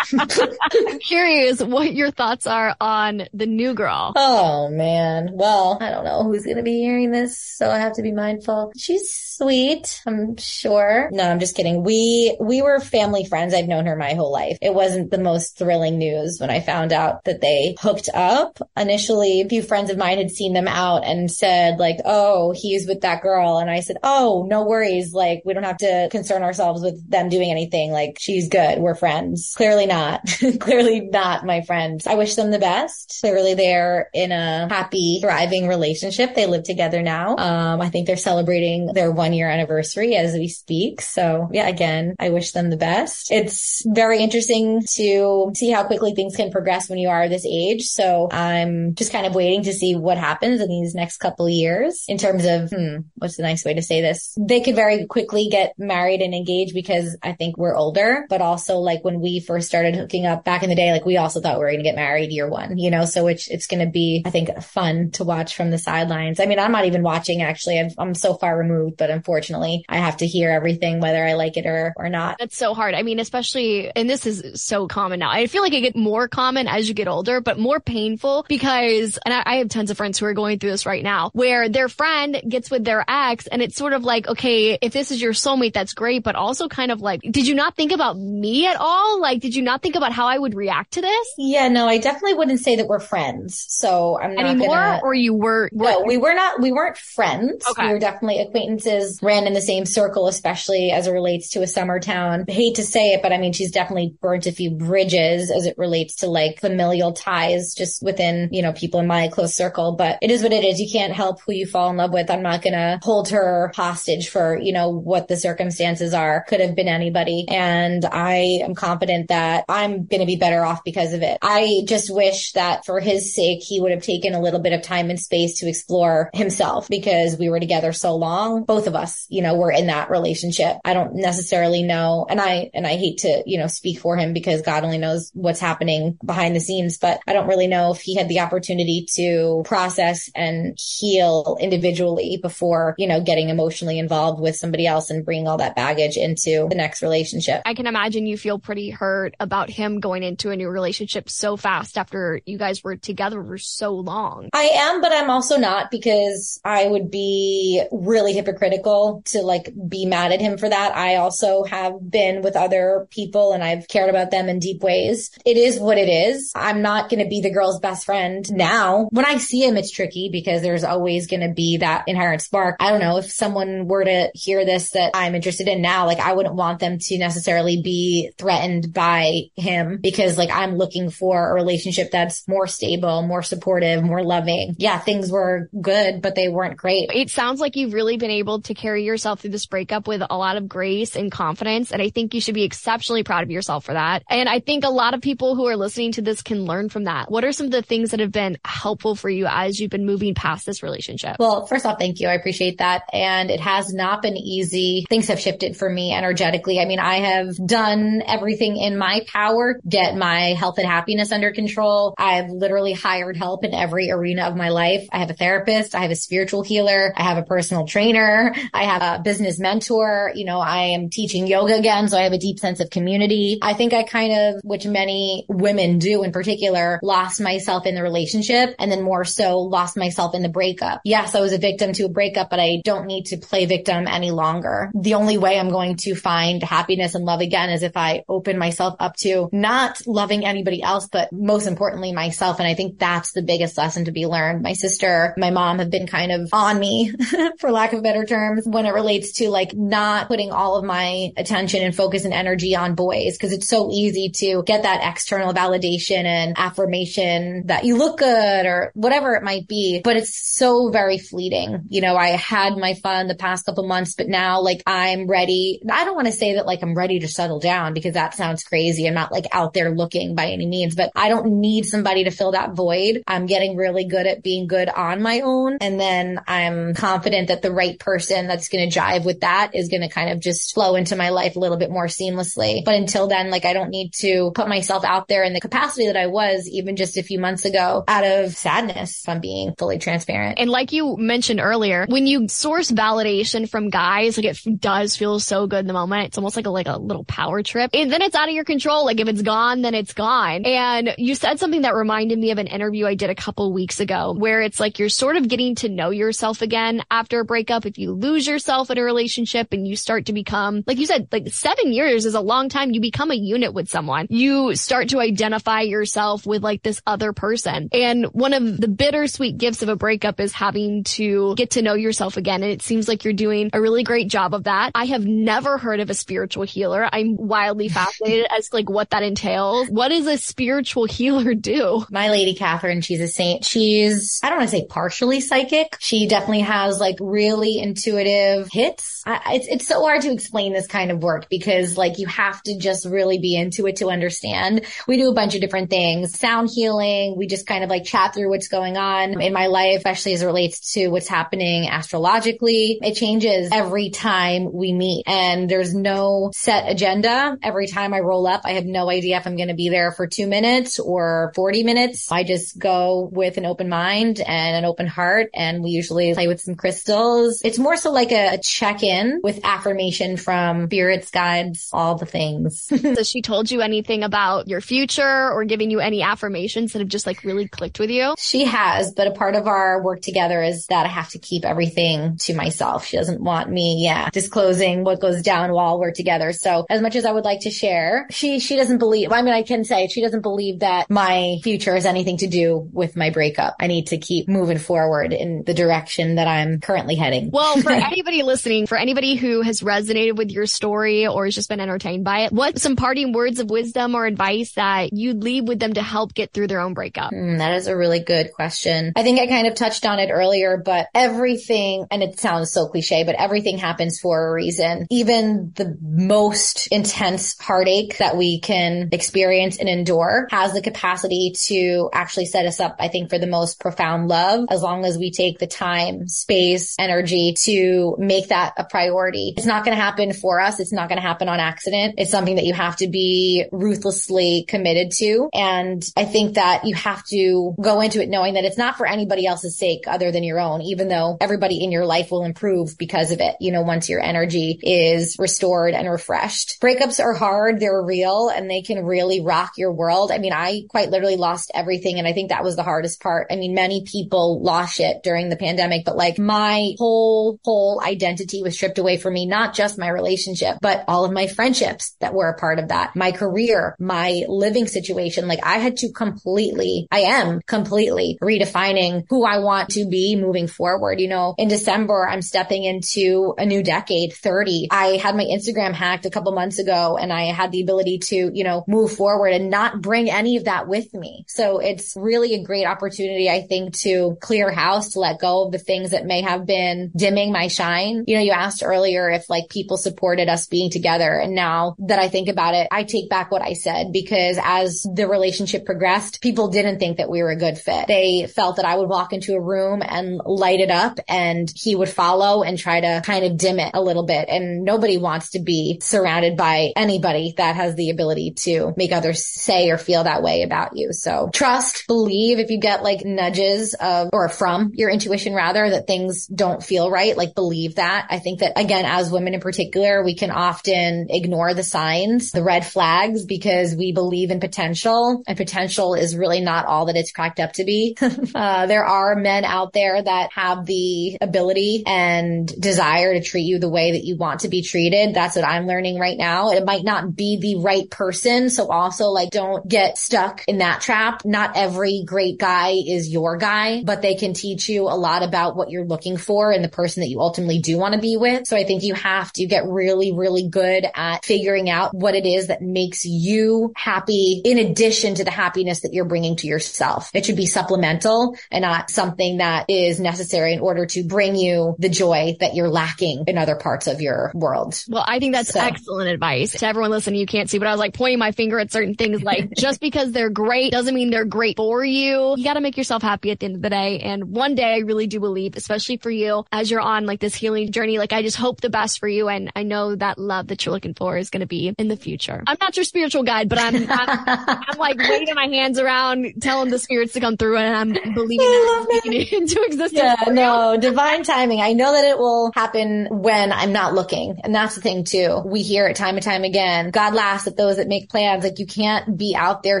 I'm 0.18 0.98
curious 1.00 1.62
what 1.62 1.94
your 1.94 2.10
thoughts 2.10 2.46
are 2.46 2.76
on 2.80 3.24
the 3.32 3.46
new 3.46 3.74
girl. 3.74 4.12
Oh 4.16 4.67
Man. 4.70 5.30
Well, 5.32 5.78
I 5.80 5.90
don't 5.90 6.04
know 6.04 6.24
who's 6.24 6.44
gonna 6.44 6.62
be 6.62 6.78
hearing 6.78 7.10
this, 7.10 7.38
so 7.38 7.70
I 7.70 7.78
have 7.78 7.94
to 7.94 8.02
be 8.02 8.12
mindful. 8.12 8.72
She's 8.76 9.28
sweet, 9.38 10.02
I'm 10.06 10.36
sure. 10.36 11.08
No, 11.12 11.24
I'm 11.24 11.38
just 11.38 11.54
kidding. 11.54 11.84
We 11.84 12.36
we 12.40 12.60
were 12.60 12.80
family 12.80 13.24
friends. 13.24 13.54
I've 13.54 13.68
known 13.68 13.86
her 13.86 13.96
my 13.96 14.14
whole 14.14 14.32
life. 14.32 14.58
It 14.60 14.74
wasn't 14.74 15.10
the 15.10 15.18
most 15.18 15.56
thrilling 15.56 15.98
news 15.98 16.38
when 16.40 16.50
I 16.50 16.60
found 16.60 16.92
out 16.92 17.24
that 17.24 17.40
they 17.40 17.76
hooked 17.80 18.08
up. 18.12 18.58
Initially, 18.76 19.40
a 19.40 19.48
few 19.48 19.62
friends 19.62 19.90
of 19.90 19.98
mine 19.98 20.18
had 20.18 20.30
seen 20.30 20.54
them 20.54 20.68
out 20.68 21.04
and 21.04 21.30
said 21.30 21.78
like, 21.78 21.98
"Oh, 22.04 22.52
he's 22.54 22.86
with 22.86 23.02
that 23.02 23.22
girl," 23.22 23.58
and 23.58 23.70
I 23.70 23.80
said, 23.80 23.98
"Oh, 24.02 24.44
no 24.48 24.64
worries. 24.64 25.12
Like, 25.12 25.42
we 25.44 25.54
don't 25.54 25.62
have 25.62 25.78
to 25.78 26.08
concern 26.10 26.42
ourselves 26.42 26.82
with 26.82 27.08
them 27.08 27.28
doing 27.28 27.50
anything. 27.50 27.92
Like, 27.92 28.18
she's 28.20 28.48
good. 28.48 28.80
We're 28.80 28.94
friends." 28.94 29.54
Clearly 29.56 29.86
not. 29.86 30.22
Clearly 30.60 31.00
not 31.00 31.46
my 31.46 31.60
friends. 31.62 32.06
I 32.06 32.14
wish 32.14 32.34
them 32.34 32.50
the 32.50 32.58
best. 32.58 33.18
Clearly, 33.20 33.54
they're 33.54 34.08
in 34.12 34.32
a 34.32 34.57
happy, 34.66 35.18
thriving 35.20 35.68
relationship. 35.68 36.34
They 36.34 36.46
live 36.46 36.64
together 36.64 37.02
now. 37.02 37.36
Um, 37.36 37.80
I 37.80 37.90
think 37.90 38.06
they're 38.06 38.16
celebrating 38.16 38.92
their 38.92 39.10
one 39.10 39.32
year 39.32 39.48
anniversary 39.48 40.16
as 40.16 40.34
we 40.34 40.48
speak. 40.48 41.00
So 41.00 41.48
yeah, 41.52 41.68
again, 41.68 42.14
I 42.18 42.30
wish 42.30 42.52
them 42.52 42.70
the 42.70 42.76
best. 42.76 43.30
It's 43.30 43.84
very 43.86 44.20
interesting 44.20 44.82
to 44.94 45.52
see 45.54 45.70
how 45.70 45.84
quickly 45.84 46.14
things 46.14 46.36
can 46.36 46.50
progress 46.50 46.88
when 46.88 46.98
you 46.98 47.08
are 47.08 47.28
this 47.28 47.46
age. 47.46 47.84
So 47.86 48.28
I'm 48.30 48.94
just 48.94 49.12
kind 49.12 49.26
of 49.26 49.34
waiting 49.34 49.64
to 49.64 49.72
see 49.72 49.94
what 49.94 50.18
happens 50.18 50.60
in 50.60 50.68
these 50.68 50.94
next 50.94 51.18
couple 51.18 51.48
years 51.48 52.04
in 52.08 52.18
terms 52.18 52.44
of, 52.44 52.70
hmm, 52.70 52.98
what's 53.16 53.36
the 53.36 53.42
nice 53.42 53.64
way 53.64 53.74
to 53.74 53.82
say 53.82 54.00
this? 54.00 54.36
They 54.38 54.60
could 54.60 54.74
very 54.74 55.06
quickly 55.06 55.48
get 55.50 55.74
married 55.78 56.20
and 56.20 56.34
engaged 56.34 56.74
because 56.74 57.16
I 57.22 57.32
think 57.32 57.56
we're 57.56 57.76
older, 57.76 58.26
but 58.28 58.40
also 58.40 58.78
like 58.78 59.04
when 59.04 59.20
we 59.20 59.40
first 59.40 59.68
started 59.68 59.96
hooking 59.96 60.26
up 60.26 60.44
back 60.44 60.62
in 60.62 60.70
the 60.70 60.76
day, 60.76 60.92
like 60.92 61.04
we 61.04 61.16
also 61.16 61.40
thought 61.40 61.58
we 61.58 61.64
were 61.64 61.70
going 61.70 61.78
to 61.78 61.84
get 61.84 61.96
married 61.96 62.32
year 62.32 62.48
one, 62.48 62.78
you 62.78 62.90
know, 62.90 63.04
so 63.04 63.26
it's, 63.26 63.48
it's 63.48 63.66
going 63.66 63.84
to 63.84 63.90
be, 63.90 64.22
I 64.24 64.30
think, 64.30 64.47
fun 64.62 65.10
to 65.12 65.24
watch 65.24 65.56
from 65.56 65.70
the 65.70 65.78
sidelines. 65.78 66.40
I 66.40 66.46
mean, 66.46 66.58
I'm 66.58 66.72
not 66.72 66.84
even 66.84 67.02
watching 67.02 67.42
actually. 67.42 67.78
I'm, 67.78 67.90
I'm 67.98 68.14
so 68.14 68.34
far 68.34 68.56
removed, 68.56 68.96
but 68.96 69.10
unfortunately 69.10 69.84
I 69.88 69.98
have 69.98 70.18
to 70.18 70.26
hear 70.26 70.50
everything, 70.50 71.00
whether 71.00 71.24
I 71.24 71.34
like 71.34 71.56
it 71.56 71.66
or, 71.66 71.94
or 71.96 72.08
not. 72.08 72.36
That's 72.38 72.56
so 72.56 72.74
hard. 72.74 72.94
I 72.94 73.02
mean, 73.02 73.18
especially, 73.18 73.90
and 73.94 74.08
this 74.08 74.26
is 74.26 74.62
so 74.62 74.86
common 74.88 75.20
now. 75.20 75.30
I 75.30 75.46
feel 75.46 75.62
like 75.62 75.72
it 75.72 75.80
get 75.80 75.96
more 75.96 76.28
common 76.28 76.68
as 76.68 76.88
you 76.88 76.94
get 76.94 77.08
older, 77.08 77.40
but 77.40 77.58
more 77.58 77.80
painful 77.80 78.44
because, 78.48 79.18
and 79.24 79.34
I, 79.34 79.42
I 79.44 79.56
have 79.56 79.68
tons 79.68 79.90
of 79.90 79.96
friends 79.96 80.18
who 80.18 80.26
are 80.26 80.34
going 80.34 80.58
through 80.58 80.70
this 80.70 80.86
right 80.86 81.02
now, 81.02 81.30
where 81.32 81.68
their 81.68 81.88
friend 81.88 82.40
gets 82.48 82.70
with 82.70 82.84
their 82.84 83.04
ex 83.08 83.46
and 83.46 83.62
it's 83.62 83.76
sort 83.76 83.92
of 83.92 84.04
like, 84.04 84.28
okay, 84.28 84.78
if 84.80 84.92
this 84.92 85.10
is 85.10 85.20
your 85.20 85.32
soulmate, 85.32 85.72
that's 85.72 85.94
great, 85.94 86.22
but 86.22 86.34
also 86.34 86.68
kind 86.68 86.90
of 86.90 87.00
like, 87.00 87.20
did 87.22 87.46
you 87.46 87.54
not 87.54 87.76
think 87.76 87.92
about 87.92 88.16
me 88.16 88.66
at 88.66 88.76
all? 88.78 89.20
Like, 89.20 89.40
did 89.40 89.54
you 89.54 89.62
not 89.62 89.82
think 89.82 89.96
about 89.96 90.12
how 90.12 90.26
I 90.26 90.38
would 90.38 90.54
react 90.54 90.92
to 90.92 91.00
this? 91.00 91.28
Yeah, 91.36 91.68
no, 91.68 91.86
I 91.86 91.98
definitely 91.98 92.34
wouldn't 92.34 92.60
say 92.60 92.76
that 92.76 92.86
we're 92.86 93.00
friends. 93.00 93.64
So 93.68 94.18
I'm 94.20 94.37
Anymore? 94.38 94.68
gonna... 94.68 95.00
Or 95.02 95.14
you 95.14 95.34
were, 95.34 95.68
were 95.72 95.84
No, 95.84 96.02
we 96.06 96.16
were 96.16 96.34
not, 96.34 96.60
we 96.60 96.72
weren't 96.72 96.96
friends. 96.96 97.64
Okay. 97.70 97.86
We 97.86 97.92
were 97.92 97.98
definitely 97.98 98.40
acquaintances, 98.40 99.18
ran 99.22 99.46
in 99.46 99.54
the 99.54 99.60
same 99.60 99.84
circle, 99.84 100.28
especially 100.28 100.90
as 100.90 101.06
it 101.06 101.12
relates 101.12 101.50
to 101.50 101.62
a 101.62 101.66
summer 101.66 102.00
town. 102.00 102.44
I 102.48 102.52
hate 102.52 102.76
to 102.76 102.84
say 102.84 103.12
it, 103.12 103.22
but 103.22 103.32
I 103.32 103.38
mean, 103.38 103.52
she's 103.52 103.70
definitely 103.70 104.14
burnt 104.20 104.46
a 104.46 104.52
few 104.52 104.70
bridges 104.70 105.50
as 105.50 105.66
it 105.66 105.76
relates 105.78 106.16
to 106.16 106.26
like 106.26 106.60
familial 106.60 107.12
ties 107.12 107.74
just 107.74 108.02
within, 108.02 108.48
you 108.52 108.62
know, 108.62 108.72
people 108.72 109.00
in 109.00 109.06
my 109.06 109.28
close 109.28 109.54
circle. 109.54 109.96
But 109.96 110.18
it 110.22 110.30
is 110.30 110.42
what 110.42 110.52
it 110.52 110.64
is. 110.64 110.80
You 110.80 110.90
can't 110.90 111.12
help 111.12 111.40
who 111.42 111.52
you 111.52 111.66
fall 111.66 111.90
in 111.90 111.96
love 111.96 112.12
with. 112.12 112.30
I'm 112.30 112.42
not 112.42 112.62
going 112.62 112.74
to 112.74 112.98
hold 113.02 113.30
her 113.30 113.72
hostage 113.74 114.28
for, 114.28 114.58
you 114.58 114.72
know, 114.72 114.90
what 114.90 115.28
the 115.28 115.36
circumstances 115.36 116.14
are. 116.14 116.44
Could 116.48 116.60
have 116.60 116.74
been 116.74 116.88
anybody. 116.88 117.46
And 117.48 118.04
I 118.04 118.60
am 118.62 118.74
confident 118.74 119.28
that 119.28 119.64
I'm 119.68 120.06
going 120.06 120.20
to 120.20 120.26
be 120.26 120.36
better 120.36 120.64
off 120.64 120.84
because 120.84 121.12
of 121.12 121.22
it. 121.22 121.38
I 121.42 121.82
just 121.86 122.12
wish 122.12 122.52
that 122.52 122.84
for 122.84 123.00
his 123.00 123.34
sake, 123.34 123.60
he 123.62 123.80
would 123.80 123.92
have 123.92 124.02
taken 124.02 124.27
a 124.34 124.40
little 124.40 124.60
bit 124.60 124.72
of 124.72 124.82
time 124.82 125.10
and 125.10 125.20
space 125.20 125.58
to 125.60 125.68
explore 125.68 126.30
himself 126.32 126.88
because 126.88 127.38
we 127.38 127.48
were 127.48 127.60
together 127.60 127.92
so 127.92 128.16
long. 128.16 128.64
Both 128.64 128.86
of 128.86 128.94
us, 128.94 129.26
you 129.28 129.42
know, 129.42 129.56
were 129.56 129.70
in 129.70 129.86
that 129.86 130.10
relationship. 130.10 130.76
I 130.84 130.94
don't 130.94 131.14
necessarily 131.16 131.82
know. 131.82 132.26
And 132.28 132.40
I, 132.40 132.70
and 132.74 132.86
I 132.86 132.96
hate 132.96 133.18
to, 133.18 133.42
you 133.46 133.58
know, 133.58 133.66
speak 133.66 134.00
for 134.00 134.16
him 134.16 134.32
because 134.32 134.62
God 134.62 134.84
only 134.84 134.98
knows 134.98 135.30
what's 135.34 135.60
happening 135.60 136.18
behind 136.24 136.54
the 136.54 136.60
scenes, 136.60 136.98
but 136.98 137.20
I 137.26 137.32
don't 137.32 137.48
really 137.48 137.66
know 137.66 137.92
if 137.92 138.00
he 138.00 138.16
had 138.16 138.28
the 138.28 138.40
opportunity 138.40 139.06
to 139.14 139.62
process 139.64 140.30
and 140.34 140.78
heal 140.78 141.56
individually 141.60 142.38
before, 142.40 142.94
you 142.98 143.06
know, 143.06 143.20
getting 143.20 143.48
emotionally 143.48 143.98
involved 143.98 144.40
with 144.40 144.56
somebody 144.56 144.86
else 144.86 145.10
and 145.10 145.24
bringing 145.24 145.48
all 145.48 145.58
that 145.58 145.76
baggage 145.76 146.16
into 146.16 146.66
the 146.68 146.76
next 146.76 147.02
relationship. 147.02 147.62
I 147.64 147.74
can 147.74 147.86
imagine 147.86 148.26
you 148.26 148.36
feel 148.36 148.58
pretty 148.58 148.90
hurt 148.90 149.34
about 149.40 149.70
him 149.70 150.00
going 150.00 150.22
into 150.22 150.50
a 150.50 150.56
new 150.56 150.68
relationship 150.68 151.28
so 151.30 151.56
fast 151.56 151.98
after 151.98 152.40
you 152.46 152.58
guys 152.58 152.82
were 152.82 152.96
together 152.96 153.42
for 153.42 153.58
so 153.58 153.94
long. 153.94 154.17
I 154.52 154.62
am, 154.62 155.00
but 155.00 155.12
I'm 155.12 155.30
also 155.30 155.56
not 155.56 155.90
because 155.90 156.60
I 156.64 156.86
would 156.86 157.10
be 157.10 157.82
really 157.92 158.32
hypocritical 158.32 159.22
to 159.26 159.42
like 159.42 159.72
be 159.88 160.06
mad 160.06 160.32
at 160.32 160.40
him 160.40 160.58
for 160.58 160.68
that. 160.68 160.96
I 160.96 161.16
also 161.16 161.64
have 161.64 161.94
been 162.10 162.42
with 162.42 162.56
other 162.56 163.06
people 163.10 163.52
and 163.52 163.62
I've 163.62 163.88
cared 163.88 164.10
about 164.10 164.30
them 164.30 164.48
in 164.48 164.58
deep 164.58 164.82
ways. 164.82 165.30
It 165.44 165.56
is 165.56 165.78
what 165.78 165.98
it 165.98 166.08
is. 166.08 166.52
I'm 166.54 166.82
not 166.82 167.08
going 167.08 167.22
to 167.22 167.28
be 167.28 167.40
the 167.40 167.52
girl's 167.52 167.80
best 167.80 168.04
friend 168.06 168.44
now. 168.50 169.08
When 169.10 169.24
I 169.24 169.38
see 169.38 169.64
him, 169.64 169.76
it's 169.76 169.90
tricky 169.90 170.28
because 170.32 170.62
there's 170.62 170.84
always 170.84 171.26
going 171.26 171.46
to 171.46 171.54
be 171.54 171.78
that 171.78 172.04
inherent 172.06 172.42
spark. 172.42 172.76
I 172.80 172.90
don't 172.90 173.00
know 173.00 173.18
if 173.18 173.30
someone 173.30 173.86
were 173.86 174.04
to 174.04 174.30
hear 174.34 174.64
this 174.64 174.90
that 174.90 175.12
I'm 175.14 175.34
interested 175.34 175.68
in 175.68 175.82
now, 175.82 176.06
like 176.06 176.18
I 176.18 176.32
wouldn't 176.32 176.54
want 176.54 176.80
them 176.80 176.98
to 176.98 177.18
necessarily 177.18 177.82
be 177.82 178.32
threatened 178.38 178.92
by 178.92 179.42
him 179.56 179.98
because 180.02 180.38
like 180.38 180.50
I'm 180.50 180.76
looking 180.76 181.10
for 181.10 181.50
a 181.50 181.54
relationship 181.54 182.10
that's 182.10 182.46
more 182.48 182.66
stable, 182.66 183.22
more 183.22 183.42
supportive, 183.42 183.97
more 184.02 184.22
loving. 184.22 184.74
Yeah, 184.78 184.98
things 184.98 185.30
were 185.30 185.68
good, 185.80 186.22
but 186.22 186.34
they 186.34 186.48
weren't 186.48 186.76
great. 186.76 187.10
It 187.12 187.30
sounds 187.30 187.60
like 187.60 187.76
you've 187.76 187.92
really 187.92 188.16
been 188.16 188.30
able 188.30 188.62
to 188.62 188.74
carry 188.74 189.04
yourself 189.04 189.40
through 189.40 189.50
this 189.50 189.66
breakup 189.66 190.06
with 190.06 190.22
a 190.28 190.36
lot 190.36 190.56
of 190.56 190.68
grace 190.68 191.16
and 191.16 191.30
confidence. 191.30 191.92
And 191.92 192.02
I 192.02 192.10
think 192.10 192.34
you 192.34 192.40
should 192.40 192.54
be 192.54 192.64
exceptionally 192.64 193.22
proud 193.22 193.42
of 193.42 193.50
yourself 193.50 193.84
for 193.84 193.92
that. 193.92 194.22
And 194.28 194.48
I 194.48 194.60
think 194.60 194.84
a 194.84 194.90
lot 194.90 195.14
of 195.14 195.20
people 195.20 195.54
who 195.54 195.66
are 195.66 195.76
listening 195.76 196.12
to 196.12 196.22
this 196.22 196.42
can 196.42 196.64
learn 196.64 196.88
from 196.88 197.04
that. 197.04 197.30
What 197.30 197.44
are 197.44 197.52
some 197.52 197.66
of 197.66 197.72
the 197.72 197.82
things 197.82 198.10
that 198.10 198.20
have 198.20 198.32
been 198.32 198.58
helpful 198.64 199.14
for 199.14 199.30
you 199.30 199.46
as 199.46 199.80
you've 199.80 199.90
been 199.90 200.06
moving 200.06 200.34
past 200.34 200.66
this 200.66 200.82
relationship? 200.82 201.36
Well, 201.38 201.66
first 201.66 201.86
off, 201.86 201.98
thank 201.98 202.20
you. 202.20 202.28
I 202.28 202.34
appreciate 202.34 202.78
that. 202.78 203.02
And 203.12 203.50
it 203.50 203.60
has 203.60 203.92
not 203.92 204.22
been 204.22 204.36
easy. 204.36 205.04
Things 205.08 205.28
have 205.28 205.40
shifted 205.40 205.76
for 205.76 205.88
me 205.88 206.12
energetically. 206.12 206.80
I 206.80 206.84
mean, 206.84 206.98
I 206.98 207.16
have 207.16 207.54
done 207.66 208.22
everything 208.26 208.76
in 208.76 208.96
my 208.96 209.24
power, 209.26 209.78
get 209.88 210.16
my 210.16 210.54
health 210.54 210.78
and 210.78 210.86
happiness 210.86 211.32
under 211.32 211.52
control. 211.52 212.14
I've 212.18 212.50
literally 212.50 212.92
hired 212.92 213.36
help 213.36 213.64
in 213.64 213.74
every 213.74 213.87
arena 213.92 214.42
of 214.42 214.56
my 214.56 214.68
life. 214.68 215.08
I 215.12 215.18
have 215.18 215.30
a 215.30 215.34
therapist. 215.34 215.94
I 215.94 216.00
have 216.00 216.10
a 216.10 216.16
spiritual 216.16 216.62
healer. 216.62 217.12
I 217.16 217.22
have 217.22 217.38
a 217.38 217.42
personal 217.42 217.86
trainer. 217.86 218.54
I 218.72 218.84
have 218.84 219.02
a 219.02 219.22
business 219.22 219.58
mentor. 219.58 220.32
You 220.34 220.44
know, 220.44 220.60
I 220.60 220.94
am 220.94 221.10
teaching 221.10 221.46
yoga 221.46 221.76
again. 221.76 222.08
So 222.08 222.18
I 222.18 222.22
have 222.22 222.32
a 222.32 222.38
deep 222.38 222.58
sense 222.58 222.80
of 222.80 222.90
community. 222.90 223.58
I 223.62 223.74
think 223.74 223.92
I 223.92 224.02
kind 224.02 224.32
of, 224.32 224.60
which 224.62 224.86
many 224.86 225.44
women 225.48 225.98
do 225.98 226.22
in 226.22 226.32
particular, 226.32 227.00
lost 227.02 227.40
myself 227.40 227.86
in 227.86 227.94
the 227.94 228.02
relationship 228.02 228.74
and 228.78 228.90
then 228.90 229.02
more 229.02 229.24
so 229.24 229.60
lost 229.60 229.96
myself 229.96 230.34
in 230.34 230.42
the 230.42 230.48
breakup. 230.48 231.00
Yes, 231.04 231.34
I 231.34 231.40
was 231.40 231.52
a 231.52 231.58
victim 231.58 231.92
to 231.94 232.04
a 232.04 232.08
breakup, 232.08 232.50
but 232.50 232.60
I 232.60 232.80
don't 232.84 233.06
need 233.06 233.26
to 233.26 233.36
play 233.36 233.66
victim 233.66 234.06
any 234.06 234.30
longer. 234.30 234.90
The 234.94 235.14
only 235.14 235.38
way 235.38 235.58
I'm 235.58 235.70
going 235.70 235.96
to 235.98 236.14
find 236.14 236.62
happiness 236.62 237.14
and 237.14 237.24
love 237.24 237.40
again 237.40 237.70
is 237.70 237.82
if 237.82 237.96
I 237.96 238.24
open 238.28 238.58
myself 238.58 238.96
up 238.98 239.16
to 239.16 239.48
not 239.52 240.06
loving 240.06 240.44
anybody 240.44 240.82
else, 240.82 241.08
but 241.10 241.32
most 241.32 241.66
importantly, 241.66 242.12
myself. 242.12 242.58
And 242.58 242.68
I 242.68 242.74
think 242.74 242.98
that's 242.98 243.32
the 243.32 243.42
biggest 243.42 243.77
lesson 243.78 244.04
to 244.04 244.12
be 244.12 244.26
learned. 244.26 244.62
My 244.62 244.74
sister, 244.74 245.32
my 245.38 245.50
mom 245.50 245.78
have 245.78 245.90
been 245.90 246.06
kind 246.06 246.32
of 246.32 246.50
on 246.52 246.78
me, 246.78 247.12
for 247.58 247.70
lack 247.70 247.94
of 247.94 248.02
better 248.02 248.26
terms, 248.26 248.66
when 248.66 248.84
it 248.84 248.92
relates 248.92 249.32
to 249.34 249.48
like 249.48 249.72
not 249.72 250.28
putting 250.28 250.52
all 250.52 250.76
of 250.76 250.84
my 250.84 251.32
attention 251.38 251.82
and 251.82 251.96
focus 251.96 252.26
and 252.26 252.34
energy 252.34 252.76
on 252.76 252.94
boys. 252.94 253.38
Cause 253.38 253.52
it's 253.52 253.68
so 253.68 253.90
easy 253.90 254.30
to 254.34 254.62
get 254.64 254.82
that 254.82 255.00
external 255.02 255.54
validation 255.54 256.24
and 256.24 256.58
affirmation 256.58 257.66
that 257.66 257.84
you 257.84 257.96
look 257.96 258.18
good 258.18 258.66
or 258.66 258.90
whatever 258.94 259.34
it 259.34 259.42
might 259.42 259.66
be. 259.66 260.00
But 260.02 260.16
it's 260.16 260.36
so 260.36 260.90
very 260.90 261.18
fleeting. 261.18 261.84
You 261.88 262.00
know, 262.00 262.16
I 262.16 262.28
had 262.28 262.76
my 262.76 262.94
fun 262.94 263.28
the 263.28 263.34
past 263.34 263.64
couple 263.64 263.86
months, 263.86 264.14
but 264.14 264.28
now 264.28 264.60
like 264.60 264.82
I'm 264.86 265.26
ready. 265.26 265.80
I 265.90 266.04
don't 266.04 266.16
want 266.16 266.26
to 266.26 266.32
say 266.32 266.54
that 266.54 266.66
like 266.66 266.82
I'm 266.82 266.94
ready 266.94 267.20
to 267.20 267.28
settle 267.28 267.60
down 267.60 267.94
because 267.94 268.14
that 268.14 268.34
sounds 268.34 268.64
crazy. 268.64 269.06
I'm 269.06 269.14
not 269.14 269.32
like 269.32 269.46
out 269.52 269.72
there 269.72 269.90
looking 269.94 270.34
by 270.34 270.48
any 270.48 270.66
means, 270.66 270.94
but 270.94 271.12
I 271.14 271.28
don't 271.28 271.60
need 271.60 271.86
somebody 271.86 272.24
to 272.24 272.30
fill 272.30 272.52
that 272.52 272.74
void. 272.74 273.22
I'm 273.26 273.46
getting 273.46 273.67
really 273.76 274.06
good 274.06 274.26
at 274.26 274.42
being 274.42 274.66
good 274.66 274.88
on 274.88 275.22
my 275.22 275.40
own. 275.40 275.78
And 275.80 275.98
then 275.98 276.40
I'm 276.46 276.94
confident 276.94 277.48
that 277.48 277.62
the 277.62 277.72
right 277.72 277.98
person 277.98 278.46
that's 278.46 278.68
going 278.68 278.88
to 278.88 278.98
jive 278.98 279.24
with 279.24 279.40
that 279.40 279.74
is 279.74 279.88
going 279.88 280.02
to 280.02 280.08
kind 280.08 280.30
of 280.30 280.40
just 280.40 280.74
flow 280.74 280.96
into 280.96 281.16
my 281.16 281.30
life 281.30 281.56
a 281.56 281.58
little 281.58 281.76
bit 281.76 281.90
more 281.90 282.06
seamlessly. 282.06 282.84
But 282.84 282.94
until 282.94 283.28
then, 283.28 283.50
like 283.50 283.64
I 283.64 283.72
don't 283.72 283.90
need 283.90 284.12
to 284.20 284.52
put 284.54 284.68
myself 284.68 285.04
out 285.04 285.28
there 285.28 285.42
in 285.42 285.52
the 285.52 285.60
capacity 285.60 286.06
that 286.06 286.16
I 286.16 286.26
was 286.26 286.68
even 286.68 286.96
just 286.96 287.16
a 287.16 287.22
few 287.22 287.38
months 287.38 287.64
ago 287.64 288.04
out 288.08 288.24
of 288.24 288.56
sadness, 288.56 289.22
if 289.22 289.28
I'm 289.28 289.40
being 289.40 289.74
fully 289.76 289.98
transparent. 289.98 290.58
And 290.58 290.70
like 290.70 290.92
you 290.92 291.16
mentioned 291.16 291.60
earlier, 291.60 292.06
when 292.08 292.26
you 292.26 292.48
source 292.48 292.90
validation 292.90 293.68
from 293.68 293.90
guys, 293.90 294.36
like 294.36 294.46
it 294.46 294.80
does 294.80 295.16
feel 295.16 295.40
so 295.40 295.66
good 295.66 295.80
in 295.80 295.86
the 295.86 295.92
moment. 295.92 296.26
It's 296.26 296.38
almost 296.38 296.56
like 296.56 296.66
a, 296.66 296.70
like 296.70 296.88
a 296.88 296.96
little 296.96 297.24
power 297.24 297.62
trip. 297.62 297.90
And 297.94 298.12
then 298.12 298.22
it's 298.22 298.34
out 298.34 298.48
of 298.48 298.54
your 298.54 298.64
control. 298.64 299.04
Like 299.04 299.20
if 299.20 299.28
it's 299.28 299.42
gone, 299.42 299.82
then 299.82 299.94
it's 299.94 300.12
gone. 300.12 300.64
And 300.64 301.14
you 301.18 301.34
said 301.34 301.58
something 301.58 301.82
that 301.82 301.94
reminded 301.94 302.38
me 302.38 302.50
of 302.50 302.58
an 302.58 302.66
interview 302.66 303.06
I 303.06 303.14
did 303.14 303.30
a 303.30 303.34
couple 303.34 303.57
couple 303.58 303.72
weeks 303.72 303.98
ago 303.98 304.34
where 304.38 304.60
it's 304.60 304.78
like 304.78 305.00
you're 305.00 305.08
sort 305.08 305.34
of 305.34 305.48
getting 305.48 305.74
to 305.74 305.88
know 305.88 306.10
yourself 306.10 306.62
again 306.62 307.02
after 307.10 307.40
a 307.40 307.44
breakup. 307.44 307.86
If 307.86 307.98
you 307.98 308.12
lose 308.12 308.46
yourself 308.46 308.88
in 308.88 308.98
a 308.98 309.02
relationship 309.02 309.72
and 309.72 309.84
you 309.84 309.96
start 309.96 310.26
to 310.26 310.32
become, 310.32 310.84
like 310.86 310.98
you 310.98 311.06
said, 311.06 311.26
like 311.32 311.48
seven 311.48 311.92
years 311.92 312.24
is 312.24 312.34
a 312.34 312.40
long 312.40 312.68
time. 312.68 312.92
You 312.92 313.00
become 313.00 313.32
a 313.32 313.34
unit 313.34 313.74
with 313.74 313.88
someone. 313.88 314.28
You 314.30 314.76
start 314.76 315.08
to 315.08 315.18
identify 315.18 315.80
yourself 315.80 316.46
with 316.46 316.62
like 316.62 316.84
this 316.84 317.02
other 317.04 317.32
person. 317.32 317.88
And 317.90 318.26
one 318.26 318.52
of 318.52 318.80
the 318.80 318.86
bittersweet 318.86 319.58
gifts 319.58 319.82
of 319.82 319.88
a 319.88 319.96
breakup 319.96 320.38
is 320.38 320.52
having 320.52 321.02
to 321.18 321.56
get 321.56 321.70
to 321.70 321.82
know 321.82 321.94
yourself 321.94 322.36
again. 322.36 322.62
And 322.62 322.70
it 322.70 322.82
seems 322.82 323.08
like 323.08 323.24
you're 323.24 323.32
doing 323.32 323.70
a 323.72 323.80
really 323.80 324.04
great 324.04 324.28
job 324.28 324.54
of 324.54 324.64
that. 324.64 324.92
I 324.94 325.06
have 325.06 325.26
never 325.26 325.78
heard 325.78 325.98
of 325.98 326.10
a 326.10 326.14
spiritual 326.14 326.62
healer. 326.62 327.08
I'm 327.12 327.34
wildly 327.36 327.88
fascinated 327.88 328.46
as 328.56 328.72
like 328.72 328.88
what 328.88 329.10
that 329.10 329.24
entails. 329.24 329.88
What 329.88 330.10
does 330.10 330.28
a 330.28 330.38
spiritual 330.38 331.04
healer 331.16 331.54
do? 331.54 332.06
My 332.08 332.30
lady 332.30 332.54
Catherine, 332.54 333.00
she's 333.00 333.20
a 333.20 333.26
saint. 333.26 333.47
She's, 333.62 334.40
I 334.42 334.48
don't 334.48 334.58
want 334.58 334.70
to 334.70 334.76
say 334.76 334.86
partially 334.88 335.40
psychic. 335.40 335.96
She 336.00 336.28
definitely 336.28 336.60
has 336.60 337.00
like 337.00 337.16
really 337.20 337.78
intuitive 337.78 338.68
hits. 338.72 339.22
I, 339.26 339.54
it's, 339.54 339.66
it's 339.68 339.86
so 339.86 340.00
hard 340.02 340.22
to 340.22 340.32
explain 340.32 340.72
this 340.72 340.86
kind 340.86 341.10
of 341.10 341.22
work 341.22 341.48
because 341.48 341.96
like 341.96 342.18
you 342.18 342.26
have 342.26 342.62
to 342.62 342.78
just 342.78 343.06
really 343.06 343.38
be 343.38 343.56
into 343.56 343.86
it 343.86 343.96
to 343.96 344.08
understand. 344.08 344.86
We 345.06 345.16
do 345.16 345.28
a 345.28 345.34
bunch 345.34 345.54
of 345.54 345.60
different 345.60 345.90
things, 345.90 346.38
sound 346.38 346.70
healing. 346.72 347.36
We 347.36 347.46
just 347.46 347.66
kind 347.66 347.84
of 347.84 347.90
like 347.90 348.04
chat 348.04 348.34
through 348.34 348.50
what's 348.50 348.68
going 348.68 348.96
on 348.96 349.40
in 349.40 349.52
my 349.52 349.66
life, 349.66 349.98
especially 349.98 350.34
as 350.34 350.42
it 350.42 350.46
relates 350.46 350.92
to 350.92 351.08
what's 351.08 351.28
happening 351.28 351.88
astrologically. 351.88 352.98
It 353.02 353.14
changes 353.14 353.70
every 353.72 354.10
time 354.10 354.72
we 354.72 354.92
meet 354.92 355.24
and 355.26 355.68
there's 355.68 355.94
no 355.94 356.50
set 356.54 356.90
agenda. 356.90 357.58
Every 357.62 357.86
time 357.86 358.14
I 358.14 358.20
roll 358.20 358.46
up, 358.46 358.62
I 358.64 358.72
have 358.72 358.86
no 358.86 359.10
idea 359.10 359.36
if 359.38 359.46
I'm 359.46 359.56
going 359.56 359.68
to 359.68 359.74
be 359.74 359.88
there 359.88 360.12
for 360.12 360.26
two 360.26 360.46
minutes 360.46 360.98
or 360.98 361.52
40 361.54 361.82
minutes. 361.82 362.30
I 362.30 362.44
just 362.44 362.78
go 362.78 363.28
with 363.38 363.56
an 363.56 363.64
open 363.64 363.88
mind 363.88 364.40
and 364.40 364.76
an 364.76 364.84
open 364.84 365.06
heart 365.06 365.48
and 365.54 365.82
we 365.82 365.90
usually 365.90 366.34
play 366.34 366.48
with 366.48 366.60
some 366.60 366.74
crystals. 366.74 367.62
It's 367.64 367.78
more 367.78 367.96
so 367.96 368.12
like 368.12 368.32
a, 368.32 368.54
a 368.54 368.58
check-in 368.58 369.40
with 369.42 369.60
affirmation 369.64 370.36
from 370.36 370.86
spirits, 370.86 371.30
guides, 371.30 371.88
all 371.92 372.16
the 372.16 372.26
things. 372.26 372.82
so 372.88 373.22
she 373.22 373.40
told 373.40 373.70
you 373.70 373.80
anything 373.80 374.22
about 374.22 374.68
your 374.68 374.80
future 374.80 375.50
or 375.52 375.64
giving 375.64 375.90
you 375.90 376.00
any 376.00 376.22
affirmations 376.22 376.92
that 376.92 376.98
have 376.98 377.08
just 377.08 377.26
like 377.26 377.44
really 377.44 377.68
clicked 377.68 377.98
with 377.98 378.10
you? 378.10 378.34
She 378.38 378.64
has, 378.64 379.12
but 379.12 379.26
a 379.26 379.30
part 379.30 379.54
of 379.54 379.66
our 379.66 380.02
work 380.02 380.20
together 380.20 380.62
is 380.62 380.86
that 380.88 381.06
I 381.06 381.08
have 381.08 381.30
to 381.30 381.38
keep 381.38 381.64
everything 381.64 382.36
to 382.38 382.54
myself. 382.54 383.06
She 383.06 383.16
doesn't 383.16 383.40
want 383.40 383.70
me, 383.70 384.02
yeah, 384.04 384.28
disclosing 384.30 385.04
what 385.04 385.20
goes 385.20 385.42
down 385.42 385.72
while 385.72 385.98
we're 385.98 386.12
together. 386.12 386.52
So 386.52 386.86
as 386.90 387.00
much 387.00 387.16
as 387.16 387.24
I 387.24 387.32
would 387.32 387.44
like 387.44 387.60
to 387.60 387.70
share, 387.70 388.26
she, 388.30 388.58
she 388.58 388.76
doesn't 388.76 388.98
believe, 388.98 389.32
I 389.32 389.42
mean, 389.42 389.54
I 389.54 389.62
can 389.62 389.84
say 389.84 390.08
she 390.08 390.20
doesn't 390.20 390.42
believe 390.42 390.80
that 390.80 391.08
my 391.08 391.58
future 391.62 391.94
has 391.94 392.06
anything 392.06 392.38
to 392.38 392.46
do 392.46 392.88
with 392.92 393.16
my 393.16 393.27
breakup. 393.30 393.76
I 393.80 393.86
need 393.86 394.08
to 394.08 394.18
keep 394.18 394.48
moving 394.48 394.78
forward 394.78 395.32
in 395.32 395.64
the 395.64 395.74
direction 395.74 396.36
that 396.36 396.48
I'm 396.48 396.80
currently 396.80 397.14
heading. 397.14 397.50
Well, 397.52 397.80
for 397.80 397.90
anybody 397.92 398.42
listening, 398.42 398.86
for 398.86 398.96
anybody 398.96 399.36
who 399.36 399.62
has 399.62 399.80
resonated 399.80 400.36
with 400.36 400.50
your 400.50 400.66
story 400.66 401.26
or 401.26 401.44
has 401.44 401.54
just 401.54 401.68
been 401.68 401.80
entertained 401.80 402.24
by 402.24 402.40
it, 402.40 402.52
what 402.52 402.80
some 402.80 402.96
parting 402.96 403.32
words 403.32 403.60
of 403.60 403.70
wisdom 403.70 404.14
or 404.14 404.26
advice 404.26 404.72
that 404.72 405.12
you'd 405.12 405.42
leave 405.42 405.64
with 405.64 405.78
them 405.78 405.94
to 405.94 406.02
help 406.02 406.34
get 406.34 406.52
through 406.52 406.66
their 406.66 406.80
own 406.80 406.94
breakup? 406.94 407.32
Mm, 407.32 407.58
that 407.58 407.74
is 407.74 407.86
a 407.86 407.96
really 407.96 408.20
good 408.20 408.52
question. 408.52 409.12
I 409.16 409.22
think 409.22 409.40
I 409.40 409.46
kind 409.46 409.66
of 409.66 409.74
touched 409.74 410.06
on 410.06 410.18
it 410.18 410.30
earlier, 410.30 410.80
but 410.84 411.08
everything, 411.14 412.06
and 412.10 412.22
it 412.22 412.38
sounds 412.38 412.72
so 412.72 412.88
cliche, 412.88 413.24
but 413.24 413.34
everything 413.34 413.78
happens 413.78 414.20
for 414.20 414.48
a 414.48 414.52
reason. 414.52 415.06
Even 415.10 415.72
the 415.74 415.96
most 416.00 416.88
intense 416.88 417.58
heartache 417.58 418.18
that 418.18 418.36
we 418.36 418.60
can 418.60 419.08
experience 419.12 419.78
and 419.78 419.88
endure 419.88 420.48
has 420.50 420.72
the 420.72 420.82
capacity 420.82 421.52
to 421.66 422.10
actually 422.12 422.46
set 422.46 422.66
us 422.66 422.80
up, 422.80 422.96
I 422.98 423.07
think, 423.08 423.30
for 423.30 423.38
the 423.38 423.46
most 423.46 423.80
profound 423.80 424.28
love 424.28 424.66
as 424.70 424.82
long 424.82 425.04
as 425.04 425.18
we 425.18 425.30
take 425.30 425.58
the 425.58 425.66
time, 425.66 426.28
space, 426.28 426.96
energy 426.98 427.54
to 427.64 428.16
make 428.18 428.48
that 428.48 428.74
a 428.76 428.84
priority. 428.84 429.54
It's 429.56 429.66
not 429.66 429.84
going 429.84 429.96
to 429.96 430.02
happen 430.02 430.32
for 430.32 430.60
us. 430.60 430.80
It's 430.80 430.92
not 430.92 431.08
going 431.08 431.20
to 431.20 431.26
happen 431.26 431.48
on 431.48 431.60
accident. 431.60 432.14
It's 432.18 432.30
something 432.30 432.56
that 432.56 432.64
you 432.64 432.74
have 432.74 432.96
to 432.96 433.08
be 433.08 433.66
ruthlessly 433.72 434.64
committed 434.68 435.12
to. 435.18 435.48
And 435.52 436.04
I 436.16 436.24
think 436.24 436.54
that 436.54 436.84
you 436.84 436.94
have 436.94 437.24
to 437.26 437.74
go 437.80 438.00
into 438.00 438.22
it 438.22 438.28
knowing 438.28 438.54
that 438.54 438.64
it's 438.64 438.78
not 438.78 438.96
for 438.96 439.06
anybody 439.06 439.46
else's 439.46 439.76
sake 439.76 440.04
other 440.06 440.32
than 440.32 440.44
your 440.44 440.60
own, 440.60 440.82
even 440.82 441.08
though 441.08 441.36
everybody 441.40 441.82
in 441.82 441.92
your 441.92 442.06
life 442.06 442.30
will 442.30 442.44
improve 442.44 442.96
because 442.98 443.30
of 443.30 443.40
it. 443.40 443.56
You 443.60 443.72
know, 443.72 443.82
once 443.82 444.08
your 444.08 444.20
energy 444.20 444.78
is 444.82 445.36
restored 445.38 445.94
and 445.94 446.08
refreshed. 446.08 446.80
Breakups 446.80 447.22
are 447.22 447.34
hard. 447.34 447.80
They're 447.80 448.02
real 448.02 448.48
and 448.48 448.70
they 448.70 448.82
can 448.82 449.04
really 449.04 449.40
rock 449.40 449.72
your 449.76 449.92
world. 449.92 450.30
I 450.32 450.38
mean, 450.38 450.52
I 450.52 450.82
quite 450.88 451.10
literally 451.10 451.36
lost 451.36 451.70
everything. 451.74 452.18
And 452.18 452.26
I 452.26 452.32
think 452.32 452.50
that 452.50 452.64
was 452.64 452.76
the 452.76 452.82
hardest 452.98 453.22
part. 453.22 453.46
I 453.48 453.54
mean, 453.54 453.74
many 453.74 454.02
people 454.04 454.60
lost 454.60 454.98
it 454.98 455.22
during 455.22 455.50
the 455.50 455.56
pandemic, 455.56 456.04
but 456.04 456.16
like 456.16 456.36
my 456.36 456.94
whole, 456.98 457.60
whole 457.64 458.02
identity 458.04 458.60
was 458.60 458.74
stripped 458.74 458.98
away 458.98 459.18
from 459.18 459.34
me, 459.34 459.46
not 459.46 459.72
just 459.72 460.00
my 460.00 460.08
relationship, 460.08 460.78
but 460.82 461.04
all 461.06 461.24
of 461.24 461.30
my 461.30 461.46
friendships 461.46 462.16
that 462.18 462.34
were 462.34 462.48
a 462.48 462.58
part 462.58 462.80
of 462.80 462.88
that, 462.88 463.14
my 463.14 463.30
career, 463.30 463.94
my 464.00 464.42
living 464.48 464.88
situation. 464.88 465.46
Like 465.46 465.64
I 465.64 465.78
had 465.78 465.98
to 465.98 466.10
completely, 466.10 467.06
I 467.12 467.20
am 467.20 467.60
completely 467.66 468.36
redefining 468.42 469.24
who 469.28 469.44
I 469.44 469.58
want 469.58 469.90
to 469.90 470.08
be 470.08 470.34
moving 470.34 470.66
forward. 470.66 471.20
You 471.20 471.28
know, 471.28 471.54
in 471.56 471.68
December, 471.68 472.28
I'm 472.28 472.42
stepping 472.42 472.82
into 472.82 473.54
a 473.56 473.64
new 473.64 473.84
decade, 473.84 474.32
30. 474.32 474.88
I 474.90 475.20
had 475.22 475.36
my 475.36 475.44
Instagram 475.44 475.92
hacked 475.92 476.26
a 476.26 476.30
couple 476.30 476.50
months 476.50 476.80
ago 476.80 477.16
and 477.16 477.32
I 477.32 477.52
had 477.52 477.70
the 477.70 477.82
ability 477.82 478.18
to, 478.30 478.50
you 478.52 478.64
know, 478.64 478.84
move 478.88 479.12
forward 479.12 479.52
and 479.52 479.70
not 479.70 480.00
bring 480.00 480.28
any 480.28 480.56
of 480.56 480.64
that 480.64 480.88
with 480.88 481.14
me. 481.14 481.44
So 481.46 481.78
it's 481.78 482.14
really 482.16 482.54
a 482.54 482.64
great 482.64 482.87
opportunity, 482.88 483.48
I 483.48 483.62
think, 483.62 483.94
to 483.98 484.36
clear 484.40 484.70
house, 484.70 485.12
to 485.12 485.20
let 485.20 485.40
go 485.40 485.66
of 485.66 485.72
the 485.72 485.78
things 485.78 486.10
that 486.10 486.26
may 486.26 486.42
have 486.42 486.66
been 486.66 487.10
dimming 487.16 487.52
my 487.52 487.68
shine. 487.68 488.24
You 488.26 488.36
know, 488.36 488.42
you 488.42 488.52
asked 488.52 488.82
earlier 488.82 489.30
if 489.30 489.48
like 489.48 489.68
people 489.68 489.96
supported 489.96 490.48
us 490.48 490.66
being 490.66 490.90
together. 490.90 491.38
And 491.38 491.54
now 491.54 491.96
that 492.00 492.18
I 492.18 492.28
think 492.28 492.48
about 492.48 492.74
it, 492.74 492.88
I 492.90 493.04
take 493.04 493.28
back 493.28 493.50
what 493.50 493.62
I 493.62 493.74
said 493.74 494.12
because 494.12 494.58
as 494.62 495.02
the 495.02 495.28
relationship 495.28 495.84
progressed, 495.84 496.40
people 496.40 496.68
didn't 496.68 496.98
think 496.98 497.18
that 497.18 497.30
we 497.30 497.42
were 497.42 497.50
a 497.50 497.56
good 497.56 497.78
fit. 497.78 498.06
They 498.08 498.46
felt 498.46 498.76
that 498.76 498.84
I 498.84 498.96
would 498.96 499.08
walk 499.08 499.32
into 499.32 499.54
a 499.54 499.60
room 499.60 500.02
and 500.02 500.40
light 500.44 500.80
it 500.80 500.90
up 500.90 501.18
and 501.28 501.70
he 501.74 501.94
would 501.94 502.08
follow 502.08 502.62
and 502.62 502.78
try 502.78 503.00
to 503.00 503.22
kind 503.24 503.44
of 503.44 503.56
dim 503.56 503.78
it 503.78 503.92
a 503.94 504.02
little 504.02 504.24
bit. 504.24 504.48
And 504.48 504.84
nobody 504.84 505.18
wants 505.18 505.50
to 505.50 505.60
be 505.60 506.00
surrounded 506.02 506.56
by 506.56 506.92
anybody 506.96 507.54
that 507.56 507.76
has 507.76 507.94
the 507.94 508.10
ability 508.10 508.52
to 508.58 508.94
make 508.96 509.12
others 509.12 509.44
say 509.44 509.90
or 509.90 509.98
feel 509.98 510.24
that 510.24 510.42
way 510.42 510.62
about 510.62 510.96
you. 510.96 511.12
So 511.12 511.50
trust, 511.52 512.04
believe 512.06 512.58
if 512.58 512.70
you 512.70 512.77
get 512.80 513.02
like 513.02 513.24
nudges 513.24 513.94
of, 513.94 514.30
or 514.32 514.48
from 514.48 514.92
your 514.94 515.10
intuition 515.10 515.54
rather, 515.54 515.90
that 515.90 516.06
things 516.06 516.46
don't 516.46 516.82
feel 516.82 517.10
right, 517.10 517.36
like 517.36 517.54
believe 517.54 517.96
that. 517.96 518.26
I 518.30 518.38
think 518.38 518.60
that 518.60 518.78
again, 518.78 519.04
as 519.04 519.30
women 519.30 519.54
in 519.54 519.60
particular, 519.60 520.24
we 520.24 520.34
can 520.34 520.50
often 520.50 521.26
ignore 521.30 521.74
the 521.74 521.82
signs, 521.82 522.50
the 522.52 522.62
red 522.62 522.86
flags, 522.86 523.44
because 523.44 523.94
we 523.94 524.12
believe 524.12 524.50
in 524.50 524.60
potential 524.60 525.42
and 525.46 525.56
potential 525.56 526.14
is 526.14 526.36
really 526.36 526.60
not 526.60 526.86
all 526.86 527.06
that 527.06 527.16
it's 527.16 527.32
cracked 527.32 527.60
up 527.60 527.72
to 527.74 527.84
be. 527.84 528.16
uh, 528.54 528.86
there 528.86 529.04
are 529.04 529.34
men 529.36 529.64
out 529.64 529.92
there 529.92 530.22
that 530.22 530.52
have 530.52 530.86
the 530.86 531.36
ability 531.40 532.02
and 532.06 532.68
desire 532.80 533.34
to 533.34 533.42
treat 533.42 533.62
you 533.62 533.78
the 533.78 533.88
way 533.88 534.12
that 534.12 534.24
you 534.24 534.36
want 534.36 534.60
to 534.60 534.68
be 534.68 534.82
treated. 534.82 535.34
That's 535.34 535.56
what 535.56 535.66
I'm 535.66 535.86
learning 535.86 536.18
right 536.18 536.36
now. 536.36 536.70
It 536.70 536.84
might 536.84 537.04
not 537.04 537.34
be 537.34 537.58
the 537.60 537.82
right 537.82 538.08
person. 538.10 538.70
So 538.70 538.88
also 538.88 539.26
like 539.26 539.50
don't 539.50 539.86
get 539.88 540.18
stuck 540.18 540.64
in 540.66 540.78
that 540.78 541.00
trap. 541.00 541.42
Not 541.44 541.76
every 541.76 542.22
great 542.24 542.58
guy 542.58 542.67
is 542.92 543.28
your 543.28 543.56
guy, 543.56 544.02
but 544.02 544.22
they 544.22 544.34
can 544.34 544.52
teach 544.52 544.88
you 544.88 545.02
a 545.04 545.16
lot 545.16 545.42
about 545.42 545.76
what 545.76 545.90
you're 545.90 546.04
looking 546.04 546.36
for 546.36 546.70
and 546.70 546.84
the 546.84 546.88
person 546.88 547.22
that 547.22 547.28
you 547.28 547.40
ultimately 547.40 547.78
do 547.80 547.98
want 547.98 548.14
to 548.14 548.20
be 548.20 548.36
with. 548.36 548.66
So 548.66 548.76
I 548.76 548.84
think 548.84 549.02
you 549.02 549.14
have 549.14 549.52
to 549.54 549.66
get 549.66 549.86
really, 549.86 550.32
really 550.32 550.68
good 550.68 551.06
at 551.14 551.44
figuring 551.44 551.90
out 551.90 552.14
what 552.14 552.34
it 552.34 552.46
is 552.46 552.68
that 552.68 552.82
makes 552.82 553.24
you 553.24 553.92
happy 553.96 554.60
in 554.64 554.78
addition 554.78 555.34
to 555.36 555.44
the 555.44 555.50
happiness 555.50 556.00
that 556.00 556.12
you're 556.12 556.24
bringing 556.24 556.56
to 556.56 556.66
yourself. 556.66 557.30
It 557.34 557.46
should 557.46 557.56
be 557.56 557.66
supplemental 557.66 558.56
and 558.70 558.82
not 558.82 559.10
something 559.10 559.58
that 559.58 559.86
is 559.88 560.20
necessary 560.20 560.74
in 560.74 560.80
order 560.80 561.06
to 561.06 561.24
bring 561.24 561.56
you 561.56 561.96
the 561.98 562.08
joy 562.08 562.56
that 562.60 562.74
you're 562.74 562.88
lacking 562.88 563.44
in 563.46 563.58
other 563.58 563.76
parts 563.76 564.06
of 564.06 564.20
your 564.20 564.52
world. 564.54 565.02
Well, 565.08 565.24
I 565.26 565.38
think 565.38 565.54
that's 565.54 565.72
so. 565.72 565.80
excellent 565.80 566.30
advice 566.30 566.72
to 566.72 566.86
everyone 566.86 567.10
listening. 567.10 567.40
You 567.40 567.46
can't 567.46 567.70
see, 567.70 567.78
but 567.78 567.88
I 567.88 567.92
was 567.92 568.00
like 568.00 568.14
pointing 568.14 568.38
my 568.38 568.52
finger 568.52 568.78
at 568.78 568.92
certain 568.92 569.14
things 569.14 569.42
like 569.42 569.70
just 569.76 570.00
because 570.00 570.32
they're 570.32 570.50
great 570.50 570.92
doesn't 570.92 571.14
mean 571.14 571.30
they're 571.30 571.44
great 571.44 571.76
for 571.76 572.04
you. 572.04 572.54
You 572.58 572.64
got 572.64 572.74
to 572.74 572.80
make 572.80 572.96
yourself 572.96 573.22
happy 573.22 573.52
at 573.52 573.60
the 573.60 573.66
end 573.66 573.76
of 573.76 573.82
the 573.82 573.90
day. 573.90 574.18
And 574.18 574.50
one 574.50 574.74
day 574.74 574.92
I 574.92 574.98
really 574.98 575.28
do 575.28 575.38
believe, 575.38 575.76
especially 575.76 576.16
for 576.16 576.28
you 576.28 576.64
as 576.72 576.90
you're 576.90 577.00
on 577.00 577.24
like 577.24 577.38
this 577.38 577.54
healing 577.54 577.92
journey, 577.92 578.18
like 578.18 578.32
I 578.32 578.42
just 578.42 578.56
hope 578.56 578.80
the 578.80 578.90
best 578.90 579.20
for 579.20 579.28
you. 579.28 579.48
And 579.48 579.70
I 579.76 579.84
know 579.84 580.16
that 580.16 580.38
love 580.38 580.66
that 580.66 580.84
you're 580.84 580.92
looking 580.92 581.14
for 581.14 581.38
is 581.38 581.50
going 581.50 581.60
to 581.60 581.68
be 581.68 581.94
in 581.96 582.08
the 582.08 582.16
future. 582.16 582.64
I'm 582.66 582.76
not 582.80 582.96
your 582.96 583.04
spiritual 583.04 583.44
guide, 583.44 583.68
but 583.68 583.78
I'm, 583.78 583.94
I'm, 584.10 584.28
I'm 584.48 584.98
like 584.98 585.18
waving 585.30 585.54
my 585.54 585.66
hands 585.66 586.00
around, 586.00 586.54
telling 586.60 586.90
the 586.90 586.98
spirits 586.98 587.34
to 587.34 587.40
come 587.40 587.56
through 587.56 587.76
and 587.76 587.94
I'm 587.94 588.34
believing 588.34 588.66
it 588.66 589.52
into 589.52 589.80
existence. 589.84 590.20
Yeah, 590.20 590.50
no, 590.50 590.96
divine 590.96 591.44
timing. 591.44 591.80
I 591.80 591.92
know 591.92 592.10
that 592.10 592.24
it 592.24 592.38
will 592.40 592.72
happen 592.74 593.28
when 593.30 593.70
I'm 593.70 593.92
not 593.92 594.14
looking. 594.14 594.58
And 594.64 594.74
that's 594.74 594.96
the 594.96 595.00
thing 595.00 595.22
too. 595.22 595.62
We 595.64 595.82
hear 595.82 596.08
it 596.08 596.16
time 596.16 596.34
and 596.34 596.42
time 596.42 596.64
again. 596.64 597.12
God 597.12 597.34
laughs 597.34 597.68
at 597.68 597.76
those 597.76 597.98
that 597.98 598.08
make 598.08 598.28
plans. 598.28 598.64
Like 598.64 598.80
you 598.80 598.86
can't 598.86 599.38
be 599.38 599.54
out 599.56 599.84
there 599.84 600.00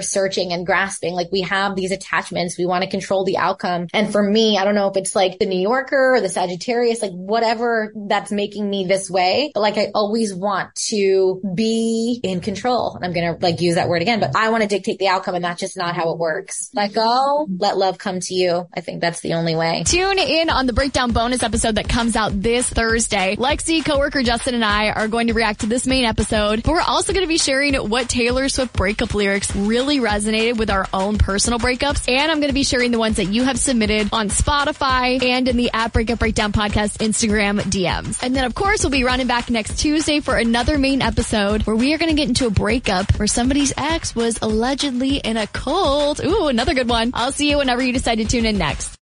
searching 0.00 0.52
and 0.52 0.66
grasping. 0.66 1.14
Like 1.14 1.30
we 1.30 1.42
have 1.42 1.76
these 1.76 1.92
attachments 1.92 2.47
We 2.56 2.66
want 2.66 2.84
to 2.84 2.90
control 2.90 3.24
the 3.24 3.36
outcome. 3.36 3.88
And 3.92 4.10
for 4.10 4.22
me, 4.22 4.58
I 4.58 4.64
don't 4.64 4.74
know 4.74 4.88
if 4.88 4.96
it's 4.96 5.14
like 5.14 5.38
the 5.38 5.46
New 5.46 5.60
Yorker 5.60 6.14
or 6.14 6.20
the 6.20 6.28
Sagittarius, 6.28 7.02
like 7.02 7.12
whatever 7.12 7.92
that's 7.94 8.30
making 8.30 8.68
me 8.68 8.86
this 8.86 9.10
way. 9.10 9.50
But 9.52 9.60
like 9.60 9.76
I 9.76 9.90
always 9.94 10.34
want 10.34 10.74
to 10.88 11.40
be 11.54 12.20
in 12.22 12.40
control. 12.40 12.94
And 12.94 13.04
I'm 13.04 13.12
going 13.12 13.34
to 13.34 13.44
like 13.44 13.60
use 13.60 13.74
that 13.74 13.88
word 13.88 14.02
again, 14.02 14.20
but 14.20 14.36
I 14.36 14.50
want 14.50 14.62
to 14.62 14.68
dictate 14.68 14.98
the 14.98 15.08
outcome 15.08 15.34
and 15.34 15.44
that's 15.44 15.60
just 15.60 15.76
not 15.76 15.96
how 15.96 16.12
it 16.12 16.18
works. 16.18 16.70
Let 16.74 16.92
go, 16.92 17.46
let 17.58 17.76
love 17.76 17.98
come 17.98 18.20
to 18.20 18.34
you. 18.34 18.68
I 18.74 18.80
think 18.80 19.00
that's 19.00 19.20
the 19.20 19.34
only 19.34 19.54
way. 19.54 19.82
Tune 19.84 20.18
in 20.18 20.50
on 20.50 20.66
the 20.66 20.72
breakdown 20.72 21.12
bonus 21.12 21.42
episode 21.42 21.74
that 21.74 21.88
comes 21.88 22.16
out 22.16 22.40
this 22.40 22.68
Thursday. 22.68 23.36
Lexi, 23.36 23.84
coworker 23.84 24.22
Justin 24.22 24.54
and 24.54 24.64
I 24.64 24.90
are 24.90 25.08
going 25.08 25.28
to 25.28 25.34
react 25.34 25.60
to 25.60 25.66
this 25.66 25.86
main 25.86 26.04
episode, 26.04 26.62
but 26.62 26.72
we're 26.72 26.80
also 26.80 27.12
going 27.12 27.24
to 27.24 27.28
be 27.28 27.38
sharing 27.38 27.74
what 27.74 28.08
Taylor 28.08 28.48
Swift 28.48 28.72
breakup 28.74 29.14
lyrics 29.14 29.54
really 29.54 29.98
resonated 29.98 30.58
with 30.58 30.70
our 30.70 30.86
own 30.92 31.18
personal 31.18 31.58
breakups. 31.58 32.08
And 32.08 32.30
I'm 32.30 32.37
going 32.40 32.50
to 32.50 32.54
be 32.54 32.64
sharing 32.64 32.90
the 32.90 32.98
ones 32.98 33.16
that 33.16 33.26
you 33.26 33.44
have 33.44 33.58
submitted 33.58 34.08
on 34.12 34.28
Spotify 34.28 35.22
and 35.22 35.48
in 35.48 35.56
the 35.56 35.70
at 35.72 35.92
Breakup 35.92 36.18
Breakdown 36.18 36.52
podcast 36.52 36.98
Instagram 36.98 37.60
DMs. 37.60 38.22
And 38.22 38.34
then 38.34 38.44
of 38.44 38.54
course 38.54 38.82
we'll 38.82 38.90
be 38.90 39.04
running 39.04 39.26
back 39.26 39.50
next 39.50 39.78
Tuesday 39.78 40.20
for 40.20 40.36
another 40.36 40.78
main 40.78 41.02
episode 41.02 41.62
where 41.64 41.76
we 41.76 41.94
are 41.94 41.98
going 41.98 42.10
to 42.10 42.16
get 42.16 42.28
into 42.28 42.46
a 42.46 42.50
breakup 42.50 43.18
where 43.18 43.26
somebody's 43.28 43.72
ex 43.76 44.14
was 44.14 44.38
allegedly 44.42 45.16
in 45.16 45.36
a 45.36 45.46
cult. 45.46 46.24
Ooh, 46.24 46.48
another 46.48 46.74
good 46.74 46.88
one. 46.88 47.10
I'll 47.14 47.32
see 47.32 47.50
you 47.50 47.58
whenever 47.58 47.82
you 47.82 47.92
decide 47.92 48.16
to 48.16 48.24
tune 48.24 48.46
in 48.46 48.58
next. 48.58 48.96